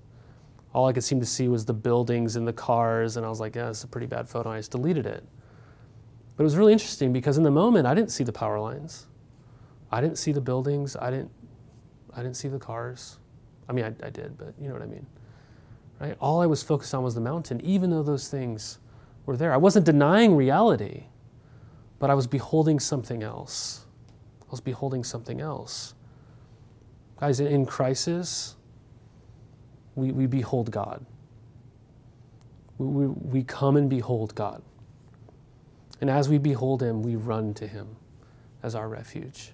All 0.73 0.87
I 0.87 0.93
could 0.93 1.03
seem 1.03 1.19
to 1.21 1.27
see 1.27 1.49
was 1.49 1.65
the 1.65 1.75
buildings 1.75 2.37
and 2.37 2.47
the 2.47 2.53
cars, 2.53 3.17
and 3.17 3.27
I 3.27 3.29
was 3.29 3.41
like, 3.41 3.57
yeah, 3.57 3.71
it's 3.71 3.83
a 3.83 3.89
pretty 3.89 4.07
bad 4.07 4.29
photo. 4.29 4.51
I 4.51 4.59
just 4.59 4.71
deleted 4.71 5.07
it. 5.07 5.25
But 6.37 6.45
it 6.45 6.45
was 6.45 6.57
really 6.57 6.73
interesting 6.73 7.13
because 7.13 7.37
in 7.37 7.43
the 7.43 7.51
moment, 7.51 7.87
I 7.87 7.95
didn't 7.95 8.13
see 8.13 8.25
the 8.25 8.33
power 8.33 8.59
lines. 8.61 9.07
I 9.91 10.01
didn't 10.01 10.17
see 10.17 10.33
the 10.33 10.41
buildings. 10.41 10.97
I 10.97 11.11
didn't, 11.11 11.31
I 12.15 12.23
didn't 12.23 12.37
see 12.37 12.49
the 12.49 12.59
cars. 12.59 13.19
I 13.69 13.73
mean, 13.73 13.85
I, 13.85 14.07
I 14.07 14.11
did, 14.11 14.39
but 14.39 14.55
you 14.61 14.69
know 14.69 14.75
what 14.75 14.83
I 14.83 14.87
mean. 14.87 15.07
Right? 16.01 16.17
All 16.21 16.41
I 16.41 16.47
was 16.47 16.63
focused 16.63 16.95
on 16.95 17.03
was 17.03 17.15
the 17.15 17.21
mountain, 17.21 17.61
even 17.63 17.91
though 17.91 18.03
those 18.03 18.29
things 18.29 18.79
were 19.27 19.37
there. 19.37 19.53
I 19.53 19.59
wasn't 19.59 19.85
denying 19.85 20.35
reality, 20.35 21.05
but 21.99 22.09
I 22.11 22.15
was 22.15 22.27
beholding 22.27 22.81
something 22.81 23.23
else. 23.23 23.85
I 24.43 24.51
was 24.51 24.61
beholding 24.61 25.05
something 25.05 25.41
else. 25.41 25.95
Guys, 27.21 27.41
in 27.41 27.67
crisis, 27.67 28.57
we, 29.95 30.11
we 30.11 30.27
behold 30.27 30.71
God. 30.71 31.05
We, 32.79 32.87
we, 32.87 33.07
we 33.07 33.43
come 33.43 33.77
and 33.77 33.91
behold 33.91 34.35
God. 34.35 34.63
And 36.01 36.09
as 36.09 36.31
we 36.31 36.39
behold 36.39 36.83
Him, 36.83 37.03
we 37.03 37.17
run 37.17 37.53
to 37.55 37.67
Him 37.67 37.97
as 38.63 38.75
our 38.75 38.89
refuge. 38.89 39.53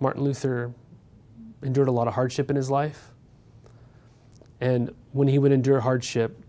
Martin 0.00 0.24
Luther 0.24 0.72
endured 1.62 1.88
a 1.88 1.92
lot 1.92 2.08
of 2.08 2.14
hardship 2.14 2.48
in 2.48 2.56
his 2.56 2.70
life. 2.70 3.10
And 4.60 4.94
when 5.12 5.28
he 5.28 5.38
would 5.38 5.52
endure 5.52 5.80
hardship 5.80 6.42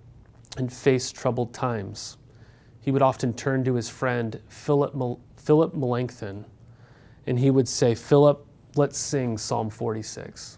and 0.57 0.71
face 0.71 1.11
troubled 1.11 1.53
times, 1.53 2.17
he 2.79 2.91
would 2.91 3.01
often 3.01 3.33
turn 3.33 3.63
to 3.65 3.75
his 3.75 3.89
friend 3.89 4.39
Philip, 4.47 4.95
Philip 5.35 5.73
Melanchthon 5.73 6.45
and 7.27 7.39
he 7.39 7.51
would 7.51 7.67
say, 7.67 7.93
Philip, 7.93 8.45
let's 8.75 8.97
sing 8.97 9.37
Psalm 9.37 9.69
46. 9.69 10.57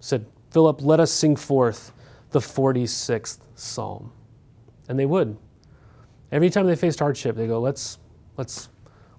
Said, 0.00 0.26
Philip, 0.50 0.82
let 0.82 1.00
us 1.00 1.10
sing 1.10 1.36
forth 1.36 1.92
the 2.30 2.38
46th 2.38 3.38
Psalm. 3.54 4.12
And 4.88 4.98
they 4.98 5.06
would. 5.06 5.36
Every 6.30 6.50
time 6.50 6.66
they 6.66 6.76
faced 6.76 6.98
hardship, 6.98 7.36
they 7.36 7.46
go, 7.46 7.60
let's, 7.60 7.98
let's, 8.36 8.68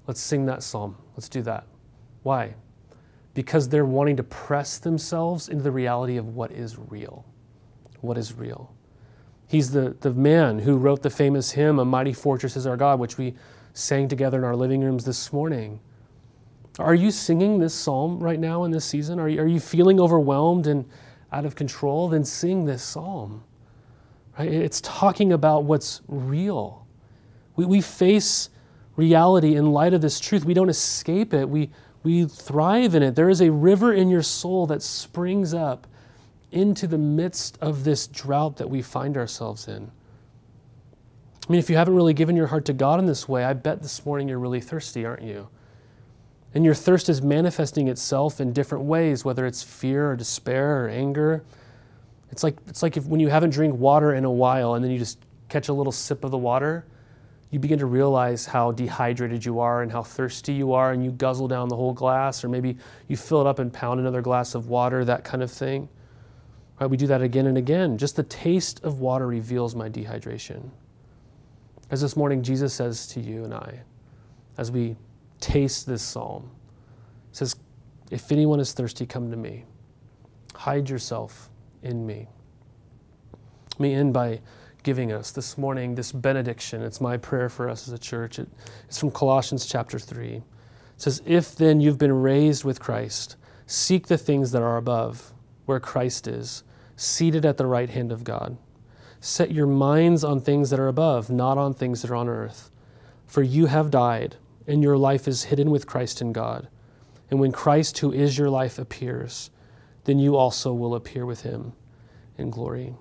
let's 0.07 0.19
sing 0.19 0.45
that 0.47 0.63
psalm. 0.63 0.97
Let's 1.15 1.29
do 1.29 1.41
that. 1.43 1.65
Why? 2.23 2.55
Because 3.33 3.69
they're 3.69 3.85
wanting 3.85 4.17
to 4.17 4.23
press 4.23 4.77
themselves 4.77 5.49
into 5.49 5.63
the 5.63 5.71
reality 5.71 6.17
of 6.17 6.35
what 6.35 6.51
is 6.51 6.77
real. 6.77 7.25
What 8.01 8.17
is 8.17 8.33
real. 8.33 8.73
He's 9.47 9.71
the, 9.71 9.95
the 10.01 10.13
man 10.13 10.59
who 10.59 10.77
wrote 10.77 11.03
the 11.03 11.09
famous 11.09 11.51
hymn, 11.51 11.79
A 11.79 11.85
Mighty 11.85 12.13
Fortress 12.13 12.57
is 12.57 12.67
Our 12.67 12.77
God, 12.77 12.99
which 12.99 13.17
we 13.17 13.35
sang 13.73 14.07
together 14.07 14.37
in 14.37 14.43
our 14.43 14.55
living 14.55 14.81
rooms 14.81 15.05
this 15.05 15.31
morning. 15.31 15.79
Are 16.77 16.95
you 16.95 17.11
singing 17.11 17.59
this 17.59 17.73
psalm 17.73 18.19
right 18.19 18.39
now 18.39 18.65
in 18.65 18.71
this 18.71 18.85
season? 18.85 19.19
Are 19.19 19.29
you, 19.29 19.41
are 19.41 19.47
you 19.47 19.59
feeling 19.59 19.99
overwhelmed 19.99 20.67
and 20.67 20.85
out 21.31 21.45
of 21.45 21.55
control? 21.55 22.09
Then 22.09 22.25
sing 22.25 22.65
this 22.65 22.83
psalm. 22.83 23.43
Right? 24.37 24.51
It's 24.51 24.81
talking 24.81 25.31
about 25.31 25.63
what's 25.63 26.01
real. 26.07 26.85
We, 27.55 27.65
we 27.65 27.81
face 27.81 28.49
reality 28.95 29.55
in 29.55 29.71
light 29.71 29.93
of 29.93 30.01
this 30.01 30.19
truth. 30.19 30.43
We 30.43 30.53
don't 30.53 30.69
escape 30.69 31.33
it, 31.33 31.49
we, 31.49 31.69
we 32.03 32.25
thrive 32.25 32.95
in 32.95 33.03
it. 33.03 33.15
There 33.15 33.29
is 33.29 33.41
a 33.41 33.51
river 33.51 33.93
in 33.93 34.09
your 34.09 34.21
soul 34.21 34.67
that 34.67 34.81
springs 34.81 35.53
up 35.53 35.87
into 36.51 36.87
the 36.87 36.97
midst 36.97 37.57
of 37.61 37.83
this 37.83 38.07
drought 38.07 38.57
that 38.57 38.69
we 38.69 38.81
find 38.81 39.17
ourselves 39.17 39.67
in. 39.67 39.91
I 41.47 41.51
mean, 41.51 41.59
if 41.59 41.69
you 41.69 41.75
haven't 41.75 41.95
really 41.95 42.13
given 42.13 42.35
your 42.35 42.47
heart 42.47 42.65
to 42.65 42.73
God 42.73 42.99
in 42.99 43.05
this 43.05 43.27
way, 43.27 43.43
I 43.43 43.53
bet 43.53 43.81
this 43.81 44.05
morning 44.05 44.27
you're 44.27 44.39
really 44.39 44.61
thirsty, 44.61 45.05
aren't 45.05 45.23
you? 45.23 45.47
And 46.55 46.63
your 46.63 46.73
thirst 46.73 47.09
is 47.09 47.21
manifesting 47.21 47.89
itself 47.89 48.39
in 48.39 48.53
different 48.53 48.85
ways, 48.85 49.25
whether 49.25 49.45
it's 49.45 49.61
fear 49.61 50.11
or 50.11 50.15
despair 50.15 50.85
or 50.85 50.89
anger. 50.89 51.43
It's 52.31 52.43
like, 52.43 52.57
it's 52.67 52.81
like 52.81 52.95
if, 52.95 53.05
when 53.05 53.19
you 53.19 53.27
haven't 53.27 53.49
drank 53.49 53.75
water 53.75 54.13
in 54.13 54.23
a 54.23 54.31
while 54.31 54.73
and 54.73 54.83
then 54.83 54.89
you 54.89 54.97
just 54.97 55.19
catch 55.49 55.67
a 55.67 55.73
little 55.73 55.91
sip 55.91 56.23
of 56.23 56.31
the 56.31 56.37
water, 56.37 56.85
you 57.51 57.59
begin 57.59 57.77
to 57.79 57.85
realize 57.85 58.45
how 58.45 58.71
dehydrated 58.71 59.43
you 59.45 59.59
are 59.59 59.81
and 59.81 59.91
how 59.91 60.01
thirsty 60.01 60.53
you 60.53 60.73
are, 60.73 60.91
and 60.91 61.03
you 61.03 61.11
guzzle 61.11 61.47
down 61.47 61.69
the 61.69 61.75
whole 61.75 61.93
glass, 61.93 62.43
or 62.43 62.49
maybe 62.49 62.77
you 63.07 63.15
fill 63.15 63.41
it 63.41 63.47
up 63.47 63.59
and 63.59 63.71
pound 63.71 63.99
another 63.99 64.21
glass 64.21 64.55
of 64.55 64.67
water, 64.67 65.05
that 65.05 65.23
kind 65.23 65.43
of 65.43 65.51
thing. 65.51 65.87
Right, 66.79 66.89
we 66.89 66.97
do 66.97 67.07
that 67.07 67.21
again 67.21 67.47
and 67.47 67.57
again. 67.57 67.97
Just 67.97 68.15
the 68.15 68.23
taste 68.23 68.83
of 68.83 68.99
water 68.99 69.27
reveals 69.27 69.75
my 69.75 69.89
dehydration. 69.89 70.69
As 71.91 72.01
this 72.01 72.17
morning 72.17 72.41
Jesus 72.41 72.73
says 72.73 73.07
to 73.07 73.21
you 73.21 73.43
and 73.45 73.53
I, 73.53 73.81
as 74.57 74.71
we 74.71 74.95
taste 75.39 75.85
this 75.85 76.01
psalm. 76.01 76.49
It 77.31 77.37
says, 77.37 77.55
If 78.11 78.31
anyone 78.31 78.59
is 78.59 78.73
thirsty, 78.73 79.05
come 79.05 79.31
to 79.31 79.37
me. 79.37 79.65
Hide 80.53 80.89
yourself 80.89 81.49
in 81.83 82.05
me. 82.05 82.27
Let 83.71 83.79
me 83.79 83.93
end 83.93 84.13
by 84.13 84.41
giving 84.83 85.11
us 85.11 85.31
this 85.31 85.57
morning 85.57 85.95
this 85.95 86.11
benediction. 86.11 86.81
It's 86.81 87.01
my 87.01 87.17
prayer 87.17 87.49
for 87.49 87.69
us 87.69 87.87
as 87.87 87.93
a 87.93 87.97
church. 87.97 88.39
It, 88.39 88.47
it's 88.87 88.99
from 88.99 89.11
Colossians 89.11 89.65
chapter 89.65 89.99
3. 89.99 90.35
It 90.35 90.43
says, 90.97 91.21
If 91.25 91.55
then 91.55 91.81
you've 91.81 91.97
been 91.97 92.21
raised 92.21 92.63
with 92.63 92.79
Christ, 92.79 93.35
seek 93.65 94.07
the 94.07 94.17
things 94.17 94.51
that 94.51 94.61
are 94.61 94.77
above, 94.77 95.33
where 95.65 95.79
Christ 95.79 96.27
is, 96.27 96.63
seated 96.95 97.45
at 97.45 97.57
the 97.57 97.65
right 97.65 97.89
hand 97.89 98.11
of 98.11 98.23
God. 98.23 98.57
Set 99.19 99.51
your 99.51 99.67
minds 99.67 100.23
on 100.23 100.39
things 100.39 100.69
that 100.69 100.79
are 100.79 100.87
above, 100.87 101.29
not 101.29 101.57
on 101.57 101.73
things 101.73 102.01
that 102.01 102.11
are 102.11 102.15
on 102.15 102.29
earth. 102.29 102.69
For 103.25 103.41
you 103.41 103.65
have 103.65 103.89
died 103.89 104.37
and 104.67 104.81
your 104.83 104.97
life 104.97 105.27
is 105.27 105.43
hidden 105.43 105.69
with 105.69 105.87
Christ 105.87 106.21
in 106.21 106.33
God. 106.33 106.67
And 107.29 107.39
when 107.39 107.51
Christ, 107.51 107.99
who 107.99 108.11
is 108.11 108.37
your 108.37 108.49
life, 108.49 108.77
appears, 108.77 109.49
then 110.05 110.19
you 110.19 110.35
also 110.35 110.73
will 110.73 110.95
appear 110.95 111.25
with 111.25 111.41
him 111.41 111.73
in 112.37 112.49
glory. 112.49 112.93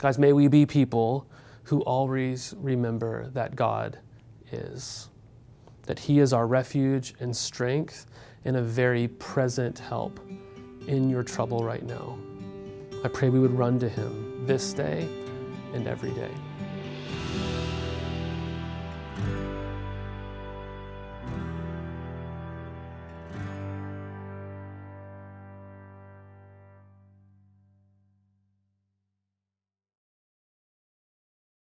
Guys, 0.00 0.18
may 0.18 0.32
we 0.32 0.48
be 0.48 0.66
people 0.66 1.26
who 1.64 1.80
always 1.82 2.54
remember 2.58 3.28
that 3.28 3.54
God 3.54 3.98
is, 4.50 5.08
that 5.84 5.98
He 5.98 6.18
is 6.18 6.32
our 6.32 6.46
refuge 6.46 7.14
and 7.20 7.34
strength 7.34 8.06
and 8.44 8.56
a 8.56 8.62
very 8.62 9.08
present 9.08 9.78
help 9.78 10.18
in 10.86 11.08
your 11.08 11.22
trouble 11.22 11.64
right 11.64 11.84
now. 11.84 12.18
I 13.04 13.08
pray 13.08 13.30
we 13.30 13.38
would 13.38 13.56
run 13.56 13.78
to 13.78 13.88
Him 13.88 14.46
this 14.46 14.72
day 14.72 15.08
and 15.72 15.86
every 15.86 16.10
day. 16.10 16.30